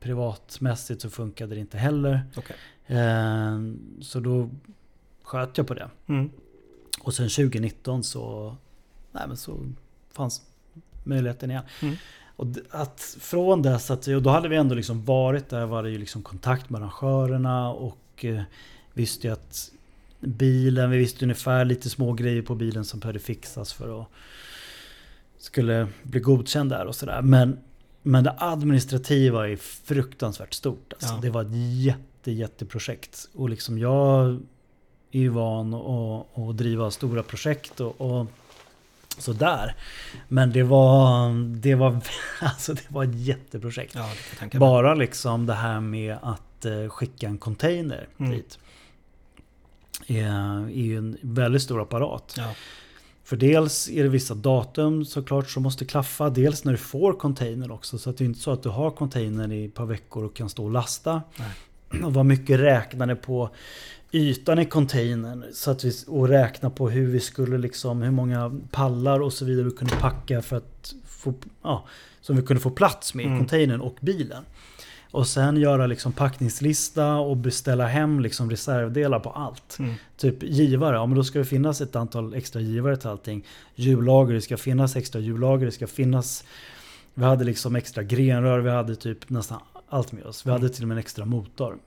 privatmässigt 0.02 1.02
så 1.02 1.10
funkade 1.10 1.56
det 1.56 1.62
inte 1.62 1.78
heller. 1.78 2.22
Okej. 2.36 2.56
Eh, 2.86 3.60
så 4.02 4.20
då 4.20 4.50
sköt 5.24 5.58
jag 5.58 5.68
på 5.68 5.74
det. 5.74 5.90
Mm. 6.08 6.30
Och 7.02 7.14
sen 7.14 7.30
2019 7.30 8.04
så, 8.04 8.56
nej 9.12 9.24
men 9.28 9.38
så 9.38 9.60
fanns 10.12 10.42
möjligheten 11.04 11.52
igen. 11.52 11.64
Mm. 11.82 11.96
Och 12.36 12.48
att 12.70 13.18
från 13.20 13.62
dess 13.62 13.92
att, 13.92 14.08
och 14.08 14.22
då 14.22 14.30
hade 14.30 14.50
vi 14.50 14.56
ändå 14.56 14.76
liksom 14.76 15.06
varit 15.06 15.50
där, 15.50 15.66
var 15.66 15.84
det 15.84 15.90
ju 15.90 15.98
liksom 15.98 16.24
kontakt 16.24 16.70
med 16.70 16.82
arrangörerna 16.82 17.70
och 17.70 18.26
eh, 18.26 18.42
visste 18.94 19.28
ju 19.28 19.34
att 19.34 19.72
bilen, 20.20 20.90
vi 20.90 20.98
visste 20.98 21.26
ungefär 21.26 21.66
lite 21.66 21.90
små 21.90 22.14
grejer 22.14 22.42
på 22.42 22.56
bilen 22.56 22.86
som 22.86 23.00
behövde 23.00 23.20
fixas 23.20 23.74
för 23.74 24.02
att 24.02 24.08
skulle 25.38 25.88
bli 26.04 26.20
godkänd 26.20 26.70
där 26.70 26.86
och 26.86 26.96
sådär. 26.96 27.22
Men, 27.22 27.60
men 28.04 28.24
det 28.24 28.36
administrativa 28.38 29.50
är 29.50 29.56
fruktansvärt 29.56 30.54
stort. 30.54 30.94
Alltså. 30.94 31.14
Ja. 31.14 31.20
Det 31.22 31.30
var 31.30 31.42
ett 31.42 31.82
jätte, 31.84 32.32
jätteprojekt. 32.32 33.30
Och 33.34 33.50
liksom 33.50 33.78
jag 33.80 34.40
är 35.12 35.20
ju 35.20 35.30
van 35.30 35.74
att, 35.74 36.38
att 36.38 36.58
driva 36.58 36.92
stora 36.92 37.24
projekt 37.24 37.80
och, 37.80 38.02
och 38.02 38.28
sådär. 39.18 39.76
Men 40.28 40.52
det 40.52 40.64
var, 40.64 41.30
det 41.62 41.76
var, 41.76 42.02
alltså 42.42 42.74
det 42.74 42.86
var 42.92 43.04
ett 43.04 43.16
jätteprojekt. 43.16 43.96
Ja. 43.96 44.60
Bara 44.60 44.96
liksom 44.96 45.46
det 45.46 45.54
här 45.54 45.80
med 45.80 46.18
att 46.22 46.66
eh, 46.66 46.88
skicka 46.90 47.28
en 47.28 47.38
container 47.38 48.08
Mm. 48.18 48.32
dit. 48.32 48.60
Är, 50.08 50.26
är 50.64 50.70
ju 50.70 50.98
en 50.98 51.18
väldigt 51.22 51.62
stor 51.62 51.82
apparat. 51.82 52.36
Ja. 52.38 52.54
För 53.32 53.38
dels 53.38 53.90
är 53.90 54.04
det 54.04 54.10
vissa 54.10 54.36
datum 54.36 55.06
såklart 55.06 55.50
som 55.50 55.64
måste 55.64 55.86
klaffa. 55.86 56.30
Dels 56.30 56.64
när 56.66 56.72
du 56.72 56.78
får 56.78 57.14
containern 57.14 57.72
också. 57.72 57.98
Så 57.98 58.10
att 58.10 58.18
det 58.18 58.24
är 58.24 58.26
inte 58.26 58.40
så 58.40 58.52
att 58.52 58.64
du 58.64 58.70
har 58.70 58.92
containern 58.92 59.52
i 59.52 59.66
ett 59.66 59.74
par 59.74 59.86
veckor 59.86 60.24
och 60.24 60.36
kan 60.36 60.50
stå 60.50 60.64
och 60.64 60.72
lasta. 60.72 61.22
Nej. 61.90 62.04
Och 62.04 62.14
vad 62.14 62.26
mycket 62.26 62.60
räknade 62.60 63.16
på 63.16 63.50
ytan 64.12 64.60
i 64.60 64.66
containern. 64.66 65.44
Så 65.54 65.72
att 65.72 65.84
vi, 65.84 65.92
och 66.08 66.28
räkna 66.28 66.70
på 66.70 66.90
hur 66.90 67.08
vi 67.08 67.20
skulle 67.20 67.58
liksom, 67.58 68.02
hur 68.02 68.12
många 68.12 68.60
pallar 68.72 69.20
och 69.20 69.34
så 69.34 69.46
vidare 69.46 69.66
vi 69.66 69.72
kunde 69.72 69.96
packa 69.96 70.42
för 70.42 70.58
att 70.58 70.94
få, 71.06 71.34
ja, 71.64 71.86
som 72.22 72.36
vi 72.36 72.42
kunde 72.42 72.62
få 72.62 72.70
plats 72.70 73.14
med 73.14 73.24
i 73.26 73.28
Mm. 73.28 73.40
containern 73.40 73.82
och 73.82 73.96
bilen. 74.02 74.44
Och 75.12 75.28
sen 75.28 75.58
göra 75.58 75.88
liksom 75.88 76.12
packningslista 76.12 77.16
och 77.16 77.38
beställa 77.38 77.88
hem 77.88 78.20
liksom 78.20 78.50
reservdelar 78.50 79.20
på 79.20 79.30
allt. 79.30 79.80
Mm. 79.80 79.94
Typ 80.18 80.44
givare, 80.44 80.96
ja 80.96 81.06
men 81.06 81.16
då 81.16 81.24
ska 81.24 81.40
det 81.40 81.46
finnas 81.46 81.82
ett 81.82 81.96
antal 81.96 82.34
extra 82.34 82.62
givare 82.62 82.98
till 82.98 83.10
allting. 83.10 83.46
Hjullager, 83.76 84.34
det 84.34 84.42
ska 84.42 84.58
finnas 84.58 84.96
extra 84.96 85.22
hjullager, 85.22 85.66
det 85.66 85.72
ska 85.72 85.88
finnas... 85.88 86.44
Vi 87.14 87.24
hade 87.24 87.44
liksom 87.44 87.76
extra 87.76 88.04
grenrör, 88.04 88.60
vi 88.60 88.70
hade 88.70 88.96
typ 88.96 89.30
nästan 89.30 89.60
allt 89.90 90.12
med 90.12 90.24
oss. 90.26 90.46
Vi 90.46 90.50
Mm. 90.50 90.62
hade 90.62 90.74
till 90.74 90.84
och 90.84 90.88
med 90.88 90.96
en 90.96 91.00
extra 91.00 91.26
motor. 91.26 91.78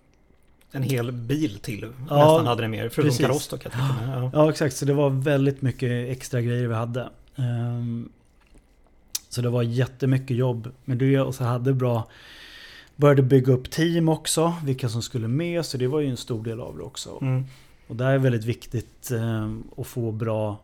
En 0.73 0.83
hel 0.83 1.13
bil 1.13 1.59
till 1.63 1.87
Ja, 2.09 2.17
nästan 2.17 2.47
hade 2.47 2.63
det 2.63 2.69
mer. 2.69 2.89
Förutom 2.89 3.17
kaross 3.17 3.49
då. 3.49 3.59
Ja. 3.63 4.31
Ja 4.33 4.51
exakt, 4.51 4.77
så 4.77 4.85
det 4.85 4.95
var 4.95 5.11
väldigt 5.11 5.63
mycket 5.63 6.11
extra 6.11 6.41
grejer 6.41 6.67
vi 6.69 6.75
hade. 6.75 7.09
Ehm, 7.37 8.09
så 9.29 9.43
det 9.43 9.49
var 9.49 9.63
jättemycket 9.63 10.37
jobb 10.37 10.71
med 10.85 10.99
det 10.99 11.21
och 11.21 11.35
så 11.35 11.45
hade 11.45 11.73
bra... 11.73 12.09
Började 12.97 13.23
bygga 13.23 13.53
upp 13.53 13.71
team 13.71 14.09
också, 14.09 14.55
vilka 14.65 14.89
som 14.89 15.03
skulle 15.03 15.29
med. 15.29 15.67
Så 15.67 15.79
det 15.79 15.87
var 15.87 16.01
ju 16.01 16.11
en 16.11 16.17
stor 16.17 16.45
del 16.45 16.61
av 16.61 16.77
det 16.77 16.83
också. 16.83 17.19
Mm. 17.23 17.45
Och 17.89 17.97
där 17.97 18.11
är 18.11 18.19
väldigt 18.19 18.45
viktigt 18.45 19.11
eh, 19.11 19.53
att 19.77 19.87
få 19.87 20.13
bra 20.13 20.61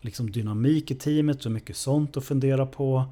liksom, 0.00 0.30
dynamik 0.30 0.90
i 0.90 0.94
teamet. 0.94 1.42
Så 1.42 1.50
mycket 1.50 1.76
sånt 1.76 2.16
att 2.16 2.24
fundera 2.24 2.66
på. 2.66 3.04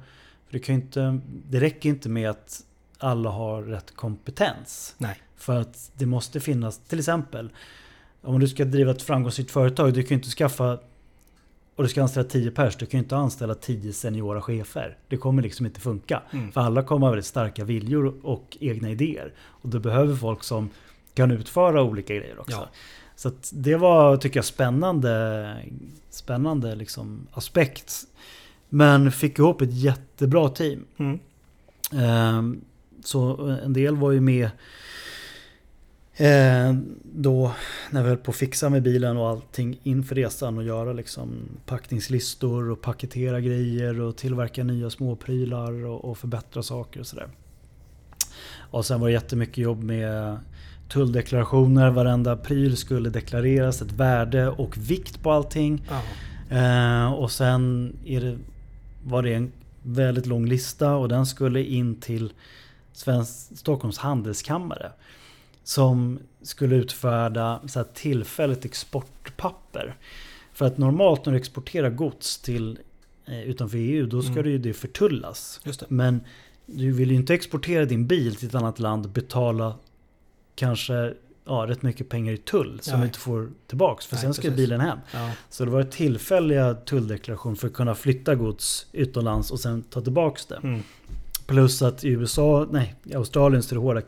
För 0.45 0.53
det, 0.53 0.59
kan 0.59 0.75
inte, 0.75 1.19
det 1.49 1.59
räcker 1.59 1.89
inte 1.89 2.09
med 2.09 2.29
att 2.29 2.63
alla 2.97 3.29
har 3.29 3.63
rätt 3.63 3.95
kompetens. 3.95 4.95
Nej. 4.97 5.17
För 5.35 5.59
att 5.59 5.91
det 5.97 6.05
måste 6.05 6.39
finnas, 6.39 6.79
till 6.79 6.99
exempel, 6.99 7.49
om 8.21 8.39
du 8.39 8.47
ska 8.47 8.65
driva 8.65 8.91
ett 8.91 9.01
framgångsrikt 9.01 9.51
företag, 9.51 9.93
du 9.93 10.01
kan 10.03 10.09
ju 10.09 10.15
inte 10.15 10.29
skaffa 10.29 10.79
och 11.77 11.83
du 11.83 11.89
ska 11.89 12.01
anställa 12.01 12.27
10 12.29 12.51
pers, 12.51 12.75
du 12.75 12.85
kan 12.85 12.97
ju 12.97 13.03
inte 13.03 13.15
anställa 13.15 13.55
10 13.55 13.93
seniora 13.93 14.41
chefer. 14.41 14.97
Det 15.07 15.17
kommer 15.17 15.41
liksom 15.41 15.65
inte 15.65 15.79
funka. 15.79 16.21
Mm. 16.31 16.51
För 16.51 16.61
alla 16.61 16.83
kommer 16.83 17.07
ha 17.07 17.11
väldigt 17.11 17.25
starka 17.25 17.63
viljor 17.63 18.15
och 18.23 18.57
egna 18.59 18.89
idéer. 18.89 19.33
Och 19.39 19.69
du 19.69 19.79
behöver 19.79 20.15
folk 20.15 20.43
som 20.43 20.69
kan 21.13 21.31
utföra 21.31 21.83
olika 21.83 22.15
grejer 22.15 22.39
också. 22.39 22.57
Ja. 22.57 22.69
Så 23.15 23.31
det 23.51 23.75
var, 23.75 24.17
tycker 24.17 24.37
jag, 24.37 24.45
spännande, 24.45 25.55
spännande 26.09 26.75
liksom 26.75 27.27
aspekt. 27.31 27.93
Men 28.69 29.11
fick 29.11 29.39
ihop 29.39 29.61
ett 29.61 29.73
jättebra 29.73 30.49
team. 30.49 30.85
Mm. 30.97 31.19
Ehm, 31.93 32.61
Så 33.03 33.37
en 33.65 33.73
del 33.73 33.95
var 33.95 34.11
ju 34.11 34.21
med 34.21 34.49
eh, 36.17 36.75
då 37.03 37.51
när 37.91 38.03
vi 38.03 38.09
höll 38.09 38.17
på 38.17 38.31
att 38.31 38.37
fixa 38.37 38.69
med 38.69 38.83
bilen 38.83 39.17
och 39.17 39.29
allting 39.29 39.79
inför 39.83 40.15
resan 40.15 40.57
och 40.57 40.63
göra 40.63 40.93
liksom 40.93 41.35
packningslistor 41.65 42.71
och 42.71 42.81
paketera 42.81 43.41
grejer 43.41 44.01
och 44.01 44.17
tillverka 44.17 44.63
nya 44.63 44.89
småprylar 44.89 45.85
och, 45.85 46.05
och 46.05 46.17
förbättra 46.17 46.63
saker 46.63 46.99
och 46.99 47.07
sådär. 47.07 47.27
Och 48.71 48.85
sen 48.85 48.99
var 48.99 49.07
det 49.07 49.13
jättemycket 49.13 49.57
jobb 49.57 49.83
med 49.83 50.37
tulldeklarationer, 50.89 51.89
varenda 51.89 52.37
pryl 52.37 52.77
skulle 52.77 53.09
deklareras, 53.09 53.81
ett 53.81 53.91
värde 53.91 54.47
och 54.47 54.77
vikt 54.77 55.23
på 55.23 55.31
allting. 55.31 55.83
Eh, 56.49 57.13
och 57.13 57.31
sen 57.31 57.93
det, 58.05 58.37
var 59.03 59.23
det 59.23 59.33
en 59.33 59.51
väldigt 59.83 60.25
lång 60.25 60.45
lista 60.45 60.95
och 60.95 61.09
den 61.09 61.25
skulle 61.25 61.63
in 61.63 61.95
till 61.95 62.33
Svensk, 62.93 63.57
Stockholms 63.57 63.97
handelskammare. 63.97 64.91
Som 65.67 66.19
skulle 66.41 66.75
utfärda 66.75 67.59
så 67.67 67.79
här 67.79 67.87
tillfälligt 67.93 68.65
exportpapper. 68.65 69.95
För 70.53 70.65
att 70.65 70.77
normalt 70.77 71.25
när 71.25 71.33
du 71.33 71.39
exporterar 71.39 71.89
gods 71.89 72.37
till 72.37 72.79
eh, 73.25 73.41
utanför 73.41 73.77
EU 73.77 74.05
då 74.05 74.21
ska 74.21 74.31
Mm. 74.31 74.43
det 74.43 74.49
ju 74.49 74.57
det 74.57 74.73
förtullas. 74.73 75.61
Det. 75.63 75.85
Men 75.89 76.21
du 76.65 76.91
vill 76.91 77.11
ju 77.11 77.15
inte 77.17 77.33
exportera 77.33 77.85
din 77.85 78.07
bil 78.07 78.35
till 78.35 78.47
ett 78.47 78.55
annat 78.55 78.79
land 78.79 79.09
betala 79.09 79.75
kanske 80.55 81.13
ja, 81.45 81.65
rätt 81.67 81.81
mycket 81.81 82.09
pengar 82.09 82.33
i 82.33 82.37
tull 82.37 82.79
som 82.81 82.93
Nej. 82.93 83.01
du 83.01 83.05
inte 83.07 83.19
får 83.19 83.49
tillbaks. 83.67 84.05
För 84.05 84.15
Nej, 84.15 84.21
sen 84.21 84.33
ska 84.33 84.41
precis. 84.41 84.57
bilen 84.57 84.79
hem. 84.81 84.97
Ja. 85.13 85.31
Så 85.49 85.65
det 85.65 85.71
var 85.71 85.81
ett 85.81 85.91
tillfälliga 85.91 86.73
tulldeklaration 86.73 87.55
för 87.55 87.67
att 87.67 87.73
kunna 87.73 87.95
flytta 87.95 88.35
gods 88.35 88.85
utomlands 88.91 89.51
och 89.51 89.59
sen 89.59 89.81
ta 89.83 90.01
tillbaks 90.01 90.45
det. 90.45 90.59
Mm. 90.63 90.83
Plus 91.47 91.81
att 91.81 92.03
i 92.03 92.09
USA, 92.09 92.67
nej, 92.71 92.95
i 93.03 93.15
Australien 93.15 93.63
så 93.63 93.75
är 93.75 93.79
det 93.79 93.81
hårda 93.81 94.01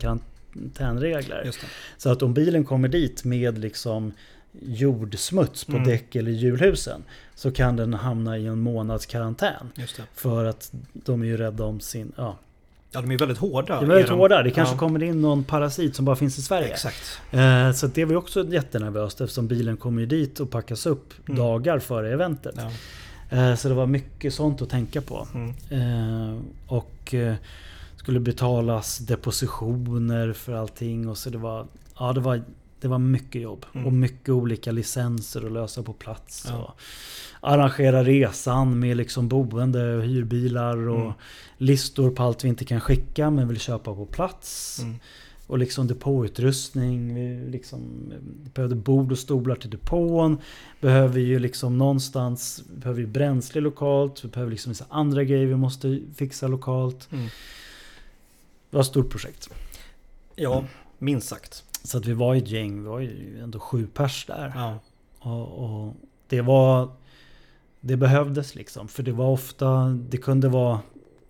det. 0.52 1.52
Så 1.96 2.10
att 2.12 2.22
om 2.22 2.34
bilen 2.34 2.64
kommer 2.64 2.88
dit 2.88 3.24
med 3.24 3.58
liksom 3.58 4.12
jordsmuts 4.62 5.64
på 5.64 5.72
Mm. 5.72 5.84
däck 5.88 6.16
eller 6.16 6.30
hjulhusen 6.30 7.02
så 7.34 7.50
kan 7.52 7.76
den 7.76 7.94
hamna 7.94 8.38
i 8.38 8.46
en 8.46 8.58
månads 8.60 9.06
karantän. 9.06 9.72
För 10.14 10.44
att 10.44 10.72
de 10.92 11.22
är 11.22 11.26
ju 11.26 11.36
rädda 11.36 11.64
om 11.64 11.80
sin... 11.80 12.12
Ja, 12.16 12.38
Ja, 12.92 13.00
de 13.00 13.10
är 13.10 13.18
väldigt 13.18 13.38
hårda. 13.38 13.80
det 13.80 13.86
är 13.86 13.88
väldigt 13.88 14.06
de. 14.06 14.18
hårda. 14.18 14.42
Det 14.42 14.50
kanske 14.50 14.74
Ja. 14.74 14.78
kommer 14.78 15.02
in 15.02 15.20
någon 15.22 15.44
parasit 15.44 15.96
som 15.96 16.04
bara 16.04 16.16
finns 16.16 16.38
i 16.38 16.42
Sverige. 16.42 16.66
Exakt. 16.68 17.20
Eh, 17.30 17.72
så 17.72 17.86
det 17.86 18.04
var 18.04 18.14
också 18.16 18.46
jättenervöst 18.46 19.20
eftersom 19.20 19.46
bilen 19.48 19.76
kommer 19.76 20.00
ju 20.00 20.06
dit 20.06 20.40
och 20.40 20.50
packas 20.50 20.86
upp 20.86 21.28
Mm. 21.28 21.38
dagar 21.40 21.78
före 21.78 22.12
eventet. 22.12 22.54
Ja. 22.56 22.70
Eh, 23.38 23.54
Så 23.56 23.68
det 23.68 23.74
var 23.74 23.86
mycket 23.86 24.34
sånt 24.34 24.62
att 24.62 24.70
tänka 24.70 25.00
på. 25.02 25.28
Mm. 25.34 25.54
Eh, 25.70 26.38
Och 26.66 27.14
eh, 27.14 27.34
skulle 28.00 28.20
betalas 28.20 28.98
depositioner 28.98 30.32
för 30.32 30.52
allting. 30.52 31.08
Och 31.08 31.18
så 31.18 31.30
det 31.30 31.38
var, 31.38 31.66
ja, 31.98 32.12
det 32.12 32.20
var, 32.20 32.42
det 32.80 32.88
var 32.88 32.98
mycket 32.98 33.42
jobb. 33.42 33.66
Mm. 33.74 33.86
Och 33.86 33.92
mycket 33.92 34.28
olika 34.28 34.72
licenser 34.72 35.46
att 35.46 35.52
lösa 35.52 35.82
på 35.82 35.92
plats. 35.92 36.46
Ja. 36.48 36.74
Och 37.40 37.50
arrangera 37.50 38.04
resan 38.04 38.78
med 38.78 38.96
liksom 38.96 39.28
boende 39.28 39.96
och 39.96 40.02
hyrbilar. 40.02 40.88
Och 40.88 41.00
Mm. 41.00 41.12
listor 41.58 42.10
på 42.10 42.22
allt 42.22 42.44
vi 42.44 42.48
inte 42.48 42.64
kan 42.64 42.80
skicka 42.80 43.30
men 43.30 43.48
vill 43.48 43.60
köpa 43.60 43.94
på 43.94 44.06
plats. 44.06 44.78
Mm. 44.82 44.96
Och 45.46 45.58
liksom 45.58 45.86
depåutrustning. 45.86 47.14
Vi 47.14 47.50
liksom 47.50 47.80
behövde 48.54 48.76
bord 48.76 49.12
och 49.12 49.18
stolar 49.18 49.56
till 49.56 49.70
depån. 49.70 50.38
Behöver 50.80 51.20
ju 51.20 51.38
liksom 51.38 51.78
någonstans, 51.78 52.62
behöver 52.76 53.00
ju 53.00 53.06
bränsle 53.06 53.60
lokalt. 53.60 54.24
Vi 54.24 54.28
behöver 54.28 54.50
liksom 54.50 54.70
vissa 54.70 54.84
andra 54.88 55.24
grejer 55.24 55.46
vi 55.46 55.56
måste 55.56 56.00
fixa 56.16 56.48
lokalt. 56.48 57.08
Mm. 57.12 57.28
Det 58.70 58.76
var 58.76 58.80
ett 58.80 58.86
stort 58.86 59.10
projekt. 59.10 59.50
Ja, 60.36 60.64
minst 60.98 61.28
sagt. 61.28 61.64
Så 61.84 61.98
att 61.98 62.06
vi 62.06 62.12
var 62.12 62.34
ett 62.34 62.48
gäng, 62.48 62.82
vi 62.82 62.88
var 62.88 63.00
ju 63.00 63.40
ändå 63.42 63.60
sju 63.60 63.86
pers 63.86 64.26
där. 64.26 64.52
Ja. 64.54 64.78
Och, 65.18 65.64
och 65.64 65.94
det 66.28 66.40
var... 66.40 66.88
Det 67.80 67.96
behövdes 67.96 68.54
liksom. 68.54 68.88
För 68.88 69.02
det 69.02 69.12
var 69.12 69.28
ofta, 69.28 69.88
det 69.88 70.16
kunde 70.16 70.48
vara... 70.48 70.80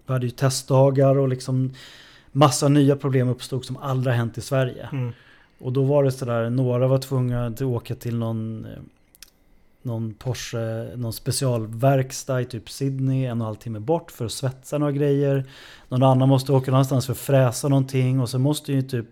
Vi 0.07 0.13
hade 0.13 0.27
ju 0.27 0.31
testdagar 0.31 1.19
och 1.19 1.29
liksom 1.29 1.75
massa 2.33 2.69
nya 2.69 2.97
problem 2.97 3.29
uppstod 3.29 3.65
som 3.65 3.77
aldrig 3.77 4.17
hänt 4.17 4.39
i 4.39 4.41
Sverige. 4.41 4.89
Mm. 4.93 5.13
Och 5.59 5.73
då 5.73 5.85
var 5.85 6.05
det 6.05 6.13
sådär, 6.13 6.51
några 6.51 6.87
var 6.87 6.99
tvungna 6.99 7.47
att 7.47 7.63
åka 7.63 7.95
till 7.95 8.17
någon, 8.17 8.65
eh, 8.65 8.71
någon 9.83 10.15
Porsche, 10.15 10.97
någon 10.97 11.13
specialverkstad 11.13 12.41
i 12.41 12.45
typ 12.45 12.71
Sydney 12.71 13.25
en 13.25 13.31
och 13.31 13.37
en 13.37 13.41
halv 13.41 13.55
timme 13.57 13.79
bort 13.81 14.11
för 14.11 14.25
att 14.25 14.33
svetsa 14.33 14.79
några 14.79 14.93
grejer. 14.93 15.45
Någon 15.89 16.03
annan 16.03 16.29
måste 16.29 16.53
åka 16.53 16.71
någonstans 16.71 17.07
för 17.07 17.13
att 17.13 17.19
fräsa 17.19 17.69
någonting 17.69 18.21
och 18.21 18.29
så 18.29 18.39
måste 18.39 18.73
ju 18.73 18.83
typ 18.83 19.07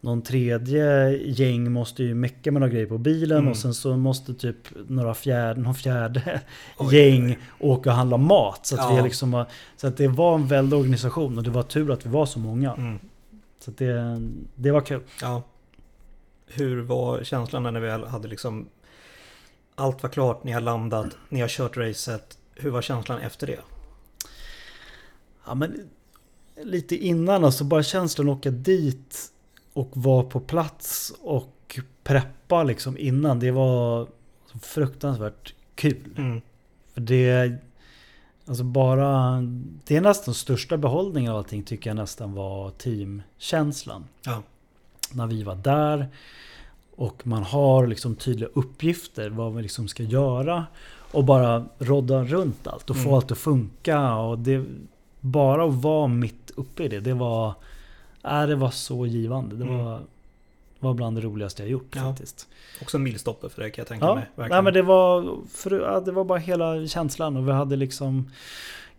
någon 0.00 0.22
tredje 0.22 1.10
gäng 1.26 1.72
måste 1.72 2.02
ju 2.02 2.14
mecka 2.14 2.52
med 2.52 2.60
några 2.60 2.72
grejer 2.72 2.86
på 2.86 2.98
bilen 2.98 3.38
Mm. 3.38 3.50
och 3.50 3.56
sen 3.56 3.74
så 3.74 3.96
måste 3.96 4.34
typ 4.34 4.56
några 4.88 5.14
fjärde, 5.14 5.60
någon 5.60 5.74
fjärde 5.74 6.40
Oj, 6.78 6.96
gäng 6.96 7.26
oj. 7.26 7.38
åka 7.60 7.90
och 7.90 7.96
handla 7.96 8.16
mat. 8.16 8.66
Så 8.66 8.74
att, 8.74 8.90
Ja. 8.90 8.96
vi 8.96 9.02
liksom 9.02 9.30
var, 9.30 9.46
så 9.76 9.86
att 9.86 9.96
det 9.96 10.08
var 10.08 10.34
en 10.34 10.46
väldig 10.46 10.78
organisation 10.78 11.38
och 11.38 11.44
det 11.44 11.50
var 11.50 11.62
tur 11.62 11.90
att 11.92 12.06
vi 12.06 12.10
var 12.10 12.26
så 12.26 12.38
många. 12.38 12.72
Mm. 12.74 12.98
Så 13.64 13.70
det, 13.70 14.20
det 14.54 14.70
var 14.70 14.80
kul. 14.80 15.00
Ja. 15.20 15.42
Hur 16.46 16.82
var 16.82 17.24
känslan 17.24 17.62
när 17.62 17.80
väl 17.80 18.04
hade 18.04 18.28
liksom 18.28 18.66
allt 19.74 20.02
var 20.02 20.10
klart, 20.10 20.44
ni 20.44 20.52
har 20.52 20.60
landat, 20.60 21.16
ni 21.28 21.40
har 21.40 21.48
kört 21.48 21.76
racet. 21.76 22.38
Hur 22.54 22.70
var 22.70 22.82
känslan 22.82 23.18
efter 23.18 23.46
det? 23.46 23.60
Ja, 25.46 25.54
men 25.54 25.90
lite 26.62 26.96
innan, 26.96 27.44
alltså 27.44 27.64
bara 27.64 27.82
känslan 27.82 28.28
att 28.28 28.38
åka 28.38 28.50
dit 28.50 29.32
och 29.72 29.90
vara 29.94 30.22
på 30.24 30.40
plats 30.40 31.12
och 31.20 31.80
preppa 32.04 32.62
liksom 32.62 32.98
innan. 32.98 33.38
Det 33.40 33.50
var 33.50 34.08
fruktansvärt 34.62 35.54
kul. 35.74 36.14
Mm. 36.18 36.40
För 36.94 37.00
det, 37.00 37.52
alltså 38.46 38.64
bara, 38.64 39.40
det 39.84 39.96
är 39.96 40.00
nästan 40.00 40.34
största 40.34 40.76
behållningen 40.76 41.32
av 41.32 41.38
allting 41.38 41.62
tycker 41.62 41.90
jag 41.90 41.96
nästan 41.96 42.34
var 42.34 42.70
teamkänslan. 42.70 44.04
Ja. 44.22 44.42
När 45.12 45.26
vi 45.26 45.42
var 45.42 45.54
där 45.54 46.08
och 46.96 47.26
man 47.26 47.42
har 47.42 47.86
liksom 47.86 48.14
tydliga 48.14 48.48
uppgifter 48.54 49.30
vad 49.30 49.52
man 49.52 49.62
liksom 49.62 49.88
ska 49.88 50.02
göra. 50.02 50.66
Och 51.12 51.24
bara 51.24 51.64
rodda 51.78 52.24
runt 52.24 52.66
allt 52.66 52.90
och 52.90 52.96
få 52.96 53.02
Mm. 53.02 53.14
allt 53.14 53.32
att 53.32 53.38
funka. 53.38 54.14
Och 54.16 54.38
det, 54.38 54.64
bara 55.20 55.64
att 55.64 55.74
vara 55.74 56.06
mitt 56.06 56.50
uppe 56.56 56.84
i 56.84 56.88
det, 56.88 57.00
det 57.00 57.14
var, 57.14 57.54
äh, 58.24 58.42
det 58.46 58.54
var 58.56 58.70
så 58.70 59.06
givande. 59.06 59.56
Det 59.56 59.64
Mm. 59.64 59.84
var, 59.84 60.00
var 60.80 60.94
bland 60.94 61.16
det 61.16 61.20
roligaste 61.22 61.62
jag 61.62 61.70
gjort 61.70 61.92
Ja. 61.96 62.02
faktiskt. 62.02 62.48
Också 62.82 62.96
en 62.96 63.02
milstolpe 63.02 63.48
för 63.48 63.62
det 63.62 63.70
kan 63.70 63.82
jag 63.82 63.88
tänka 63.88 64.06
Ja, 64.06 64.14
mig. 64.14 64.48
nej, 64.50 64.62
men 64.62 64.72
det 64.74 64.82
var, 64.82 65.36
för, 65.50 65.80
ja, 65.80 66.00
det 66.00 66.12
var 66.12 66.24
bara 66.24 66.38
hela 66.38 66.86
känslan 66.86 67.36
och 67.36 67.48
vi 67.48 67.52
hade 67.52 67.76
liksom 67.76 68.30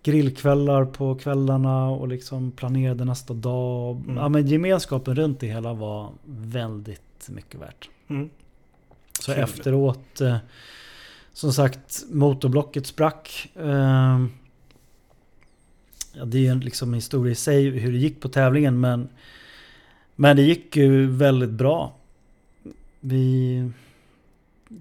grillkvällar 0.03 0.85
på 0.85 1.15
kvällarna 1.15 1.89
och 1.89 2.07
liksom 2.07 2.51
planerade 2.51 3.05
nästa 3.05 3.33
dag. 3.33 3.95
Mm. 4.05 4.17
Ja, 4.17 4.29
men 4.29 4.47
gemenskapen 4.47 5.15
runt 5.15 5.39
det 5.39 5.47
hela 5.47 5.73
var 5.73 6.09
väldigt 6.25 7.01
mycket 7.31 7.61
värt. 7.61 7.89
Mm. 8.07 8.29
Så 9.19 9.33
Kul. 9.33 9.43
efteråt, 9.43 10.21
eh, 10.21 10.37
som 11.33 11.53
sagt, 11.53 12.03
motorblocket 12.09 12.87
sprack. 12.87 13.51
Eh, 13.55 14.25
ja, 16.13 16.25
det 16.25 16.37
är 16.37 16.41
ju 16.41 16.47
en 16.47 16.59
liksom 16.59 16.93
historia 16.93 17.31
i 17.31 17.35
sig 17.35 17.69
hur 17.69 17.91
det 17.91 17.97
gick 17.97 18.21
på 18.21 18.29
tävlingen 18.29 18.79
men, 18.79 19.09
men 20.15 20.35
det 20.35 20.43
gick 20.43 20.75
ju 20.75 21.07
väldigt 21.07 21.49
bra. 21.49 21.95
Vi, 22.99 23.71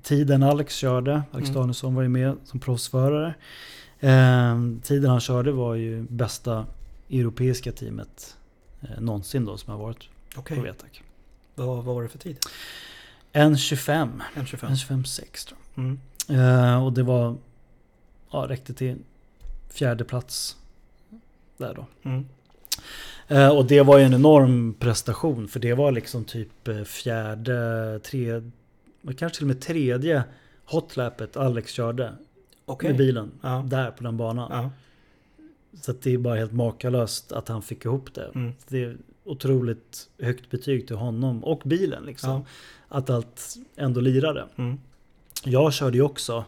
tiden 0.03 0.43
Alex 0.43 0.75
körde, 0.77 1.23
Alex 1.31 1.49
Mm. 1.49 1.61
Danielsson 1.61 1.95
var 1.95 2.03
ju 2.03 2.09
med 2.09 2.37
som 2.45 2.61
proffsförare. 2.61 3.35
Eh, 4.01 4.61
tiden 4.83 5.11
han 5.11 5.21
körde 5.21 5.53
var 5.53 5.75
ju 5.75 6.03
bästa 6.03 6.67
europeiska 7.11 7.73
teamet 7.73 8.37
eh, 8.81 9.01
någonsin 9.01 9.45
då 9.45 9.57
som 9.57 9.73
har 9.73 9.79
varit 9.79 10.09
Okej, 10.37 10.57
på 10.57 10.63
VTAC. 10.63 11.03
Vad, 11.55 11.85
vad 11.85 11.95
var 11.95 12.03
det 12.03 12.09
för 12.09 12.19
tid? 12.19 12.39
En 13.33 13.59
25, 13.59 14.23
En 14.35 14.47
25? 14.47 14.71
en 14.71 14.77
25-6 14.77 15.49
tror 15.49 15.61
jag. 15.75 15.85
Mm. 15.85 15.99
Eh, 16.29 16.85
och 16.85 16.93
det 16.93 17.03
var, 17.03 17.37
ja 18.31 18.47
räckte 18.49 18.75
till 18.75 18.97
fjärde 19.71 20.05
plats 20.05 20.57
där 21.57 21.75
då. 21.75 21.87
Mm. 22.03 22.27
Eh, 23.29 23.49
och 23.49 23.67
det 23.67 23.83
var 23.83 23.99
ju 23.99 24.05
en 24.05 24.15
enorm 24.15 24.75
prestation 24.75 25.49
för 25.49 25.61
det 25.61 25.75
var 25.75 25.93
liksom 25.93 26.25
typ 26.25 26.69
eh, 26.69 26.83
fjärde, 26.83 28.01
tredje, 28.05 28.51
kanske 29.19 29.37
till 29.39 29.45
och 29.45 29.49
med 29.49 29.61
tredje 29.61 30.25
hotlappet 30.65 31.37
Alex 31.37 31.73
körde. 31.73 32.13
Okej. 32.65 32.89
med 32.91 32.99
bilen. 32.99 33.33
Ja. 33.43 33.65
Där 33.67 33.91
på 33.91 34.05
den 34.05 34.17
banan. 34.17 34.49
Ja. 34.51 34.71
Så 35.81 35.93
det 35.93 36.15
är 36.15 36.19
bara 36.19 36.37
helt 36.37 36.53
makalöst 36.53 37.33
att 37.33 37.49
han 37.49 37.63
fick 37.63 37.85
ihop 37.85 38.15
det. 38.15 38.31
Mm. 38.35 38.53
Det 38.69 38.97
otroligt 39.25 40.09
högt 40.21 40.51
betyg 40.51 40.87
till 40.87 40.97
honom 40.97 41.45
och 41.45 41.63
bilen 41.65 42.05
liksom. 42.05 42.31
Ja. 42.31 42.45
Att 42.89 43.11
allt 43.11 43.55
ändå 43.77 44.01
lirade. 44.01 44.47
Mm. 44.57 44.79
Jag 45.45 45.73
körde 45.73 45.97
ju 45.97 46.03
också 46.03 46.45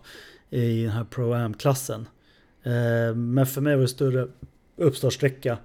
i 0.51 0.83
den 0.83 0.91
här 0.93 1.05
Pro-Am-klassen. 1.05 2.09
Eh, 2.63 3.15
Men 3.15 3.47
för 3.47 3.61
mig 3.61 3.75
var 3.75 3.83
det 3.83 3.89
större 3.89 4.29
uppstartsträcka. 4.77 5.59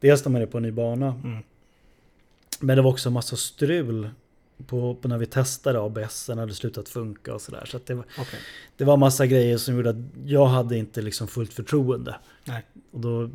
Dels 0.00 0.24
när 0.24 0.32
man 0.32 0.42
är 0.42 0.46
på 0.46 0.56
en 0.56 0.62
ny 0.62 0.70
bana. 0.70 1.06
Mm. 1.24 1.38
Men 2.60 2.76
det 2.76 2.82
var 2.82 2.90
också 2.90 3.08
en 3.08 3.12
massa 3.12 3.36
strul 3.36 4.10
på, 4.66 4.94
på 4.94 5.08
när 5.08 5.18
vi 5.18 5.26
testade 5.26 5.80
ABS. 5.80 6.26
Den 6.26 6.38
hade 6.38 6.54
slutat 6.54 6.88
funka 6.88 7.34
och 7.34 7.40
sådär. 7.40 7.64
Så 7.66 7.80
det, 7.86 7.94
var- 7.94 8.04
Okej. 8.18 8.38
det 8.76 8.84
var 8.84 8.96
massa 8.96 9.26
grejer 9.26 9.56
som 9.58 9.76
gjorde 9.76 9.90
att 9.90 9.96
jag 10.26 10.46
hade 10.46 10.76
inte 10.76 11.02
liksom 11.02 11.28
fullt 11.28 11.52
förtroende. 11.52 12.14
Nej. 12.44 12.62
Och 12.90 13.00
då 13.00 13.30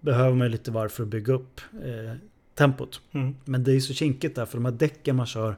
behöver 0.00 0.34
man 0.34 0.50
lite 0.50 0.70
varv 0.70 0.88
för 0.88 1.02
att 1.02 1.08
bygga 1.08 1.32
upp 1.34 1.60
eh, 1.84 2.14
tempot. 2.62 3.00
Mm. 3.12 3.36
Men 3.44 3.64
det 3.64 3.72
är 3.72 3.80
så 3.80 3.94
kinkigt 3.94 4.36
där 4.36 4.46
för 4.46 4.58
de 4.58 4.64
här 4.64 4.72
däcken 4.72 5.16
man 5.16 5.26
kör. 5.26 5.56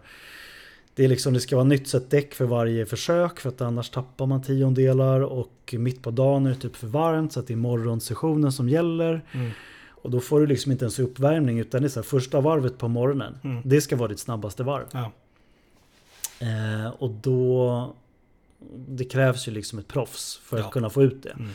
Det 0.95 1.05
är 1.05 1.09
liksom, 1.09 1.35
det 1.35 1.41
ska 1.41 1.57
vara 1.57 1.65
nytt 1.65 1.89
set 1.89 2.11
däck 2.11 2.35
för 2.35 2.45
varje 2.45 2.87
försök 2.87 3.41
för 3.41 3.49
att 3.49 3.61
annars 3.61 3.91
tappar 3.91 4.27
man 4.27 4.43
tiondelar 4.43 5.21
och 5.21 5.75
mitt 5.79 6.03
på 6.03 6.11
dagen 6.11 6.47
är 6.47 6.51
det 6.51 6.57
typ 6.57 6.77
för 6.77 6.87
varmt 6.87 7.33
så 7.33 7.41
att 7.41 7.47
det 7.47 7.55
är 7.55 7.57
morgonsessionen 7.57 8.53
som 8.53 8.69
gäller. 8.69 9.25
Mm. 9.33 9.51
Och 9.89 10.11
då 10.11 10.21
får 10.21 10.41
du 10.41 10.47
liksom 10.47 10.73
inte 10.73 10.85
ens 10.85 10.99
uppvärmning 10.99 11.59
utan 11.59 11.83
det 11.83 11.87
är 11.87 11.91
så 11.91 12.01
här, 12.01 12.05
första 12.05 12.41
varvet 12.41 12.79
på 12.79 12.89
morgonen. 12.89 13.39
Mm. 13.45 13.63
Det 13.65 13.81
ska 13.81 13.97
vara 13.97 14.09
ditt 14.09 14.19
snabbaste 14.19 14.63
varv. 14.63 14.87
Ja. 14.93 15.13
Eh, 16.41 16.89
och 16.99 17.11
då... 17.11 17.95
Det 18.89 19.05
krävs 19.05 19.49
ju 19.49 19.53
liksom 19.53 19.79
ett 19.79 19.89
proffs 19.89 20.41
för 20.45 20.59
Ja. 20.59 20.65
att 20.65 20.73
kunna 20.73 20.91
få 20.91 21.03
ut 21.03 21.23
det. 21.23 21.31
Mm. 21.31 21.51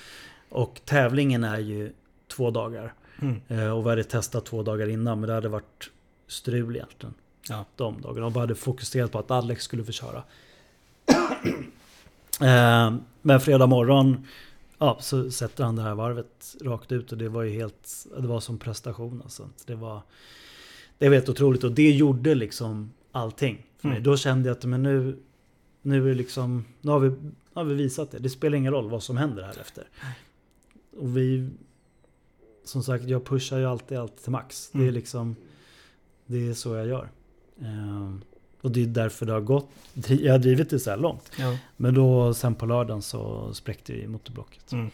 Och 0.49 0.81
tävlingen 0.85 1.43
är 1.43 1.59
ju 1.59 1.91
två 2.27 2.51
dagar. 2.51 2.93
Mm. 3.21 3.41
Eh, 3.47 3.69
och 3.69 3.85
vi 3.85 3.89
hade 3.89 4.03
testat 4.03 4.45
två 4.45 4.63
dagar 4.63 4.87
innan 4.87 5.19
men 5.19 5.27
det 5.27 5.33
hade 5.33 5.49
varit 5.49 5.89
strul 6.27 6.75
egentligen. 6.75 7.13
Ja. 7.49 7.65
De 7.75 8.01
dagarna. 8.01 8.27
Och 8.27 8.35
vi 8.35 8.39
hade 8.39 8.55
fokuserat 8.55 9.11
på 9.11 9.19
att 9.19 9.31
Alex 9.31 9.63
skulle 9.63 9.83
få 9.83 9.91
köra. 9.91 10.23
eh, 12.41 12.93
men 13.21 13.39
fredag 13.39 13.67
morgon 13.67 14.25
ja, 14.79 14.97
så 15.01 15.31
sätter 15.31 15.63
han 15.63 15.75
det 15.75 15.81
här 15.81 15.95
varvet 15.95 16.55
rakt 16.61 16.91
ut 16.91 17.11
och 17.11 17.17
det 17.17 17.29
var 17.29 17.43
ju 17.43 17.51
helt... 17.51 18.07
Det 18.17 18.27
var 18.27 18.39
som 18.39 18.57
prestation 18.57 19.21
alltså. 19.21 19.49
Det 19.65 19.75
var... 19.75 20.01
Det 20.97 21.09
var 21.09 21.15
helt 21.15 21.29
otroligt 21.29 21.63
och 21.63 21.71
det 21.71 21.91
gjorde 21.91 22.35
liksom 22.35 22.91
allting. 23.11 23.65
För 23.77 23.87
mig. 23.87 23.97
Mm. 23.97 24.03
Då 24.03 24.17
kände 24.17 24.49
jag 24.49 24.57
att 24.57 24.65
men 24.65 24.83
nu... 24.83 25.19
Nu 25.81 26.03
är 26.03 26.09
det 26.09 26.13
liksom... 26.13 26.65
Nu 26.81 26.91
har 26.91 26.99
vi, 26.99 27.09
nu 27.09 27.31
har 27.53 27.63
vi 27.63 27.73
visat 27.73 28.11
det. 28.11 28.19
Det 28.19 28.29
spelar 28.29 28.57
ingen 28.57 28.73
roll 28.73 28.89
vad 28.89 29.03
som 29.03 29.17
händer 29.17 29.43
här 29.43 29.59
efter. 29.61 29.87
Och 30.97 31.17
vi... 31.17 31.49
Som 32.69 32.83
sagt, 32.83 33.03
jag 33.03 33.25
pushar 33.25 33.57
ju 33.57 33.65
alltid 33.65 33.97
allt 33.97 34.23
till 34.23 34.31
max. 34.31 34.69
Det 34.71 34.77
är 34.77 34.81
Mm. 34.81 34.93
liksom... 34.93 35.35
Det 36.25 36.49
är 36.49 36.53
så 36.53 36.75
jag 36.75 36.87
gör. 36.87 37.09
Ehm, 37.61 38.21
och 38.61 38.71
det 38.71 38.83
är 38.83 38.87
därför 38.87 39.25
det 39.25 39.33
har 39.33 39.41
gått. 39.41 39.69
Jag 40.07 40.33
har 40.33 40.39
drivit 40.39 40.69
det 40.69 40.79
så 40.79 40.89
här 40.89 40.97
långt. 40.97 41.31
Ja. 41.39 41.57
Men 41.77 41.93
då 41.93 42.33
sen 42.33 42.55
på 42.55 42.65
lördagen 42.65 43.01
så 43.01 43.53
spräckte 43.53 43.93
vi 43.93 44.07
motorblocket. 44.07 44.71
Mm. 44.71 44.89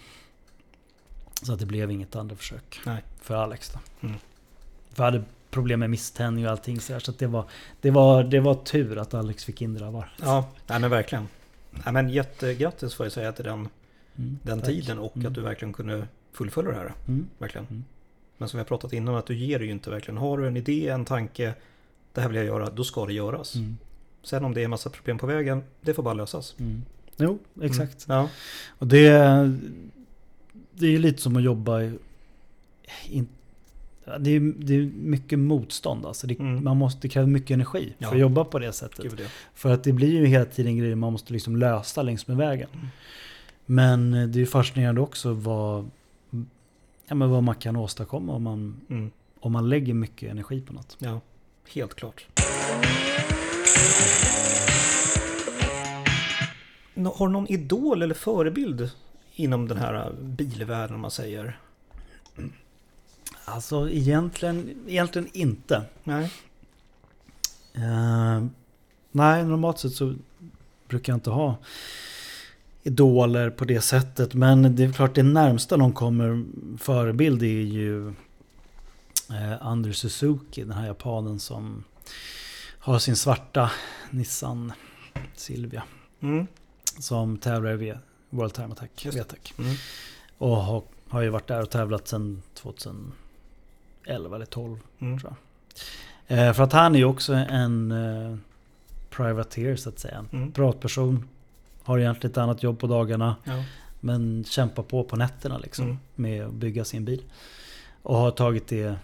Så 1.41 1.53
att 1.53 1.59
det 1.59 1.65
blev 1.65 1.91
inget 1.91 2.15
andra 2.15 2.35
försök. 2.35 2.79
Nej. 2.85 3.03
För 3.21 3.35
Alex 3.35 3.69
då. 3.73 3.79
Mm. 4.07 4.19
För 4.93 5.03
jag 5.03 5.11
hade 5.11 5.23
problem 5.49 5.79
med 5.79 5.89
misständning 5.89 6.45
och 6.45 6.51
allting 6.51 6.79
så 6.79 6.93
här. 6.93 6.99
Så 6.99 7.11
att 7.11 7.19
det 7.19 7.27
var, 7.27 7.45
det, 7.81 7.91
var, 7.91 8.23
det 8.23 8.39
var 8.39 8.55
tur 8.55 8.97
att 8.97 9.13
Alex 9.13 9.43
fick 9.45 9.61
in 9.61 9.73
det 9.73 9.79
där. 9.79 10.13
Ja, 10.21 10.49
nej 10.67 10.79
men 10.79 10.89
verkligen. 10.89 11.27
Nej, 11.71 11.93
men 11.93 12.09
jättegrattis 12.09 12.93
får 12.93 13.05
jag 13.05 13.13
säga 13.13 13.31
till 13.31 13.45
den, 13.45 13.69
Mm, 14.17 14.39
den 14.43 14.59
tack. 14.59 14.67
tiden 14.69 14.99
och 14.99 15.15
Mm. 15.15 15.27
att 15.27 15.33
du 15.33 15.41
verkligen 15.41 15.73
kunde 15.73 16.07
fullfölja 16.35 16.71
det 16.71 16.77
här. 16.77 16.93
Mm. 17.07 17.27
Verkligen. 17.37 17.67
Mm. 17.67 17.83
Men 18.37 18.49
som 18.49 18.57
vi 18.57 18.59
har 18.59 18.65
pratat 18.67 18.93
innan, 18.93 19.15
att 19.15 19.25
du 19.27 19.35
ger 19.35 19.59
ju 19.59 19.71
inte 19.71 19.89
verkligen. 19.89 20.17
Har 20.17 20.37
du 20.37 20.47
en 20.47 20.57
idé, 20.57 20.87
en 20.89 21.05
tanke, 21.05 21.53
det 22.13 22.21
här 22.21 22.27
vill 22.27 22.35
jag 22.37 22.45
göra, 22.45 22.69
då 22.69 22.83
ska 22.83 23.05
det 23.05 23.13
göras. 23.13 23.55
Mm. 23.55 23.77
Sen 24.23 24.45
om 24.45 24.53
det 24.53 24.61
är 24.61 24.63
en 24.63 24.69
massa 24.69 24.89
problem 24.89 25.17
på 25.17 25.27
vägen, 25.27 25.63
det 25.81 25.93
får 25.93 26.03
bara 26.03 26.13
lösas. 26.13 26.55
Mm. 26.59 26.83
Jo, 27.17 27.39
exakt. 27.61 28.07
Mm. 28.07 28.17
Ja. 28.17 28.29
Och 28.67 28.87
det, 28.87 29.09
det 30.71 30.87
är 30.95 30.99
lite 30.99 31.21
som 31.21 31.35
att 31.35 31.43
jobba 31.43 31.81
i... 31.81 31.97
In, 33.09 33.27
det, 34.19 34.29
är, 34.31 34.53
det 34.57 34.75
är 34.75 34.91
mycket 34.95 35.39
motstånd 35.39 36.05
alltså. 36.05 36.27
Det, 36.27 36.39
Mm. 36.39 36.63
man 36.63 36.77
måste, 36.77 37.01
det 37.01 37.09
kräver 37.09 37.27
mycket 37.27 37.51
energi 37.51 37.93
för 37.97 38.05
Ja. 38.05 38.11
att 38.11 38.19
jobba 38.19 38.45
på 38.45 38.59
det 38.59 38.73
sättet. 38.73 39.17
Det. 39.17 39.27
För 39.53 39.73
att 39.73 39.83
det 39.83 39.91
blir 39.93 40.11
ju 40.11 40.25
hela 40.25 40.45
tiden 40.45 40.77
grejer 40.77 40.95
man 40.95 41.11
måste 41.11 41.33
liksom 41.33 41.55
lösa 41.55 42.01
längs 42.01 42.27
med 42.27 42.37
vägen. 42.37 42.69
Mm. 42.73 42.87
Men 43.65 44.31
det 44.31 44.41
är 44.41 44.45
fascinerande 44.45 45.01
också 45.01 45.33
vad, 45.33 45.89
ja, 47.07 47.15
men 47.15 47.29
vad 47.29 47.43
man 47.43 47.55
kan 47.55 47.75
åstadkomma 47.75 48.33
om 48.33 48.43
man, 48.43 48.81
Mm. 48.89 49.11
om 49.39 49.51
man 49.51 49.69
lägger 49.69 49.93
mycket 49.93 50.31
energi 50.31 50.61
på 50.61 50.73
något. 50.73 50.95
Ja, 50.99 51.21
helt 51.73 51.95
klart. 51.95 52.25
Har 57.15 57.27
du 57.27 57.33
någon 57.33 57.47
idol 57.47 58.01
eller 58.01 58.13
förebild 58.15 58.89
inom 59.35 59.67
den 59.67 59.77
här 59.77 60.13
bilvärlden 60.21 60.95
om 60.95 61.01
man 61.01 61.11
säger? 61.11 61.59
Alltså 63.45 63.89
egentligen, 63.89 64.75
egentligen 64.87 65.27
inte. 65.33 65.83
Nej. 66.03 66.31
Eh, 67.73 68.45
nej, 69.11 69.43
normalt 69.43 69.79
sett 69.79 69.93
så 69.93 70.15
brukar 70.87 71.13
jag 71.13 71.17
inte 71.17 71.29
ha 71.29 71.55
idoler 72.85 73.49
på 73.49 73.65
det 73.65 73.81
sättet. 73.81 74.33
Men 74.33 74.75
det 74.75 74.83
är 74.83 74.91
klart 74.91 75.15
det 75.15 75.23
närmsta 75.23 75.77
någon 75.77 75.93
kommer 75.93 76.45
förebild 76.77 77.43
är 77.43 77.47
ju 77.47 78.07
eh, 79.29 79.61
Anders 79.61 79.97
Suzuki, 79.97 80.63
den 80.63 80.71
här 80.71 80.87
japanen 80.87 81.39
som 81.39 81.83
har 82.79 82.99
sin 82.99 83.15
svarta 83.15 83.71
Nissan 84.09 84.71
Silvia. 85.35 85.83
Mm. 86.19 86.47
Som 86.99 87.37
tävlar 87.37 87.83
i 87.83 87.93
World 88.29 88.53
Time 88.53 88.71
Attack. 88.71 89.05
VTAC. 89.05 89.53
Mm. 89.59 89.75
Och 90.37 90.57
har, 90.57 90.83
har 91.09 91.21
ju 91.21 91.29
varit 91.29 91.47
där 91.47 91.61
och 91.61 91.69
tävlat 91.69 92.07
sedan 92.07 92.41
2011 92.53 94.35
eller 94.35 94.45
12 94.45 94.79
Mm. 94.99 95.19
tror 95.19 95.33
jag. 96.27 96.37
Eh, 96.47 96.53
för 96.53 96.63
att 96.63 96.73
han 96.73 96.95
är 96.95 96.99
ju 96.99 97.05
också 97.05 97.33
en 97.33 97.91
eh, 97.91 98.37
privateer 99.09 99.75
så 99.75 99.89
att 99.89 99.99
säga. 99.99 100.25
Mm. 100.33 100.51
Privatperson. 100.51 101.27
Har 101.85 101.99
egentligen 101.99 102.31
ett 102.31 102.37
annat 102.37 102.63
jobb 102.63 102.79
på 102.79 102.87
dagarna. 102.87 103.35
Ja. 103.43 103.63
Men 103.99 104.43
kämpar 104.47 104.83
på 104.83 105.03
på 105.03 105.15
nätterna 105.15 105.57
liksom. 105.57 105.85
Mm. 105.85 105.97
Med 106.15 106.45
att 106.45 106.53
bygga 106.53 106.85
sin 106.85 107.05
bil. 107.05 107.23
Och 108.01 108.15
har 108.17 108.31
tagit 108.31 108.67
det 108.67 108.95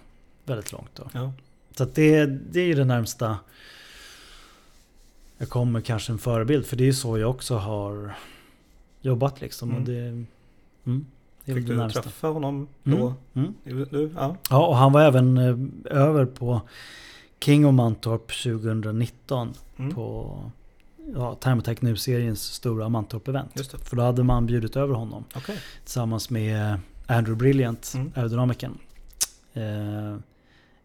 väldigt 0.46 0.72
långt 0.72 0.96
då. 0.96 1.10
Ja. 1.14 1.34
Så 1.78 1.86
det, 1.86 2.26
det 2.26 2.60
är 2.60 2.76
det 2.76 2.86
närmsta 2.86 3.38
jag 5.38 5.50
kommer 5.50 5.82
kanske 5.82 6.12
en 6.12 6.18
förebild. 6.18 6.66
För 6.66 6.76
det 6.76 6.84
är 6.84 6.86
ju 6.86 6.94
så 6.94 7.18
jag 7.18 7.30
också 7.30 7.56
har 7.58 8.14
jobbat 9.02 9.42
liksom. 9.42 9.70
Mm. 9.70 9.82
Och 9.82 9.88
det, 9.90 10.00
mm, 10.86 11.06
det 11.46 11.54
Fick 11.54 11.68
du 11.68 11.78
närmsta. 11.78 12.02
träffa 12.02 12.28
honom 12.28 12.68
då? 12.84 13.14
Mm. 13.34 13.54
Mm. 13.66 13.88
Du, 13.92 14.12
ja. 14.16 14.36
Ja, 14.50 14.68
och 14.68 14.76
han 14.78 14.92
var 14.94 15.02
även 15.02 15.38
eh, 15.38 15.56
över 15.98 16.26
på 16.26 16.62
King 17.40 17.66
of 17.66 17.74
Mantorp 17.74 18.28
2019 18.44 19.54
Mm. 19.78 19.96
på 19.96 20.38
ja, 21.16 21.38
Attack 21.44 21.82
Nu-seriens 21.82 22.42
stora 22.44 22.90
Mantorp-event. 22.90 23.78
För 23.90 23.96
då 23.96 24.02
hade 24.02 24.24
man 24.24 24.46
bjudit 24.46 24.76
över 24.76 24.94
honom 24.94 25.24
Okej. 25.36 25.58
tillsammans 25.84 26.30
med 26.30 26.80
Andrew 27.08 27.36
Brilliant, 27.36 27.92
Mm. 27.96 28.12
aerodynamikern. 28.16 28.78
Eh, 29.54 30.18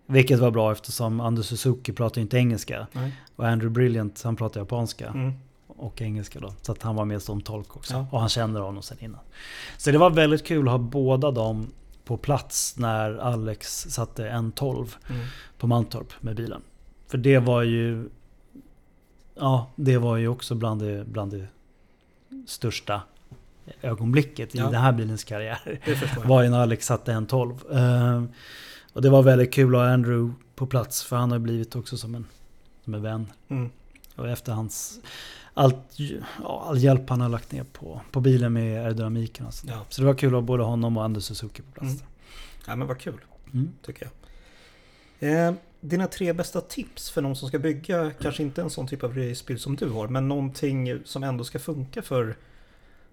vilket 0.06 0.38
var 0.38 0.50
bra 0.50 0.72
eftersom 0.72 1.20
Anders 1.20 1.46
Suzuki 1.46 1.92
pratar 1.92 2.20
inte 2.20 2.36
engelska. 2.36 2.86
Nej. 2.92 3.12
Och 3.36 3.46
Andrew 3.48 3.70
Brilliant 3.74 4.22
han 4.22 4.36
pratar 4.36 4.60
japanska 4.60 5.06
Mm. 5.08 5.32
och 5.66 6.02
engelska 6.02 6.40
då. 6.40 6.52
Så 6.62 6.72
att 6.72 6.82
han 6.82 6.96
var 6.96 7.04
med 7.04 7.22
som 7.22 7.40
tolk 7.40 7.76
också. 7.76 7.94
Ja. 7.94 8.06
Och 8.12 8.20
han 8.20 8.28
känner 8.28 8.60
honom 8.60 8.82
sen 8.82 8.96
innan. 9.00 9.20
Så 9.78 9.90
det 9.90 9.98
var 9.98 10.10
väldigt 10.10 10.46
kul 10.46 10.68
att 10.68 10.72
ha 10.72 10.78
båda 10.78 11.30
dem 11.30 11.66
på 12.04 12.16
plats 12.16 12.74
när 12.78 13.16
Alex 13.18 13.86
satte 13.88 14.28
en 14.28 14.52
12 14.52 14.96
Mm. 15.10 15.20
på 15.58 15.66
Mantorp 15.66 16.12
med 16.20 16.36
bilen. 16.36 16.62
För 17.08 17.18
det 17.18 17.38
var 17.38 17.62
ju... 17.62 18.08
Ja, 19.36 19.70
det 19.76 19.98
var 19.98 20.16
ju 20.16 20.28
också 20.28 20.54
bland 20.54 20.82
det, 20.82 21.04
bland 21.04 21.32
det 21.32 21.46
största 22.46 23.02
ögonblicket 23.82 24.54
i 24.54 24.58
Ja. 24.58 24.64
den 24.70 24.80
här 24.82 24.92
bilens 24.92 25.24
karriär. 25.24 25.80
Det. 25.84 26.24
Var 26.24 26.42
ju 26.42 26.48
när 26.48 26.58
Alex 26.58 26.86
satte 26.86 27.12
en 27.12 27.26
12. 27.26 27.54
Ehm, 27.72 28.28
och 28.92 29.02
det 29.02 29.10
var 29.10 29.22
väldigt 29.22 29.52
kul 29.54 29.74
att 29.74 29.80
ha 29.80 29.88
Andrew 29.92 30.34
på 30.54 30.66
plats 30.66 31.02
för 31.04 31.16
han 31.16 31.30
har 31.32 31.38
blivit 31.38 31.76
också 31.76 31.96
som 31.96 32.14
en, 32.14 32.26
som 32.84 32.94
en 32.94 33.02
vän. 33.02 33.32
Mm. 33.48 33.70
Och 34.16 34.28
efter 34.28 34.52
hans... 34.52 35.00
Allt, 35.54 35.76
ja, 36.42 36.64
all 36.68 36.78
hjälp 36.78 37.10
han 37.10 37.20
har 37.20 37.28
lagt 37.28 37.52
ner 37.52 37.64
på, 37.64 38.00
på 38.10 38.20
bilen 38.20 38.52
med 38.52 38.80
aerodynamiken. 38.84 39.46
och 39.46 39.54
sånt. 39.54 39.72
Ja. 39.72 39.84
Så 39.88 40.00
det 40.02 40.06
var 40.06 40.14
kul 40.14 40.28
att 40.28 40.34
ha 40.34 40.40
både 40.40 40.62
honom 40.62 40.96
och 40.96 41.04
Anders 41.04 41.24
Suzuki 41.24 41.62
på 41.62 41.72
plats. 41.72 41.94
Mm. 41.94 42.06
Ja, 42.66 42.76
men 42.76 42.88
vad 42.88 42.98
kul, 42.98 43.20
Mm. 43.52 43.68
tycker 43.82 44.08
jag. 45.18 45.48
Eh, 45.48 45.54
dina 45.80 46.06
tre 46.06 46.32
bästa 46.32 46.60
tips 46.60 47.10
för 47.10 47.22
någon 47.22 47.36
som 47.36 47.48
ska 47.48 47.58
bygga, 47.58 48.10
kanske 48.10 48.42
inte 48.42 48.62
en 48.62 48.70
sån 48.70 48.86
typ 48.86 49.04
av 49.04 49.16
racebil 49.16 49.58
som 49.58 49.76
du 49.76 49.88
har, 49.88 50.08
men 50.08 50.28
någonting 50.28 50.98
som 51.04 51.22
ändå 51.22 51.44
ska 51.44 51.58
funka 51.58 52.02
för, 52.02 52.36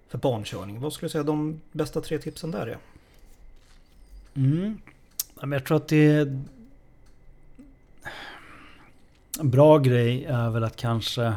för 0.08 0.18
barnkörning. 0.18 0.80
Vad 0.80 0.94
skulle 0.94 1.08
du 1.08 1.12
säga 1.12 1.24
de 1.24 1.62
bästa 1.72 2.02
tre 2.02 2.18
tipsen 2.18 2.52
där 2.52 2.68
är? 2.68 2.78
Mm. 4.34 4.78
Jag 5.42 5.66
tror 5.66 5.78
att 5.78 5.88
det 5.88 6.06
är... 6.06 6.44
En 9.40 9.50
bra 9.50 9.78
grej 9.78 10.26
är 10.26 10.50
väl 10.50 10.64
att 10.64 10.76
kanske... 10.76 11.34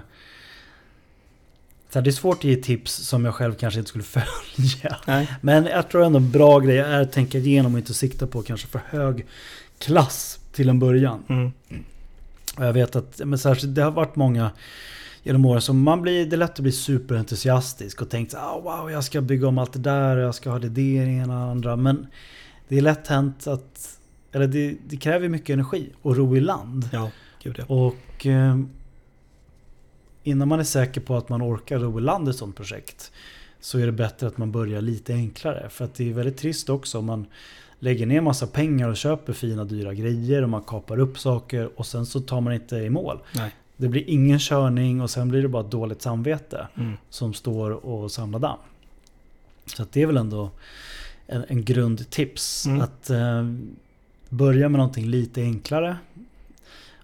Så 1.90 2.00
det 2.00 2.10
är 2.10 2.12
svårt 2.12 2.38
att 2.38 2.44
ge 2.44 2.56
tips 2.56 2.92
som 2.92 3.24
jag 3.24 3.34
själv 3.34 3.54
kanske 3.54 3.80
inte 3.80 3.88
skulle 3.88 4.04
följa. 4.84 4.96
Nej. 5.06 5.36
Men 5.40 5.64
jag 5.64 5.88
tror 5.88 6.04
ändå 6.04 6.18
en 6.18 6.30
bra 6.30 6.58
grej 6.58 6.78
är 6.78 7.02
att 7.02 7.12
tänka 7.12 7.38
igenom 7.38 7.74
och 7.74 7.78
inte 7.78 7.94
sikta 7.94 8.26
på 8.26 8.42
kanske 8.42 8.66
för 8.66 8.80
hög 8.88 9.26
klass 9.78 10.40
till 10.56 10.68
en 10.68 10.78
början. 10.78 11.22
Mm. 11.28 11.52
Och 12.56 12.64
jag 12.64 12.72
vet 12.72 12.96
att 12.96 13.20
men 13.24 13.38
särskilt, 13.38 13.74
det 13.74 13.82
har 13.82 13.90
varit 13.90 14.16
många 14.16 14.50
genom 15.22 15.44
åren 15.44 15.60
som 15.60 15.82
man 15.82 16.02
blir, 16.02 16.26
det 16.26 16.36
är 16.36 16.38
lätt 16.38 16.50
att 16.50 16.60
bli 16.60 16.72
superentusiastisk 16.72 18.02
och 18.02 18.10
tänkt 18.10 18.34
ah, 18.34 18.60
wow 18.60 18.90
jag 18.90 19.04
ska 19.04 19.20
bygga 19.20 19.48
om 19.48 19.58
allt 19.58 19.72
det 19.72 19.78
där 19.78 20.16
och 20.16 20.22
jag 20.22 20.34
ska 20.34 20.50
ha 20.50 20.58
det, 20.58 20.68
det 20.68 20.94
ena 20.94 21.44
och 21.44 21.50
andra. 21.50 21.76
Men 21.76 22.06
det 22.68 22.76
är 22.78 22.80
lätt 22.80 23.06
hänt 23.06 23.46
att, 23.46 23.98
eller 24.32 24.46
det, 24.46 24.76
det 24.86 24.96
kräver 24.96 25.28
mycket 25.28 25.50
energi 25.50 25.92
och 26.02 26.16
ro 26.16 26.36
i 26.36 26.40
land. 26.40 26.88
Ja, 26.92 27.10
gud 27.42 27.56
ja. 27.58 27.64
Och 27.74 28.26
eh, 28.26 28.58
innan 30.22 30.48
man 30.48 30.60
är 30.60 30.64
säker 30.64 31.00
på 31.00 31.16
att 31.16 31.28
man 31.28 31.42
orkar 31.42 31.78
ro 31.78 31.98
i 31.98 32.02
land 32.02 32.28
ett 32.28 32.36
sånt 32.36 32.56
projekt 32.56 33.12
så 33.60 33.78
är 33.78 33.86
det 33.86 33.92
bättre 33.92 34.26
att 34.26 34.38
man 34.38 34.52
börjar 34.52 34.80
lite 34.80 35.12
enklare. 35.12 35.68
För 35.70 35.84
att 35.84 35.94
det 35.94 36.10
är 36.10 36.14
väldigt 36.14 36.36
trist 36.36 36.68
också 36.68 36.98
om 36.98 37.06
man 37.06 37.26
lägger 37.78 38.06
ner 38.06 38.20
massa 38.20 38.46
pengar 38.46 38.88
och 38.88 38.96
köper 38.96 39.32
fina 39.32 39.64
dyra 39.64 39.94
grejer 39.94 40.42
och 40.42 40.48
man 40.48 40.62
kapar 40.62 40.98
upp 40.98 41.18
saker 41.18 41.70
och 41.76 41.86
sen 41.86 42.06
så 42.06 42.20
tar 42.20 42.40
man 42.40 42.52
inte 42.52 42.76
i 42.76 42.90
mål. 42.90 43.18
Nej. 43.34 43.50
Det 43.76 43.88
blir 43.88 44.04
ingen 44.10 44.38
körning 44.38 45.00
och 45.00 45.10
sen 45.10 45.28
blir 45.28 45.42
det 45.42 45.48
bara 45.48 45.62
dåligt 45.62 46.02
samvete 46.02 46.68
Mm. 46.76 46.92
som 47.10 47.34
står 47.34 47.70
och 47.70 48.12
samlar 48.12 48.38
damm. 48.38 48.58
Så 49.66 49.82
att 49.82 49.92
det 49.92 50.02
är 50.02 50.06
väl 50.06 50.16
ändå 50.16 50.50
en, 51.26 51.44
en 51.48 51.64
grundtips. 51.64 52.66
Mm. 52.66 52.80
Att 52.80 53.10
eh, 53.10 53.44
börja 54.28 54.68
med 54.68 54.78
någonting 54.78 55.06
lite 55.06 55.42
enklare. 55.42 55.96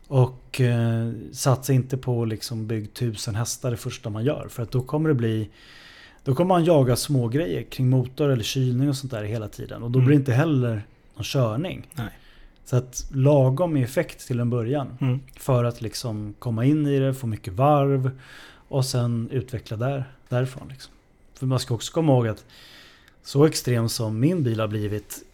Och 0.06 0.60
eh, 0.60 1.10
satsa 1.32 1.72
inte 1.72 1.96
på 1.96 2.24
liksom 2.24 2.66
bygg 2.66 2.94
tusen 2.94 3.34
hästar 3.34 3.70
det 3.70 3.76
första 3.76 4.10
man 4.10 4.24
gör. 4.24 4.46
För 4.50 4.62
att 4.62 4.70
då 4.70 4.82
kommer 4.82 5.08
det 5.08 5.14
bli 5.14 5.48
då 6.24 6.34
kommer 6.34 6.48
man 6.48 6.64
jaga 6.64 6.96
små 6.96 7.28
grejer 7.28 7.62
kring 7.62 7.90
motor 7.90 8.30
eller 8.30 8.44
kylning 8.44 8.88
och 8.88 8.96
sånt 8.96 9.10
där 9.10 9.24
hela 9.24 9.48
tiden. 9.48 9.82
Och 9.82 9.90
då 9.90 9.98
Mm. 9.98 10.06
blir 10.06 10.16
det 10.16 10.20
inte 10.20 10.32
heller 10.32 10.82
någon 11.14 11.24
körning. 11.24 11.86
Nej. 11.94 12.08
Så 12.64 12.76
att 12.76 13.06
lagom 13.14 13.76
i 13.76 13.82
effekt 13.82 14.26
till 14.26 14.40
en 14.40 14.50
början. 14.50 14.98
Mm. 15.00 15.20
För 15.36 15.64
att 15.64 15.80
liksom 15.82 16.34
komma 16.38 16.64
in 16.64 16.86
i 16.86 16.98
det, 16.98 17.14
få 17.14 17.26
mycket 17.26 17.52
varv 17.52 18.10
och 18.68 18.84
sen 18.84 19.28
utveckla 19.32 19.76
där, 19.76 20.04
därifrån. 20.28 20.68
Liksom. 20.68 20.92
För 21.34 21.46
man 21.46 21.58
ska 21.58 21.74
också 21.74 21.92
komma 21.92 22.12
ihåg 22.12 22.28
att 22.28 22.44
så 23.22 23.44
extrem 23.44 23.88
som 23.88 24.20
min 24.20 24.42
bil 24.42 24.60
har 24.60 24.68
blivit, 24.68 25.24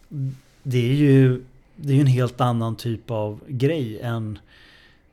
det 0.62 0.90
är 0.90 0.94
ju 0.94 1.42
det 1.76 1.92
är 1.96 2.00
en 2.00 2.06
helt 2.06 2.40
annan 2.40 2.76
typ 2.76 3.10
av 3.10 3.40
grej 3.48 4.00
än 4.00 4.38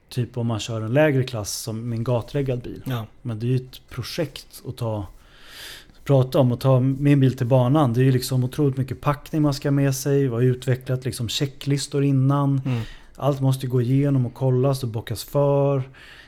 typ 0.10 0.38
om 0.38 0.48
man 0.48 0.60
kör 0.60 0.82
en 0.82 0.94
lägre 0.94 1.24
klass 1.24 1.54
som 1.62 1.90
min 1.90 2.04
gatreggad 2.04 2.62
bil. 2.62 2.84
Ja. 2.86 3.06
Men 3.22 3.40
det 3.40 3.46
är 3.46 3.48
ju 3.48 3.56
ett 3.56 3.82
projekt 3.90 4.64
att 4.68 4.78
ta 4.78 5.08
prata 6.06 6.40
om 6.40 6.52
och 6.52 6.60
ta 6.60 6.80
min 6.80 7.20
bil 7.20 7.38
till 7.38 7.48
banan. 7.48 7.94
Det 7.94 8.00
är 8.02 8.04
ju 8.04 8.12
liksom 8.12 8.44
otroligt 8.44 8.78
mycket 8.78 9.02
packning 9.02 9.42
man 9.42 9.54
ska 9.54 9.72
med 9.72 9.96
sig. 9.96 10.22
Vi 10.22 10.28
har 10.28 10.42
utvecklat 10.42 11.06
liksom 11.06 11.30
checklistor 11.30 12.04
innan. 12.04 12.62
Mm. 12.66 12.82
Allt 13.16 13.42
måste 13.42 13.68
gå 13.68 13.82
igenom 13.82 14.26
och 14.26 14.34
kollas 14.34 14.84
och 14.84 14.90
bockas 14.90 15.24
för. 15.24 15.84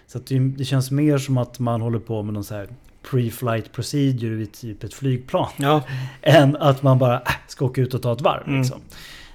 Så 0.08 0.18
att 0.18 0.28
det, 0.28 0.40
det 0.40 0.66
känns 0.66 0.92
mer 0.92 1.18
som 1.18 1.38
att 1.38 1.60
man 1.60 1.82
håller 1.82 2.00
på 2.00 2.24
med 2.24 2.34
någon 2.34 2.44
så 2.44 2.56
här 2.56 2.68
pre-flight 3.12 3.72
procedure 3.72 4.36
vid 4.36 4.54
typ 4.54 4.84
ett 4.84 4.94
flygplan. 4.94 5.50
Ja. 5.58 5.84
Än 6.22 6.56
att 6.56 6.84
man 6.84 7.00
bara 7.00 7.16
äh, 7.20 7.32
ska 7.48 7.66
åka 7.66 7.82
ut 7.82 7.94
och 7.94 8.02
ta 8.02 8.14
ett 8.14 8.22
varv. 8.22 8.44
Mm. 8.48 8.60
Liksom. 8.60 8.82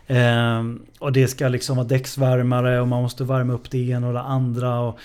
Ehm, 0.07 0.83
och 0.99 1.13
det 1.13 1.29
ska 1.29 1.49
liksom 1.49 1.77
vara 1.77 1.87
däcksvärmare 1.87 2.81
och 2.81 2.89
man 2.89 3.03
måste 3.03 3.25
värma 3.25 3.53
upp 3.53 3.71
det 3.71 3.89
ena 3.89 4.07
och 4.07 4.13
det 4.13 4.21
andra. 4.21 4.81
Och 4.81 4.99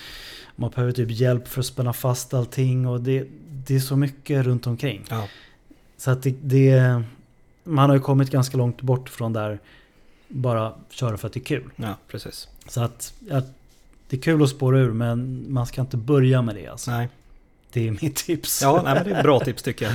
man 0.56 0.70
behöver 0.70 0.92
typ 0.92 1.10
hjälp 1.10 1.48
för 1.48 1.60
att 1.60 1.66
spänna 1.66 1.92
fast 1.92 2.34
allting. 2.34 2.86
Och 2.86 3.00
det, 3.00 3.26
det 3.68 3.76
är 3.76 3.80
så 3.80 3.96
mycket 3.96 4.44
runt 4.44 4.66
omkring. 4.66 5.04
Ja. 5.10 5.28
Så 5.96 6.10
att 6.10 6.22
det, 6.22 6.34
det, 6.42 7.02
man 7.64 7.88
har 7.90 7.96
ju 7.96 8.02
kommit 8.02 8.30
ganska 8.30 8.56
långt 8.56 8.82
bort 8.82 9.08
från 9.08 9.32
där 9.32 9.58
bara 10.28 10.74
köra 10.90 11.16
för 11.16 11.26
att 11.26 11.32
det 11.32 11.40
är 11.40 11.44
kul. 11.44 11.70
ja, 11.76 11.94
precis. 12.08 12.48
Så 12.68 12.80
att 12.80 13.12
ja, 13.28 13.42
det 14.08 14.16
är 14.16 14.20
kul 14.20 14.42
att 14.42 14.50
spåra 14.50 14.78
ur 14.78 14.92
men 14.92 15.46
man 15.52 15.66
ska 15.66 15.80
inte 15.80 15.96
börja 15.96 16.42
med 16.42 16.54
det 16.54 16.66
alltså. 16.66 16.90
Nej. 16.90 17.08
Det 17.72 17.88
är 17.88 17.90
mitt 18.02 18.16
tips. 18.16 18.62
Ja, 18.62 18.82
nej, 18.84 18.94
men 18.94 19.04
det 19.04 19.10
är 19.10 19.16
ett 19.16 19.22
bra 19.22 19.40
tips 19.40 19.62
tycker 19.62 19.84
jag. 19.86 19.94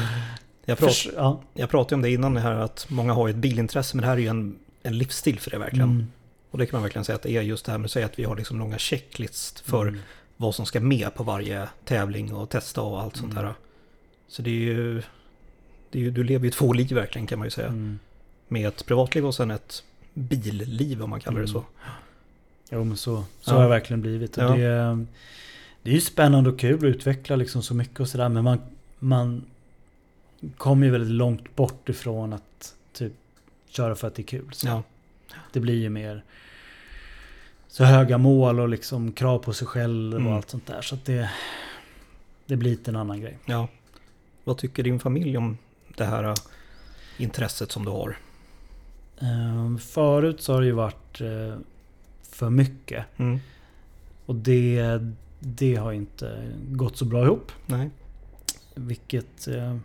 Jag, 0.65 0.78
prat, 0.78 0.89
Förs- 0.89 1.09
ja. 1.15 1.41
jag 1.53 1.69
pratade 1.69 1.95
om 1.95 2.01
det 2.01 2.11
innan 2.11 2.34
det 2.34 2.39
här 2.41 2.51
att 2.55 2.86
många 2.89 3.13
har 3.13 3.30
ett 3.30 3.36
bilintresse 3.36 3.95
men 3.97 4.01
det 4.01 4.07
här 4.07 4.17
är 4.17 4.21
ju 4.21 4.28
en, 4.28 4.55
en 4.84 4.97
livsstil 4.97 5.39
för 5.39 5.51
det 5.51 5.57
verkligen. 5.57 5.89
Mm. 5.89 6.07
Och 6.51 6.57
det 6.57 6.65
kan 6.65 6.78
man 6.78 6.84
verkligen 6.84 7.05
säga 7.05 7.15
att 7.15 7.21
det 7.24 7.32
är 7.32 7.41
just 7.41 7.65
det 7.65 7.71
här 7.71 7.80
med 7.80 7.86
att 7.86 7.91
säga 7.91 8.05
att 8.05 8.19
vi 8.19 8.24
har 8.24 8.36
liksom 8.36 8.59
långa 8.59 8.78
checklist 8.78 9.59
för 9.59 9.88
Mm. 9.88 9.99
vad 10.38 10.55
som 10.55 10.65
ska 10.65 10.80
med 10.80 11.15
på 11.15 11.24
varje 11.24 11.67
tävling 11.86 12.34
och 12.34 12.49
testa 12.49 12.82
och 12.82 13.01
allt 13.01 13.15
sånt 13.17 13.32
Mm. 13.34 13.45
Så 14.34 14.41
det 14.41 14.49
är 14.49 14.53
ju, 14.73 15.01
det 15.91 15.99
är 15.99 16.03
ju, 16.03 16.11
du 16.11 16.23
lever 16.23 16.45
ju 16.45 16.51
två 16.51 16.73
liv 16.73 16.93
verkligen 16.93 17.27
kan 17.27 17.39
man 17.39 17.45
ju 17.45 17.51
säga. 17.51 17.67
Mm. 17.67 17.99
Med 18.47 18.67
ett 18.67 18.86
privatliv 18.86 19.25
och 19.25 19.36
sen 19.36 19.51
ett 19.51 19.84
billiv 20.13 21.03
om 21.03 21.09
man 21.09 21.19
kallar 21.19 21.41
det 21.41 21.47
så. 21.47 21.57
Mm. 21.57 21.69
Jo 22.71 22.84
men 22.84 22.97
så, 22.97 23.23
så 23.41 23.51
Ja. 23.51 23.55
har 23.55 23.63
det 23.63 23.69
verkligen 23.69 24.01
blivit. 24.01 24.38
Och 24.38 24.43
Ja. 24.43 24.49
det, 24.55 25.05
det 25.84 25.89
är 25.89 25.93
ju 25.93 26.01
spännande 26.01 26.49
och 26.49 26.59
kul 26.59 26.77
att 26.77 26.84
utveckla 26.84 27.36
liksom 27.36 27.63
så 27.63 27.73
mycket 27.75 27.99
och 27.99 28.07
sådär. 28.07 28.29
Men 28.29 28.43
man, 28.43 28.61
man 28.99 29.43
kommer 30.57 30.86
ju 30.86 30.91
väldigt 30.91 31.11
långt 31.11 31.55
bort 31.55 31.89
ifrån 31.89 32.34
att 32.34 32.75
typ 32.93 33.13
köra 33.69 33.95
för 33.95 34.07
att 34.07 34.15
det 34.15 34.21
är 34.21 34.25
kul. 34.27 34.49
Så 34.53 34.67
Ja, 34.67 34.84
Det 35.51 35.59
blir 35.59 35.81
ju 35.81 35.89
mer 35.89 36.23
så 37.67 37.84
höga 37.84 38.17
mål 38.17 38.59
och 38.59 38.69
liksom 38.69 39.11
krav 39.11 39.39
på 39.39 39.53
sig 39.53 39.67
själv 39.67 40.13
och 40.13 40.19
Mm. 40.21 40.34
allt 40.34 40.49
sånt 40.49 40.67
där. 40.67 40.81
Så 40.81 40.95
att 40.95 41.05
det, 41.05 41.29
det 42.45 42.55
blir 42.55 42.69
lite 42.71 42.91
en 42.91 42.95
annan 42.95 43.21
grej. 43.21 43.38
ja. 43.45 43.67
Vad 44.43 44.57
tycker 44.57 44.83
din 44.83 44.99
familj 44.99 45.37
om 45.37 45.57
det 45.97 46.05
här 46.05 46.23
äh, 46.23 46.33
intresset 47.17 47.71
som 47.71 47.85
du 47.85 47.91
har? 47.91 48.17
Ehm, 49.19 49.79
förut 49.79 50.41
så 50.41 50.53
har 50.53 50.61
det 50.61 50.67
ju 50.67 50.73
varit 50.73 51.21
eh, 51.21 51.57
för 52.21 52.49
mycket. 52.49 53.05
Mm. 53.17 53.39
Och 54.25 54.35
det, 54.35 54.99
det 55.39 55.75
har 55.75 55.91
inte 55.91 56.51
gått 56.71 56.97
så 56.97 57.05
bra 57.05 57.25
ihop. 57.25 57.51
Nej. 57.65 57.89
Vilket 58.75 59.47
eh, 59.47 59.77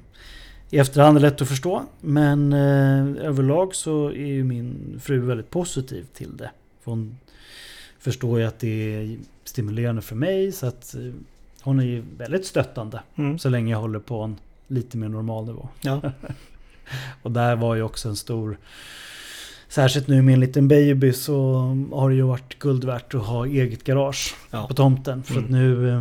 i 0.70 0.78
efterhand 0.78 1.16
är 1.16 1.20
lätt 1.20 1.42
att 1.42 1.48
förstå. 1.48 1.84
Men 2.00 2.52
eh, 2.52 3.26
överlag 3.26 3.74
så 3.74 4.09
är 4.09 4.26
ju 4.26 4.44
min 4.44 5.00
fru 5.02 5.18
väldigt 5.18 5.50
positiv 5.50 6.06
till 6.14 6.36
det. 6.36 6.50
För 6.80 6.90
hon 6.90 7.18
förstår 7.98 8.40
ju 8.40 8.46
att 8.46 8.59
det 8.59 8.94
är 8.94 9.18
stimulerande 9.44 10.02
för 10.02 10.16
mig. 10.16 10.52
Så 10.52 10.66
att 10.66 10.94
hon 11.62 11.80
är 11.80 11.84
ju 11.84 12.04
väldigt 12.18 12.46
stöttande. 12.46 13.02
Mm. 13.16 13.38
Så 13.38 13.48
länge 13.48 13.72
jag 13.72 13.80
håller 13.80 13.98
på 13.98 14.22
en 14.22 14.36
lite 14.68 14.96
mer 14.96 15.08
normal 15.08 15.46
nivå. 15.46 15.68
Ja. 15.80 16.00
Och 17.22 17.32
där 17.32 17.56
var 17.56 17.74
ju 17.74 17.82
också 17.82 18.08
en 18.08 18.16
stor... 18.16 18.58
Särskilt 19.68 20.08
nu 20.08 20.22
med 20.22 20.34
en 20.34 20.40
liten 20.40 20.68
baby 20.68 21.12
så 21.12 21.54
har 21.92 22.10
det 22.10 22.16
ju 22.16 22.22
varit 22.22 22.58
guld 22.58 22.84
värt 22.84 23.14
att 23.14 23.22
ha 23.26 23.46
eget 23.46 23.84
garage 23.84 24.34
Ja. 24.50 24.66
på 24.66 24.74
tomten. 24.74 25.22
För 25.22 25.34
att 25.34 25.48
Mm. 25.48 25.52
nu 25.60 25.90
eh, 25.90 26.00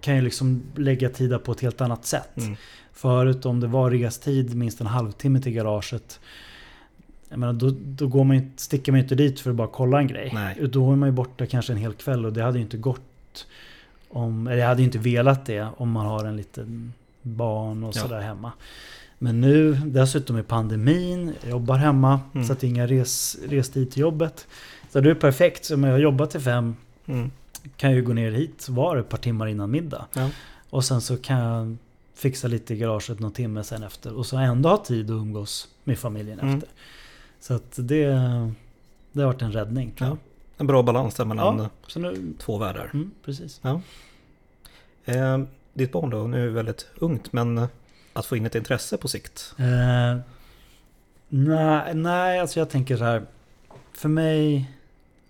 kan 0.00 0.14
jag 0.14 0.24
liksom 0.24 0.62
lägga 0.76 1.08
tid 1.08 1.44
på 1.44 1.52
ett 1.52 1.60
helt 1.60 1.80
annat 1.80 2.04
sätt. 2.06 2.36
Mm. 2.36 2.56
Förut 2.92 3.46
om 3.46 3.60
det 3.60 3.66
var 3.66 3.90
restid 3.90 4.54
minst 4.54 4.80
en 4.80 4.86
halvtimme 4.86 5.40
till 5.40 5.52
garaget. 5.52 6.20
Jag 7.28 7.38
menar, 7.38 7.52
då, 7.52 7.70
då 7.80 8.06
går 8.06 8.24
man, 8.24 8.36
ju- 8.36 8.50
sticker 8.56 8.92
man 8.92 8.98
ju 8.98 9.02
inte 9.02 9.14
dit 9.14 9.40
för 9.40 9.50
att 9.50 9.56
bara 9.56 9.68
kolla 9.68 9.98
en 9.98 10.06
grej. 10.06 10.30
Nej. 10.34 10.68
Då 10.68 10.92
är 10.92 10.96
man 10.96 11.08
ju 11.08 11.12
borta 11.12 11.46
kanske 11.46 11.72
en 11.72 11.78
hel 11.78 11.92
kväll 11.92 12.26
och 12.26 12.32
det 12.32 12.42
hade 12.42 12.58
ju 12.58 12.64
inte 12.64 12.76
gått. 12.76 13.46
Om, 14.08 14.46
eller 14.46 14.58
jag 14.58 14.68
hade 14.68 14.80
ju 14.80 14.86
inte 14.86 14.98
velat 14.98 15.46
det 15.46 15.68
om 15.76 15.90
man 15.90 16.06
har 16.06 16.24
en 16.24 16.36
liten 16.36 16.92
barn 17.26 17.84
och 17.84 17.96
Ja. 17.96 18.00
sådär 18.02 18.20
hemma. 18.20 18.52
Men 19.18 19.40
nu 19.40 19.72
dessutom 19.74 20.38
i 20.38 20.42
pandemin, 20.42 21.32
jag 21.42 21.50
jobbar 21.50 21.76
hemma 21.76 22.20
Mm. 22.34 22.46
så 22.46 22.52
att 22.52 22.60
det 22.60 22.66
är 22.66 22.68
inga 22.68 22.86
res, 22.86 23.36
restid 23.48 23.90
till 23.90 24.00
jobbet. 24.00 24.46
Så 24.92 25.00
det 25.00 25.10
är 25.10 25.14
perfekt, 25.14 25.64
så 25.64 25.74
om 25.74 25.84
jag 25.84 26.00
jobbar 26.00 26.26
till 26.26 26.40
fem 26.40 26.76
Mm. 27.06 27.30
kan 27.76 27.90
jag 27.90 27.96
ju 27.96 28.02
gå 28.04 28.12
ner 28.12 28.30
hit 28.30 28.68
var 28.68 28.96
ett 28.96 29.08
par 29.08 29.18
timmar 29.18 29.46
innan 29.46 29.70
middag. 29.70 30.06
Ja. 30.14 30.30
Och 30.70 30.84
sen 30.84 31.00
så 31.00 31.16
kan 31.16 31.38
jag 31.38 31.76
fixa 32.14 32.48
lite 32.48 32.74
i 32.74 32.76
garaget 32.76 33.20
någon 33.20 33.32
timme 33.32 33.64
sen 33.64 33.82
efter. 33.82 34.12
Och 34.14 34.26
så 34.26 34.36
ändå 34.36 34.68
ha 34.68 34.76
tid 34.76 35.04
att 35.10 35.10
umgås 35.14 35.68
med 35.84 35.98
familjen 35.98 36.40
Mm. 36.40 36.54
efter. 36.54 36.68
Så 37.40 37.54
att 37.54 37.72
det, 37.76 38.04
det 39.12 39.20
har 39.22 39.26
varit 39.26 39.42
en 39.42 39.52
räddning. 39.52 39.92
Ja. 39.98 40.16
En 40.58 40.66
bra 40.66 40.82
balans 40.82 41.14
där 41.14 41.24
mellan 41.24 41.58
Ja. 41.58 41.68
Så 41.86 41.98
nu, 41.98 42.34
två 42.38 42.58
världar. 42.58 42.90
mm, 42.94 43.10
precis. 43.24 43.60
Eh, 45.04 45.38
ditt 45.76 45.92
barn 45.92 46.10
då, 46.10 46.26
nu 46.26 46.46
är 46.46 46.50
väldigt 46.50 46.86
ungt, 46.98 47.32
men 47.32 47.58
eh, 47.58 47.66
att 48.12 48.26
få 48.26 48.36
in 48.36 48.46
ett 48.46 48.54
intresse 48.54 48.96
på 48.96 49.08
sikt. 49.08 49.54
Eh, 49.58 50.18
nej, 51.28 51.94
nej, 51.94 52.38
alltså 52.40 52.58
jag 52.60 52.70
tänker 52.70 52.96
så 52.96 53.04
här. 53.04 53.22
För 53.92 54.08
mig, 54.08 54.70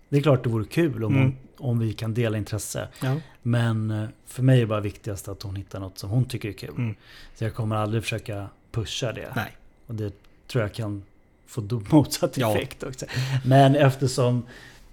det 0.09 0.16
är 0.18 0.22
klart 0.22 0.42
det 0.44 0.49
vore 0.51 0.64
kul 0.64 1.05
om 1.05 1.12
Mm. 1.14 1.24
hon 1.24 1.36
om 1.70 1.78
vi 1.78 1.92
kan 1.92 2.14
dela 2.14 2.38
intresse. 2.38 2.88
Ja. 3.03 3.16
Men 3.42 3.90
eh, 3.90 4.09
för 4.26 4.42
mig 4.42 4.57
är 4.57 4.61
det 4.61 4.66
bara 4.66 4.80
viktigast 4.80 5.28
att 5.28 5.42
hon 5.42 5.57
hittar 5.57 5.80
något 5.80 5.99
som 5.99 6.11
hon 6.11 6.24
tycker 6.24 6.49
är 6.49 6.53
kul. 6.53 6.70
Mm. 6.76 6.94
Så 7.34 7.44
jag 7.44 7.55
kommer 7.55 7.76
aldrig 7.76 8.03
försöka 8.03 8.49
pusha 8.70 9.12
det. 9.12 9.32
Nej. 9.36 9.57
Och 9.86 9.94
det 9.94 10.12
tror 10.49 10.62
jag 10.62 10.72
kan 10.74 11.03
få 11.47 11.61
motsatt 11.90 12.36
Ja. 12.36 12.57
effekt 12.57 12.82
också. 12.82 13.07
Men 13.44 13.76
eftersom 13.76 14.42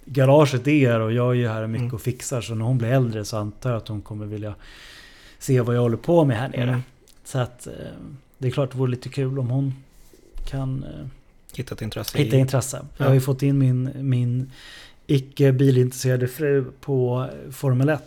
garaget 0.06 0.68
är 0.68 1.00
och 1.00 1.14
jag 1.14 1.30
är 1.30 1.34
ju 1.34 1.48
här 1.48 1.68
mycket 1.68 1.82
Mm. 1.82 1.94
och 1.96 2.02
fixar 2.02 2.42
så 2.42 2.56
när 2.56 2.66
hon 2.66 2.78
blir 2.78 2.90
äldre 2.90 3.26
så 3.26 3.38
antar 3.38 3.70
jag 3.70 3.78
att 3.78 3.88
hon 3.88 4.02
kommer 4.02 4.26
vilja 4.26 4.56
se 5.44 5.62
vad 5.62 5.76
jag 5.76 5.82
håller 5.82 5.98
på 5.98 6.26
med 6.26 6.38
här 6.38 6.50
nere. 6.50 6.64
Mm. 6.70 6.84
Så 7.24 7.40
att 7.40 7.68
eh, 7.68 7.74
det 8.38 8.48
är 8.48 8.52
klart 8.52 8.72
det 8.72 8.78
vore 8.78 8.92
lite 8.92 9.10
kul 9.10 9.40
om 9.40 9.50
hon 9.50 9.74
kan 10.46 10.84
eh, 10.84 11.06
Hitta 11.56 11.76
ett 11.76 11.82
intresse 11.82 12.18
hitta 12.18 12.38
intresse. 12.38 12.78
Jag 12.98 13.06
Ja. 13.06 13.10
har 13.10 13.14
ju 13.14 13.22
fått 13.22 13.42
in 13.44 13.58
min, 13.58 13.90
min 13.96 14.52
icke 15.08 15.52
bilintresserade 15.52 16.28
fru 16.28 16.66
på 16.82 17.28
Formel 17.52 17.90
1. 17.90 18.02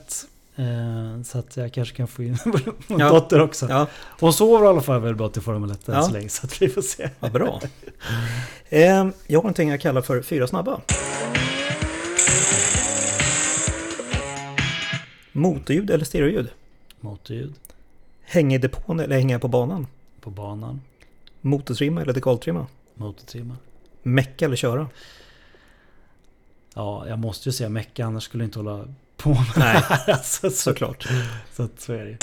Eh, 0.56 1.22
så 1.24 1.38
att 1.38 1.56
jag 1.56 1.72
kanske 1.72 1.96
kan 1.96 2.08
få 2.08 2.22
in 2.22 2.38
min 2.88 2.98
Ja. 2.98 3.08
dotter 3.08 3.40
också. 3.40 3.66
Ja, 3.70 3.86
Hon 4.20 4.32
sover 4.32 4.64
i 4.64 4.68
alla 4.68 4.80
fall 4.80 5.00
väldigt 5.00 5.18
bra 5.18 5.28
till 5.28 5.42
Formel 5.42 5.70
1 5.70 5.88
än 5.88 5.94
Ja. 5.94 6.02
så 6.02 6.12
länge. 6.12 6.28
Så 6.28 6.46
att 6.46 6.62
vi 6.62 6.68
får 6.68 6.82
se. 6.82 7.10
vad 7.20 7.32
bra. 7.32 7.60
eh, 8.68 8.80
jag 8.86 9.02
har 9.02 9.12
någonting 9.32 9.68
jag 9.70 9.80
kallar 9.80 10.02
för 10.02 10.22
fyra 10.22 10.46
snabba. 10.46 10.80
Motorljud 15.32 15.90
eller 15.90 16.04
stereoljud? 16.04 16.48
Motorljud 17.00 17.54
Hänga 18.22 18.54
i 18.54 18.58
depån 18.58 19.00
eller 19.00 19.16
hänga 19.16 19.38
på 19.38 19.48
banan? 19.48 19.86
på 20.20 20.30
banan. 20.30 20.80
Motortrimma 21.40 22.02
eller 22.02 22.12
dekaltrimma? 22.12 22.66
Motortrimma. 22.94 23.56
Mecka 24.02 24.44
eller 24.44 24.56
köra? 24.56 24.88
Ja, 26.74 27.08
jag 27.08 27.18
måste 27.18 27.48
ju 27.48 27.52
säga 27.52 27.68
Mecka 27.68 28.06
annars 28.06 28.22
skulle 28.24 28.44
jag 28.44 28.48
inte 28.48 28.58
hålla 28.58 28.84
på 29.16 29.28
med 29.30 29.38
Nej, 29.56 29.74
det 29.74 29.94
här. 29.94 30.10
alltså, 30.12 30.50
så, 30.50 30.56
såklart. 30.56 31.08
så 31.52 31.62
att 31.62 31.80
så 31.80 31.92
är 31.92 32.04
det 32.04 32.10
ju. 32.10 32.16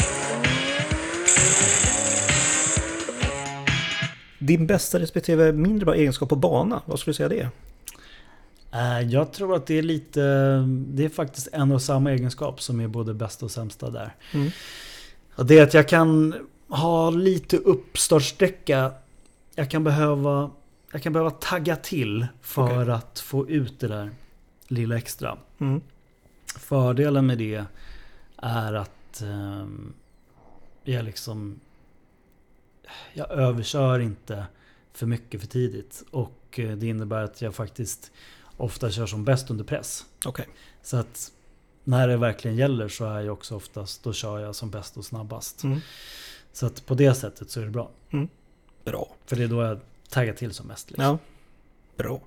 Din 4.39 4.67
bästa 4.67 4.99
respektive 4.99 5.51
mindre 5.51 5.85
bra 5.85 5.95
egenskap 5.95 6.29
på 6.29 6.35
bana, 6.35 6.81
vad 6.85 6.99
skulle 6.99 7.11
du 7.11 7.15
säga 7.15 7.29
det 7.29 7.39
är? 7.39 7.49
Eh, 8.73 9.01
Jag 9.01 9.31
tror 9.33 9.55
att 9.55 9.65
det 9.65 9.77
är 9.77 9.81
lite, 9.81 10.21
det 10.67 11.05
är 11.05 11.09
faktiskt 11.09 11.47
en 11.51 11.71
och 11.71 11.81
samma 11.81 12.11
egenskap 12.11 12.61
som 12.61 12.79
är 12.79 12.87
både 12.87 13.13
bästa 13.13 13.45
och 13.45 13.51
sämsta 13.51 13.89
där. 13.89 14.15
Mm. 14.33 14.49
Och 15.35 15.45
det 15.45 15.59
är 15.59 15.63
att 15.63 15.73
jag 15.73 15.87
kan 15.87 16.35
ha 16.67 17.09
lite 17.09 17.57
uppstartsträcka. 17.57 18.91
Jag 19.55 19.71
kan 19.71 19.83
behöva, 19.83 20.51
jag 20.91 21.03
kan 21.03 21.13
behöva 21.13 21.31
tagga 21.31 21.75
till 21.75 22.27
för 22.41 22.81
Okej. 22.81 22.91
att 22.93 23.19
få 23.19 23.49
ut 23.49 23.79
det 23.79 23.87
där 23.87 24.11
lilla 24.67 24.97
extra. 24.97 25.37
Mm. 25.59 25.81
Fördelen 26.59 27.25
med 27.25 27.37
det 27.37 27.63
är 28.37 28.73
att 28.73 29.21
ehm, 29.21 29.93
jag 30.83 31.05
liksom 31.05 31.59
jag 33.13 33.31
överkör 33.31 33.99
inte 33.99 34.45
för 34.93 35.05
mycket 35.05 35.41
för 35.41 35.47
tidigt. 35.47 36.03
Och 36.11 36.59
eh, 36.59 36.71
det 36.77 36.87
innebär 36.87 37.23
att 37.23 37.41
jag 37.41 37.55
faktiskt 37.55 38.11
ofta 38.57 38.91
kör 38.91 39.05
som 39.05 39.25
bäst 39.25 39.49
under 39.49 39.63
press. 39.63 40.05
Okej. 40.25 40.47
Så 40.81 40.97
att 40.97 41.31
när 41.83 42.07
det 42.07 42.17
verkligen 42.17 42.57
gäller 42.57 42.87
så 42.87 43.05
är 43.05 43.21
jag 43.21 43.33
också 43.33 43.55
oftast, 43.55 44.03
då 44.03 44.13
kör 44.13 44.39
jag 44.39 44.55
som 44.55 44.69
bäst 44.69 44.97
och 44.97 45.05
snabbast. 45.05 45.63
Mm. 45.63 45.79
Så 46.53 46.65
att 46.65 46.85
på 46.85 46.93
det 46.93 47.13
sättet 47.13 47.49
så 47.49 47.61
är 47.61 47.65
det 47.65 47.71
bra. 47.71 47.89
Bra. 48.85 49.07
För 49.25 49.35
det 49.35 49.43
är 49.43 49.47
då 49.47 49.63
jag 49.63 49.79
taggar 50.09 50.33
till 50.33 50.53
som 50.53 50.67
mest. 50.67 50.91
Liksom. 50.91 51.05
Ja. 51.05 51.17
Bra. 51.97 52.21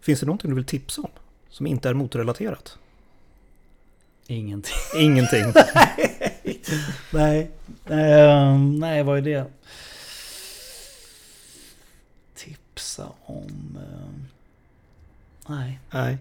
Finns 0.00 0.20
det 0.20 0.26
någonting 0.26 0.50
du 0.50 0.56
vill 0.56 0.64
tipsa 0.64 1.02
om? 1.02 1.10
Som 1.48 1.66
inte 1.66 1.88
är 1.88 1.94
motorrelaterat? 1.94 2.78
Ingenting. 4.26 4.74
Ingenting. 4.96 5.44
Nej. 7.12 7.50
Ehm, 7.86 8.78
nej, 8.78 9.02
vad 9.02 9.18
är 9.18 9.22
det? 9.22 9.44
Tipsa 12.34 13.08
om... 13.24 13.78
ehm, 13.80 14.26
nej. 15.56 15.80
Nej. 15.90 16.18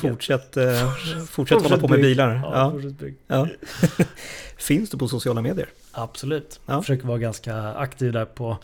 Fortsätt, 0.00 0.56
eh, 0.56 0.92
fortsätt 1.26 1.62
hålla 1.62 1.78
på 1.78 1.88
med 1.88 2.00
bygg. 2.00 2.02
bilar. 2.02 2.34
Ja, 2.34 2.72
Ja, 3.26 3.46
ja. 3.46 3.48
Finns 4.56 4.90
du 4.90 4.98
på 4.98 5.08
sociala 5.08 5.42
medier? 5.42 5.68
Absolut. 5.92 6.60
Ja. 6.66 6.82
Försöker 6.82 7.06
vara 7.06 7.18
ganska 7.18 7.56
aktiv 7.56 8.12
där 8.12 8.24
på, 8.24 8.58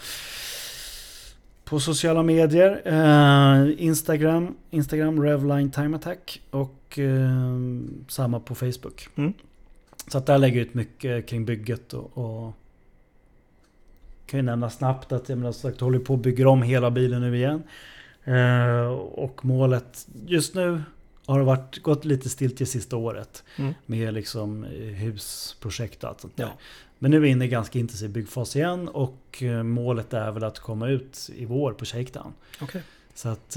på 1.64 1.80
sociala 1.80 2.22
medier. 2.22 2.82
Eh, 2.84 3.84
Instagram, 3.86 4.56
Instagram 4.70 5.22
Revline 5.22 5.70
Time 5.70 5.96
Attack 5.96 6.40
och 6.50 6.98
eh, 6.98 7.46
samma 8.08 8.40
på 8.40 8.54
Facebook. 8.54 9.08
Mm. 9.14 9.32
Så 10.06 10.18
att 10.18 10.26
där 10.26 10.38
lägger 10.38 10.58
jag 10.58 10.66
ut 10.66 10.74
mycket 10.74 11.28
kring 11.28 11.44
bygget 11.44 11.92
och, 11.92 12.18
och 12.18 12.52
kan 14.26 14.38
ju 14.38 14.42
nämna 14.42 14.70
snabbt 14.70 15.12
att 15.12 15.28
jag 15.28 15.38
menar, 15.38 15.52
sagt, 15.52 15.80
håller 15.80 15.98
på 15.98 16.14
att 16.14 16.20
bygga 16.20 16.48
om 16.48 16.62
hela 16.62 16.90
bilen 16.90 17.20
nu 17.20 17.36
igen. 17.36 17.62
Eh, 18.24 18.86
och 18.92 19.44
målet 19.44 20.08
just 20.26 20.54
nu 20.54 20.82
har 21.26 21.38
det 21.38 21.44
varit, 21.44 21.82
gått 21.82 22.04
lite 22.04 22.28
stilt 22.28 22.56
till 22.56 22.66
sista 22.66 22.96
året. 22.96 23.44
Mm. 23.58 23.74
Med 23.86 24.14
liksom 24.14 24.64
eh, 24.64 24.70
husprojekt 24.80 26.04
och 26.04 26.10
allt 26.10 26.20
sånt 26.20 26.36
där. 26.36 26.44
Ja. 26.44 26.50
Men 26.98 27.10
nu 27.10 27.16
är 27.16 27.20
vi 27.20 27.28
inne 27.28 27.44
i 27.44 27.48
ganska 27.48 27.78
intensiv 27.78 28.10
byggfas 28.10 28.56
igen 28.56 28.88
och 28.88 29.42
eh, 29.42 29.62
målet 29.62 30.12
är 30.14 30.30
väl 30.32 30.44
att 30.44 30.58
komma 30.58 30.88
ut 30.88 31.30
i 31.34 31.44
vår 31.44 31.72
på 31.72 31.84
Shakedown. 31.84 32.32
Okej. 32.60 32.82
Så 33.14 33.28
att 33.28 33.56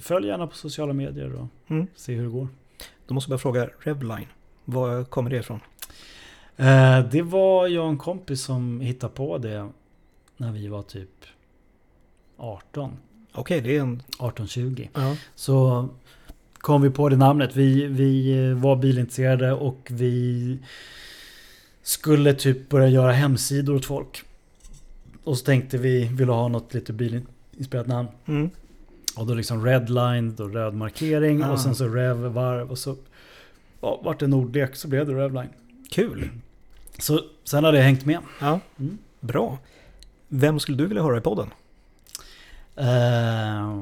följ 0.00 0.26
gärna 0.26 0.46
på 0.46 0.56
sociala 0.56 0.92
medier 0.92 1.34
och 1.34 1.46
Mm. 1.68 1.86
se 1.96 2.14
hur 2.14 2.22
det 2.24 2.30
går. 2.30 2.48
Då 3.06 3.14
måste 3.14 3.30
jag 3.30 3.38
bara 3.38 3.42
fråga 3.42 3.70
Revline. 3.78 4.26
Var 4.64 5.04
kommer 5.04 5.30
det 5.30 5.36
ifrån? 5.36 5.60
Det 7.10 7.22
var 7.22 7.66
jag 7.68 7.84
och 7.84 7.90
en 7.90 7.98
kompis 7.98 8.42
som 8.42 8.80
hittade 8.80 9.14
på 9.14 9.38
det 9.38 9.68
när 10.36 10.52
vi 10.52 10.68
var 10.68 10.82
typ 10.82 11.24
18, 12.36 12.96
Okej, 13.32 13.60
det 13.60 13.76
är 13.76 13.80
en... 13.80 14.02
18-20. 14.18 14.88
Ja. 14.94 15.16
Så 15.34 15.88
kom 16.58 16.82
vi 16.82 16.90
på 16.90 17.08
det 17.08 17.16
namnet. 17.16 17.56
Vi, 17.56 17.86
vi 17.86 18.38
eh, 18.48 18.54
var 18.54 18.76
bilintresserade 18.76 19.52
och 19.52 19.88
vi 19.90 20.58
skulle 21.82 22.34
typ 22.34 22.68
börja 22.68 22.88
göra 22.88 23.12
hemsidor 23.12 23.74
åt 23.74 23.84
folk. 23.84 24.22
Och 25.24 25.38
så 25.38 25.44
tänkte 25.44 25.78
vi, 25.78 26.04
ville 26.04 26.32
ha 26.32 26.48
något 26.48 26.74
lite 26.74 26.92
bilinspirerat 26.92 27.86
namn. 27.86 28.08
Mm. 28.26 28.50
Och 29.16 29.26
då 29.26 29.34
liksom 29.34 29.64
redline, 29.66 30.34
då 30.36 30.48
röd 30.48 30.74
markering 30.74 31.44
Ah. 31.44 31.52
och 31.52 31.60
sen 31.60 31.74
så 31.74 31.88
rev, 31.88 32.16
varv 32.16 32.70
och 32.70 32.78
så 32.78 32.96
ja, 33.80 34.00
vart 34.04 34.20
det 34.20 34.26
nordlek 34.26 34.76
så 34.76 34.88
blev 34.88 35.06
det 35.06 35.14
revline. 35.14 35.48
Kul. 35.90 36.28
Så 36.98 37.20
sen 37.44 37.64
hade 37.64 37.76
jag 37.78 37.84
hängt 37.84 38.04
med. 38.04 38.18
Ja, 38.40 38.60
Mm. 38.78 38.98
bra. 39.20 39.58
Vem 40.28 40.60
skulle 40.60 40.76
du 40.78 40.86
vilja 40.86 41.02
höra 41.02 41.18
i 41.18 41.20
podden? 41.20 41.48
Eh, 42.80 43.76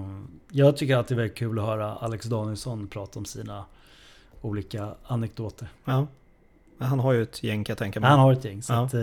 jag 0.51 0.77
tycker 0.77 0.97
att 0.97 1.09
det 1.09 1.15
är 1.15 1.17
väldigt 1.17 1.37
kul 1.39 1.59
att 1.59 1.65
höra 1.65 1.93
Alex 1.95 2.27
Danielsson 2.27 2.89
prata 2.89 3.19
om 3.19 3.25
sina 3.25 3.65
olika 4.41 4.95
anekdoter. 5.07 5.69
Ja. 5.85 6.07
Han 6.79 6.99
har 7.01 7.13
ju 7.13 7.23
ett 7.23 7.43
gäng 7.43 7.65
kan 7.65 7.73
jag 7.73 7.79
tänka 7.79 8.01
mig. 8.01 8.11
Han 8.11 8.19
har 8.19 8.33
ett 8.33 8.45
gäng 8.45 8.63
så 8.63 8.73
Ja. 8.73 8.85
att, 8.85 8.95
eh, 8.95 9.01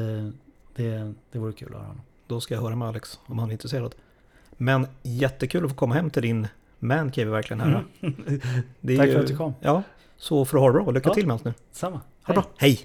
det, 0.76 1.14
det 1.32 1.40
vore 1.40 1.52
kul 1.54 1.68
att 1.68 1.74
höra 1.74 1.82
honom. 1.88 2.02
Då 2.28 2.42
ska 2.42 2.54
jag 2.54 2.62
höra 2.62 2.76
med 2.76 2.88
Alex 2.88 3.20
om 3.26 3.40
han 3.40 3.50
är 3.50 3.54
intresserad. 3.54 3.96
Men 4.58 4.88
jättekul 5.04 5.64
att 5.66 5.72
få 5.72 5.78
komma 5.78 5.96
hem 5.96 6.10
till 6.10 6.22
din 6.22 6.48
mancave 6.80 7.30
verkligen 7.32 7.60
här. 7.62 7.84
Är 8.02 8.98
Tack 8.98 9.08
ju- 9.08 9.14
för 9.14 9.20
att 9.20 9.28
du 9.28 9.38
kom. 9.38 9.54
Ja, 9.60 9.84
så 10.18 10.46
får 10.46 10.58
du 10.58 10.62
ha 10.62 10.68
det 10.72 10.84
bra. 10.84 10.92
Lycka 10.92 11.10
Ja. 11.10 11.14
till 11.14 11.28
med 11.28 11.34
allt 11.34 11.44
nu. 11.46 11.54
Samma. 11.72 11.96
Ha 12.24 12.34
det 12.34 12.34
bra. 12.34 12.46
Hej! 12.58 12.80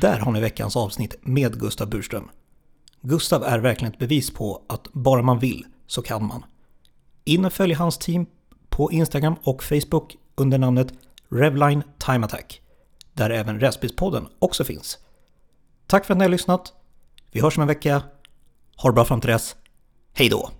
Där 0.00 0.18
har 0.18 0.32
ni 0.32 0.40
veckans 0.40 0.76
avsnitt 0.76 1.14
med 1.22 1.60
Gustav 1.60 1.90
Burström. 1.90 2.30
Gustav 3.00 3.42
är 3.44 3.58
verkligen 3.58 3.92
ett 3.92 3.98
bevis 3.98 4.30
på 4.30 4.62
att 4.68 4.92
bara 4.92 5.22
man 5.22 5.38
vill 5.38 5.64
så 5.86 6.02
kan 6.02 6.26
man. 6.26 6.44
In 7.24 7.44
och 7.44 7.52
följ 7.52 7.74
hans 7.74 7.98
team 7.98 8.26
på 8.68 8.92
Instagram 8.92 9.34
och 9.42 9.62
Facebook 9.62 10.16
under 10.34 10.58
namnet 10.58 10.92
Revline 11.28 11.82
Time 11.98 12.26
Attack, 12.26 12.60
där 13.12 13.30
även 13.30 13.60
Rättsbilspodden 13.60 14.28
också 14.38 14.64
finns. 14.64 14.98
Tack 15.86 16.04
för 16.04 16.14
att 16.14 16.18
ni 16.18 16.24
har 16.24 16.30
lyssnat. 16.30 16.72
Vi 17.30 17.40
hörs 17.40 17.58
om 17.58 17.62
en 17.62 17.68
vecka. 17.68 18.02
Ha 18.76 18.88
det 18.88 18.94
bra 18.94 19.04
fram 19.04 19.20
till 19.20 19.30
dess. 19.30 19.56
Hej 20.12 20.28
då! 20.28 20.50